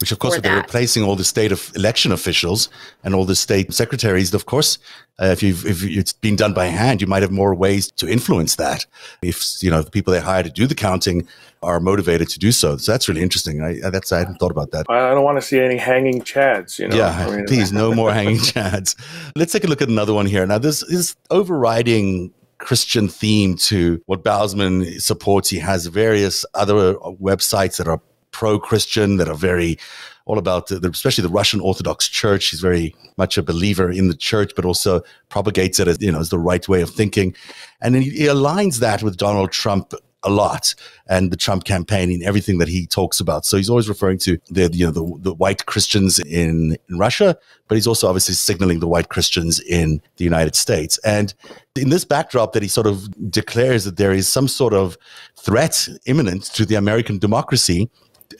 which 0.00 0.12
of 0.12 0.18
course, 0.18 0.36
if 0.36 0.42
they're 0.42 0.56
replacing 0.56 1.02
all 1.02 1.14
the 1.14 1.24
state 1.24 1.52
of 1.52 1.70
election 1.76 2.10
officials 2.10 2.70
and 3.04 3.14
all 3.14 3.24
the 3.26 3.36
state 3.36 3.72
secretaries, 3.72 4.32
of 4.32 4.46
course, 4.46 4.78
uh, 5.20 5.26
if 5.26 5.42
you've 5.42 5.66
if 5.66 5.84
it's 5.84 6.14
been 6.14 6.36
done 6.36 6.54
by 6.54 6.66
hand, 6.66 7.02
you 7.02 7.06
might 7.06 7.22
have 7.22 7.30
more 7.30 7.54
ways 7.54 7.90
to 7.92 8.08
influence 8.08 8.56
that. 8.56 8.86
If 9.22 9.62
you 9.62 9.70
know 9.70 9.82
the 9.82 9.90
people 9.90 10.12
they 10.12 10.20
hire 10.20 10.42
to 10.42 10.50
do 10.50 10.66
the 10.66 10.74
counting 10.74 11.28
are 11.62 11.78
motivated 11.78 12.30
to 12.30 12.38
do 12.38 12.50
so, 12.50 12.78
so 12.78 12.92
that's 12.92 13.08
really 13.08 13.20
interesting. 13.20 13.62
I 13.62 13.90
that's 13.90 14.10
I 14.10 14.20
hadn't 14.20 14.36
thought 14.36 14.50
about 14.50 14.70
that. 14.70 14.86
I 14.88 15.10
don't 15.10 15.24
want 15.24 15.36
to 15.36 15.42
see 15.42 15.60
any 15.60 15.76
hanging 15.76 16.22
chads. 16.22 16.78
You 16.78 16.88
know, 16.88 16.96
yeah, 16.96 17.26
I 17.28 17.36
mean, 17.36 17.44
please, 17.44 17.70
no 17.70 17.92
more 17.94 18.12
hanging 18.20 18.38
chads. 18.38 18.96
Let's 19.36 19.52
take 19.52 19.64
a 19.64 19.66
look 19.66 19.82
at 19.82 19.88
another 19.88 20.14
one 20.14 20.26
here. 20.26 20.46
Now, 20.46 20.58
this 20.58 20.82
is 20.82 21.14
overriding 21.28 22.32
Christian 22.56 23.08
theme 23.08 23.56
to 23.56 24.00
what 24.06 24.22
Bausman 24.22 25.00
supports. 25.00 25.50
He 25.50 25.58
has 25.58 25.86
various 25.86 26.46
other 26.54 26.94
websites 26.94 27.76
that 27.76 27.88
are 27.88 28.00
pro-Christian 28.32 29.16
that 29.16 29.28
are 29.28 29.34
very 29.34 29.78
all 30.26 30.38
about 30.38 30.68
the, 30.68 30.88
especially 30.88 31.22
the 31.22 31.28
Russian 31.28 31.60
Orthodox 31.60 32.08
Church. 32.08 32.50
He's 32.50 32.60
very 32.60 32.94
much 33.16 33.36
a 33.36 33.42
believer 33.42 33.90
in 33.90 34.08
the 34.08 34.14
church, 34.14 34.52
but 34.54 34.64
also 34.64 35.02
propagates 35.28 35.80
it 35.80 35.88
as 35.88 35.98
you 36.00 36.12
know 36.12 36.20
as 36.20 36.30
the 36.30 36.38
right 36.38 36.66
way 36.68 36.82
of 36.82 36.90
thinking, 36.90 37.34
and 37.80 37.96
he, 37.96 38.10
he 38.10 38.24
aligns 38.24 38.78
that 38.78 39.02
with 39.02 39.16
Donald 39.16 39.50
Trump 39.50 39.92
a 40.22 40.30
lot 40.30 40.74
and 41.08 41.30
the 41.30 41.36
Trump 41.36 41.64
campaign 41.64 42.10
and 42.10 42.22
everything 42.22 42.58
that 42.58 42.68
he 42.68 42.86
talks 42.86 43.20
about. 43.20 43.46
So 43.46 43.56
he's 43.56 43.70
always 43.70 43.88
referring 43.88 44.18
to 44.18 44.38
the 44.50 44.70
you 44.72 44.86
know 44.86 44.92
the, 44.92 45.18
the 45.20 45.34
white 45.34 45.66
Christians 45.66 46.18
in, 46.18 46.76
in 46.88 46.98
Russia, 46.98 47.36
but 47.68 47.76
he's 47.76 47.86
also 47.86 48.08
obviously 48.08 48.34
signaling 48.34 48.80
the 48.80 48.88
white 48.88 49.08
Christians 49.08 49.60
in 49.60 50.02
the 50.16 50.24
United 50.24 50.54
States. 50.54 50.98
And 50.98 51.34
in 51.76 51.90
this 51.90 52.04
backdrop 52.04 52.52
that 52.52 52.62
he 52.62 52.68
sort 52.68 52.86
of 52.86 53.30
declares 53.30 53.84
that 53.84 53.96
there 53.96 54.12
is 54.12 54.28
some 54.28 54.48
sort 54.48 54.74
of 54.74 54.98
threat 55.36 55.88
imminent 56.06 56.44
to 56.54 56.66
the 56.66 56.74
American 56.74 57.18
democracy, 57.18 57.90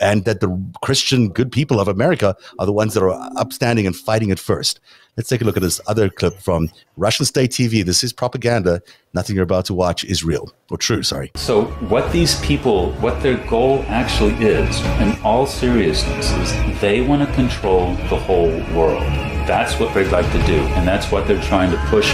and 0.00 0.24
that 0.24 0.40
the 0.40 0.48
Christian 0.82 1.28
good 1.28 1.52
people 1.52 1.78
of 1.78 1.88
America 1.88 2.36
are 2.58 2.66
the 2.66 2.72
ones 2.72 2.94
that 2.94 3.02
are 3.02 3.12
upstanding 3.36 3.86
and 3.86 3.94
fighting 3.94 4.30
it 4.30 4.38
first. 4.38 4.80
Let's 5.16 5.28
take 5.28 5.42
a 5.42 5.44
look 5.44 5.56
at 5.56 5.62
this 5.62 5.80
other 5.86 6.08
clip 6.08 6.34
from 6.40 6.70
Russian 6.96 7.26
state 7.26 7.50
TV. 7.50 7.84
This 7.84 8.02
is 8.02 8.12
propaganda. 8.12 8.80
Nothing 9.12 9.36
you're 9.36 9.42
about 9.42 9.66
to 9.66 9.74
watch 9.74 10.04
is 10.04 10.24
real 10.24 10.52
or 10.70 10.78
true, 10.78 11.02
sorry. 11.02 11.30
So, 11.34 11.64
what 11.90 12.10
these 12.12 12.40
people, 12.40 12.92
what 12.94 13.22
their 13.22 13.36
goal 13.48 13.84
actually 13.88 14.34
is, 14.34 14.80
in 15.00 15.20
all 15.22 15.46
seriousness, 15.46 16.30
is 16.32 16.80
they 16.80 17.02
want 17.02 17.28
to 17.28 17.34
control 17.34 17.94
the 18.08 18.16
whole 18.16 18.50
world. 18.74 19.02
That's 19.46 19.78
what 19.80 19.92
they'd 19.92 20.10
like 20.10 20.30
to 20.32 20.42
do, 20.46 20.60
and 20.76 20.86
that's 20.86 21.10
what 21.10 21.26
they're 21.26 21.42
trying 21.42 21.70
to 21.72 21.76
push 21.88 22.12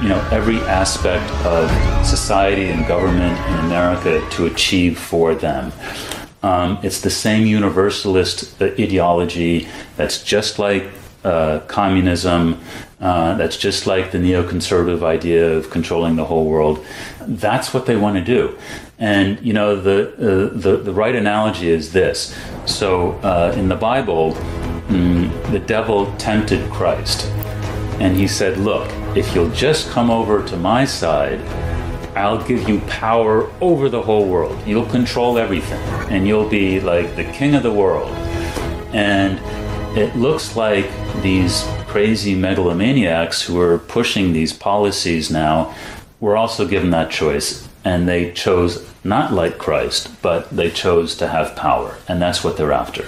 you 0.00 0.08
know 0.08 0.28
every 0.32 0.58
aspect 0.62 1.30
of 1.46 1.70
society 2.04 2.68
and 2.70 2.86
government 2.88 3.38
in 3.50 3.66
America 3.66 4.26
to 4.30 4.46
achieve 4.46 4.98
for 4.98 5.34
them. 5.34 5.72
Um, 6.42 6.78
it's 6.82 7.00
the 7.00 7.10
same 7.10 7.46
universalist 7.46 8.60
uh, 8.60 8.66
ideology 8.78 9.68
that's 9.96 10.22
just 10.22 10.58
like 10.58 10.88
uh, 11.24 11.60
communism, 11.68 12.60
uh, 13.00 13.34
that's 13.36 13.56
just 13.56 13.86
like 13.86 14.10
the 14.10 14.18
neoconservative 14.18 15.02
idea 15.02 15.52
of 15.52 15.70
controlling 15.70 16.16
the 16.16 16.24
whole 16.24 16.46
world. 16.46 16.84
That's 17.20 17.72
what 17.72 17.86
they 17.86 17.96
want 17.96 18.16
to 18.16 18.24
do. 18.24 18.58
And 18.98 19.40
you 19.40 19.52
know 19.52 19.80
the 19.80 20.12
uh, 20.14 20.56
the 20.56 20.76
the 20.76 20.92
right 20.92 21.14
analogy 21.14 21.68
is 21.68 21.92
this. 21.92 22.36
So 22.66 23.12
uh, 23.22 23.54
in 23.56 23.68
the 23.68 23.76
Bible, 23.76 24.32
mm, 24.88 25.50
the 25.50 25.58
devil 25.58 26.12
tempted 26.18 26.70
Christ, 26.70 27.26
and 28.00 28.16
he 28.16 28.28
said, 28.28 28.58
"Look, 28.58 28.88
if 29.16 29.34
you'll 29.34 29.50
just 29.50 29.90
come 29.90 30.10
over 30.10 30.44
to 30.46 30.56
my 30.56 30.84
side." 30.84 31.40
I'll 32.14 32.46
give 32.46 32.68
you 32.68 32.80
power 32.80 33.50
over 33.60 33.88
the 33.88 34.02
whole 34.02 34.28
world. 34.28 34.58
You'll 34.66 34.86
control 34.86 35.38
everything, 35.38 35.80
and 36.10 36.28
you'll 36.28 36.48
be 36.48 36.78
like 36.78 37.16
the 37.16 37.24
king 37.24 37.54
of 37.54 37.62
the 37.62 37.72
world. 37.72 38.10
And 38.92 39.40
it 39.96 40.14
looks 40.14 40.54
like 40.54 40.90
these 41.22 41.66
crazy 41.86 42.34
megalomaniacs 42.34 43.42
who 43.42 43.58
are 43.60 43.78
pushing 43.78 44.32
these 44.32 44.52
policies 44.52 45.30
now 45.30 45.74
were 46.20 46.36
also 46.36 46.66
given 46.66 46.90
that 46.90 47.10
choice. 47.10 47.68
And 47.84 48.06
they 48.06 48.32
chose 48.32 48.86
not 49.02 49.32
like 49.32 49.58
Christ, 49.58 50.10
but 50.22 50.50
they 50.50 50.70
chose 50.70 51.16
to 51.16 51.28
have 51.28 51.56
power. 51.56 51.96
And 52.08 52.20
that's 52.20 52.44
what 52.44 52.56
they're 52.56 52.72
after. 52.72 53.04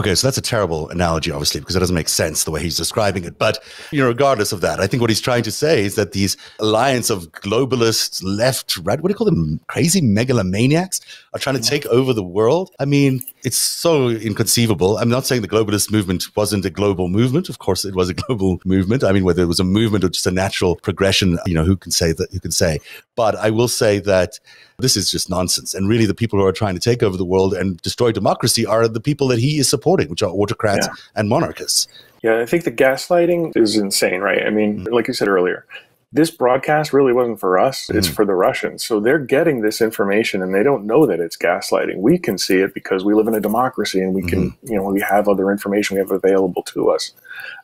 Okay, 0.00 0.14
so 0.14 0.26
that's 0.26 0.38
a 0.38 0.40
terrible 0.40 0.88
analogy, 0.88 1.30
obviously, 1.30 1.60
because 1.60 1.76
it 1.76 1.80
doesn't 1.80 1.94
make 1.94 2.08
sense 2.08 2.44
the 2.44 2.50
way 2.50 2.62
he's 2.62 2.74
describing 2.74 3.24
it. 3.24 3.38
But 3.38 3.62
you 3.90 4.00
know, 4.00 4.08
regardless 4.08 4.50
of 4.50 4.62
that, 4.62 4.80
I 4.80 4.86
think 4.86 5.02
what 5.02 5.10
he's 5.10 5.20
trying 5.20 5.42
to 5.42 5.52
say 5.52 5.84
is 5.84 5.94
that 5.96 6.12
these 6.12 6.38
alliance 6.58 7.10
of 7.10 7.30
globalists, 7.32 8.22
left, 8.24 8.78
right, 8.78 8.98
what 8.98 9.08
do 9.08 9.12
you 9.12 9.14
call 9.14 9.26
them, 9.26 9.60
crazy 9.66 10.00
megalomaniacs, 10.00 11.02
are 11.34 11.38
trying 11.38 11.56
to 11.56 11.62
take 11.62 11.84
over 11.84 12.14
the 12.14 12.22
world. 12.22 12.70
I 12.80 12.86
mean, 12.86 13.20
it's 13.44 13.56
so 13.56 14.08
inconceivable. 14.08 14.98
I'm 14.98 15.08
not 15.08 15.26
saying 15.26 15.42
the 15.42 15.48
globalist 15.48 15.90
movement 15.90 16.34
wasn't 16.36 16.64
a 16.64 16.70
global 16.70 17.08
movement. 17.08 17.48
Of 17.48 17.58
course, 17.58 17.84
it 17.84 17.94
was 17.94 18.08
a 18.08 18.14
global 18.14 18.60
movement. 18.64 19.04
I 19.04 19.12
mean, 19.12 19.24
whether 19.24 19.42
it 19.42 19.46
was 19.46 19.60
a 19.60 19.64
movement 19.64 20.04
or 20.04 20.08
just 20.08 20.26
a 20.26 20.30
natural 20.30 20.76
progression, 20.76 21.38
you 21.46 21.54
know, 21.54 21.64
who 21.64 21.76
can 21.76 21.90
say 21.90 22.12
that? 22.12 22.30
Who 22.32 22.40
can 22.40 22.50
say? 22.50 22.78
But 23.16 23.36
I 23.36 23.50
will 23.50 23.68
say 23.68 23.98
that 24.00 24.38
this 24.78 24.96
is 24.96 25.10
just 25.10 25.30
nonsense. 25.30 25.74
And 25.74 25.88
really, 25.88 26.06
the 26.06 26.14
people 26.14 26.38
who 26.38 26.44
are 26.44 26.52
trying 26.52 26.74
to 26.74 26.80
take 26.80 27.02
over 27.02 27.16
the 27.16 27.24
world 27.24 27.54
and 27.54 27.80
destroy 27.82 28.12
democracy 28.12 28.66
are 28.66 28.86
the 28.88 29.00
people 29.00 29.28
that 29.28 29.38
he 29.38 29.58
is 29.58 29.68
supporting, 29.68 30.08
which 30.08 30.22
are 30.22 30.30
autocrats 30.30 30.86
yeah. 30.86 30.94
and 31.16 31.28
monarchists. 31.28 31.88
Yeah, 32.22 32.40
I 32.40 32.46
think 32.46 32.64
the 32.64 32.72
gaslighting 32.72 33.56
is 33.56 33.76
insane, 33.76 34.20
right? 34.20 34.46
I 34.46 34.50
mean, 34.50 34.84
like 34.84 35.08
you 35.08 35.14
said 35.14 35.28
earlier, 35.28 35.64
this 36.12 36.30
broadcast 36.30 36.92
really 36.92 37.12
wasn't 37.12 37.38
for 37.38 37.58
us 37.58 37.88
it's 37.90 38.08
mm. 38.08 38.12
for 38.12 38.24
the 38.24 38.34
russians 38.34 38.84
so 38.84 38.98
they're 38.98 39.18
getting 39.18 39.60
this 39.60 39.80
information 39.80 40.42
and 40.42 40.54
they 40.54 40.62
don't 40.62 40.84
know 40.84 41.06
that 41.06 41.20
it's 41.20 41.36
gaslighting 41.36 41.98
we 41.98 42.18
can 42.18 42.36
see 42.36 42.58
it 42.58 42.74
because 42.74 43.04
we 43.04 43.14
live 43.14 43.28
in 43.28 43.34
a 43.34 43.40
democracy 43.40 44.00
and 44.00 44.14
we 44.14 44.22
can 44.22 44.50
mm-hmm. 44.50 44.72
you 44.72 44.76
know 44.76 44.84
we 44.84 45.00
have 45.00 45.28
other 45.28 45.50
information 45.50 45.94
we 45.94 46.00
have 46.00 46.10
available 46.10 46.62
to 46.62 46.90
us 46.90 47.12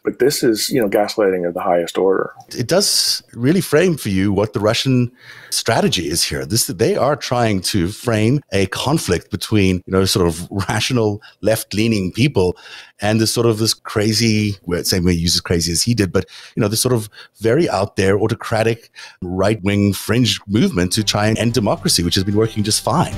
but 0.06 0.20
this 0.20 0.44
is, 0.44 0.70
you 0.70 0.80
know, 0.80 0.88
gaslighting 0.88 1.46
of 1.46 1.52
the 1.52 1.60
highest 1.60 1.98
order. 1.98 2.32
It 2.56 2.68
does 2.68 3.24
really 3.34 3.60
frame 3.60 3.96
for 3.96 4.08
you 4.08 4.32
what 4.32 4.52
the 4.52 4.60
Russian 4.60 5.10
strategy 5.50 6.08
is 6.08 6.22
here. 6.22 6.46
This 6.46 6.68
they 6.68 6.94
are 6.94 7.16
trying 7.16 7.60
to 7.62 7.88
frame 7.88 8.40
a 8.52 8.66
conflict 8.66 9.32
between, 9.32 9.82
you 9.84 9.92
know, 9.92 10.04
sort 10.04 10.28
of 10.28 10.48
rational 10.68 11.20
left-leaning 11.40 12.12
people 12.12 12.56
and 13.00 13.20
this 13.20 13.32
sort 13.32 13.46
of 13.46 13.58
this 13.58 13.74
crazy, 13.74 14.54
well, 14.62 14.84
same 14.84 15.04
way 15.04 15.14
he 15.14 15.18
uses 15.18 15.40
crazy 15.40 15.72
as 15.72 15.82
he 15.82 15.92
did, 15.92 16.12
but 16.12 16.24
you 16.54 16.60
know, 16.60 16.68
this 16.68 16.80
sort 16.80 16.94
of 16.94 17.10
very 17.40 17.68
out 17.68 17.96
there 17.96 18.16
autocratic 18.16 18.90
right-wing 19.22 19.92
fringe 19.92 20.38
movement 20.46 20.92
to 20.92 21.02
try 21.02 21.26
and 21.26 21.36
end 21.36 21.52
democracy, 21.52 22.04
which 22.04 22.14
has 22.14 22.22
been 22.22 22.36
working 22.36 22.62
just 22.62 22.84
fine. 22.84 23.12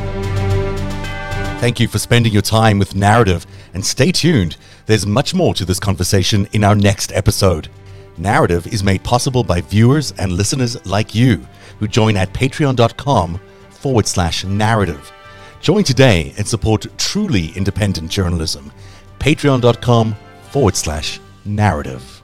Thank 1.61 1.81
you 1.81 1.89
for 1.89 1.99
spending 1.99 2.33
your 2.33 2.41
time 2.41 2.79
with 2.79 2.95
Narativ 2.95 3.45
and 3.75 3.85
stay 3.85 4.11
tuned. 4.11 4.57
There's 4.89 5.07
much 5.07 5.35
more 5.35 5.53
to 5.53 5.67
this 5.67 5.79
conversation 5.79 6.49
in 6.55 6.65
our 6.65 6.75
next 6.75 7.13
episode. 7.13 7.69
Narativ 8.19 8.73
is 8.73 8.83
made 8.83 9.05
possible 9.05 9.45
by 9.45 9.61
viewers 9.61 10.13
and 10.13 10.33
listeners 10.33 10.83
like 10.87 11.15
you 11.15 11.47
who 11.79 11.87
join 11.87 12.17
at 12.17 12.33
patreon.com 12.33 13.39
forward 13.69 14.07
slash 14.07 14.47
narativ. 14.47 15.11
Join 15.61 15.85
today 15.85 16.33
and 16.39 16.49
support 16.49 16.87
truly 16.97 17.49
independent 17.49 18.11
journalism. 18.11 18.73
Patreon.com 19.19 20.17
forward 20.51 20.75
slash 20.75 21.21
narativ. 21.47 22.18